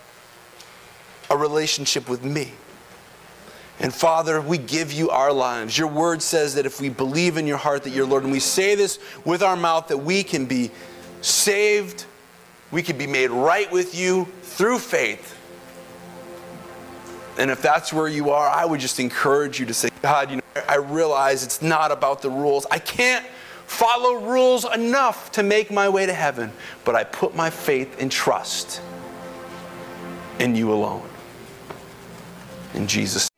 a 1.28 1.36
relationship 1.36 2.08
with 2.08 2.24
me. 2.24 2.52
And 3.78 3.94
Father, 3.94 4.40
we 4.40 4.58
give 4.58 4.92
you 4.92 5.10
our 5.10 5.32
lives. 5.32 5.78
Your 5.78 5.88
word 5.88 6.20
says 6.20 6.54
that 6.56 6.66
if 6.66 6.80
we 6.80 6.90
believe 6.90 7.36
in 7.36 7.46
your 7.46 7.56
heart 7.56 7.84
that 7.84 7.90
you're 7.90 8.06
Lord, 8.06 8.24
and 8.24 8.32
we 8.32 8.40
say 8.40 8.74
this 8.74 8.98
with 9.24 9.42
our 9.42 9.56
mouth, 9.56 9.88
that 9.88 9.98
we 9.98 10.22
can 10.22 10.44
be 10.44 10.70
saved 11.22 12.04
we 12.70 12.82
can 12.82 12.96
be 12.96 13.06
made 13.06 13.30
right 13.30 13.70
with 13.70 13.94
you 13.94 14.26
through 14.42 14.78
faith. 14.78 15.36
And 17.38 17.50
if 17.50 17.62
that's 17.62 17.92
where 17.92 18.08
you 18.08 18.30
are, 18.30 18.48
I 18.48 18.64
would 18.64 18.80
just 18.80 19.00
encourage 19.00 19.58
you 19.58 19.66
to 19.66 19.74
say, 19.74 19.88
God, 20.02 20.30
you 20.30 20.36
know, 20.36 20.62
I 20.68 20.76
realize 20.76 21.42
it's 21.42 21.62
not 21.62 21.90
about 21.90 22.22
the 22.22 22.30
rules. 22.30 22.66
I 22.70 22.78
can't 22.78 23.24
follow 23.70 24.14
rules 24.14 24.64
enough 24.74 25.30
to 25.30 25.44
make 25.44 25.70
my 25.70 25.88
way 25.88 26.04
to 26.04 26.12
heaven, 26.12 26.52
but 26.84 26.96
I 26.96 27.04
put 27.04 27.36
my 27.36 27.50
faith 27.50 28.00
and 28.00 28.10
trust 28.10 28.82
in 30.40 30.56
you 30.56 30.72
alone. 30.72 31.08
In 32.74 32.88
Jesus' 32.88 33.29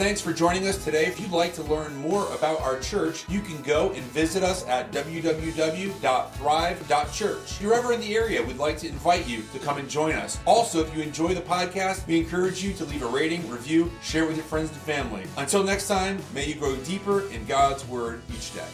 Thanks 0.00 0.22
for 0.22 0.32
joining 0.32 0.66
us 0.66 0.82
today. 0.82 1.04
If 1.04 1.20
you'd 1.20 1.30
like 1.30 1.52
to 1.56 1.62
learn 1.64 1.94
more 1.96 2.26
about 2.32 2.62
our 2.62 2.80
church, 2.80 3.28
you 3.28 3.42
can 3.42 3.60
go 3.60 3.90
and 3.90 4.02
visit 4.04 4.42
us 4.42 4.66
at 4.66 4.90
www.thrive.church. 4.92 7.50
If 7.50 7.60
you're 7.60 7.74
ever 7.74 7.92
in 7.92 8.00
the 8.00 8.16
area, 8.16 8.42
we'd 8.42 8.56
like 8.56 8.78
to 8.78 8.88
invite 8.88 9.28
you 9.28 9.42
to 9.52 9.58
come 9.58 9.76
and 9.76 9.90
join 9.90 10.14
us. 10.14 10.40
Also, 10.46 10.80
if 10.80 10.96
you 10.96 11.02
enjoy 11.02 11.34
the 11.34 11.42
podcast, 11.42 12.06
we 12.06 12.18
encourage 12.18 12.64
you 12.64 12.72
to 12.72 12.86
leave 12.86 13.02
a 13.02 13.08
rating, 13.08 13.46
review, 13.50 13.92
share 14.02 14.24
with 14.24 14.36
your 14.36 14.46
friends 14.46 14.70
and 14.70 14.80
family. 14.80 15.24
Until 15.36 15.62
next 15.62 15.86
time, 15.86 16.18
may 16.32 16.46
you 16.46 16.54
grow 16.54 16.76
deeper 16.76 17.28
in 17.28 17.44
God's 17.44 17.86
Word 17.86 18.22
each 18.34 18.54
day. 18.54 18.68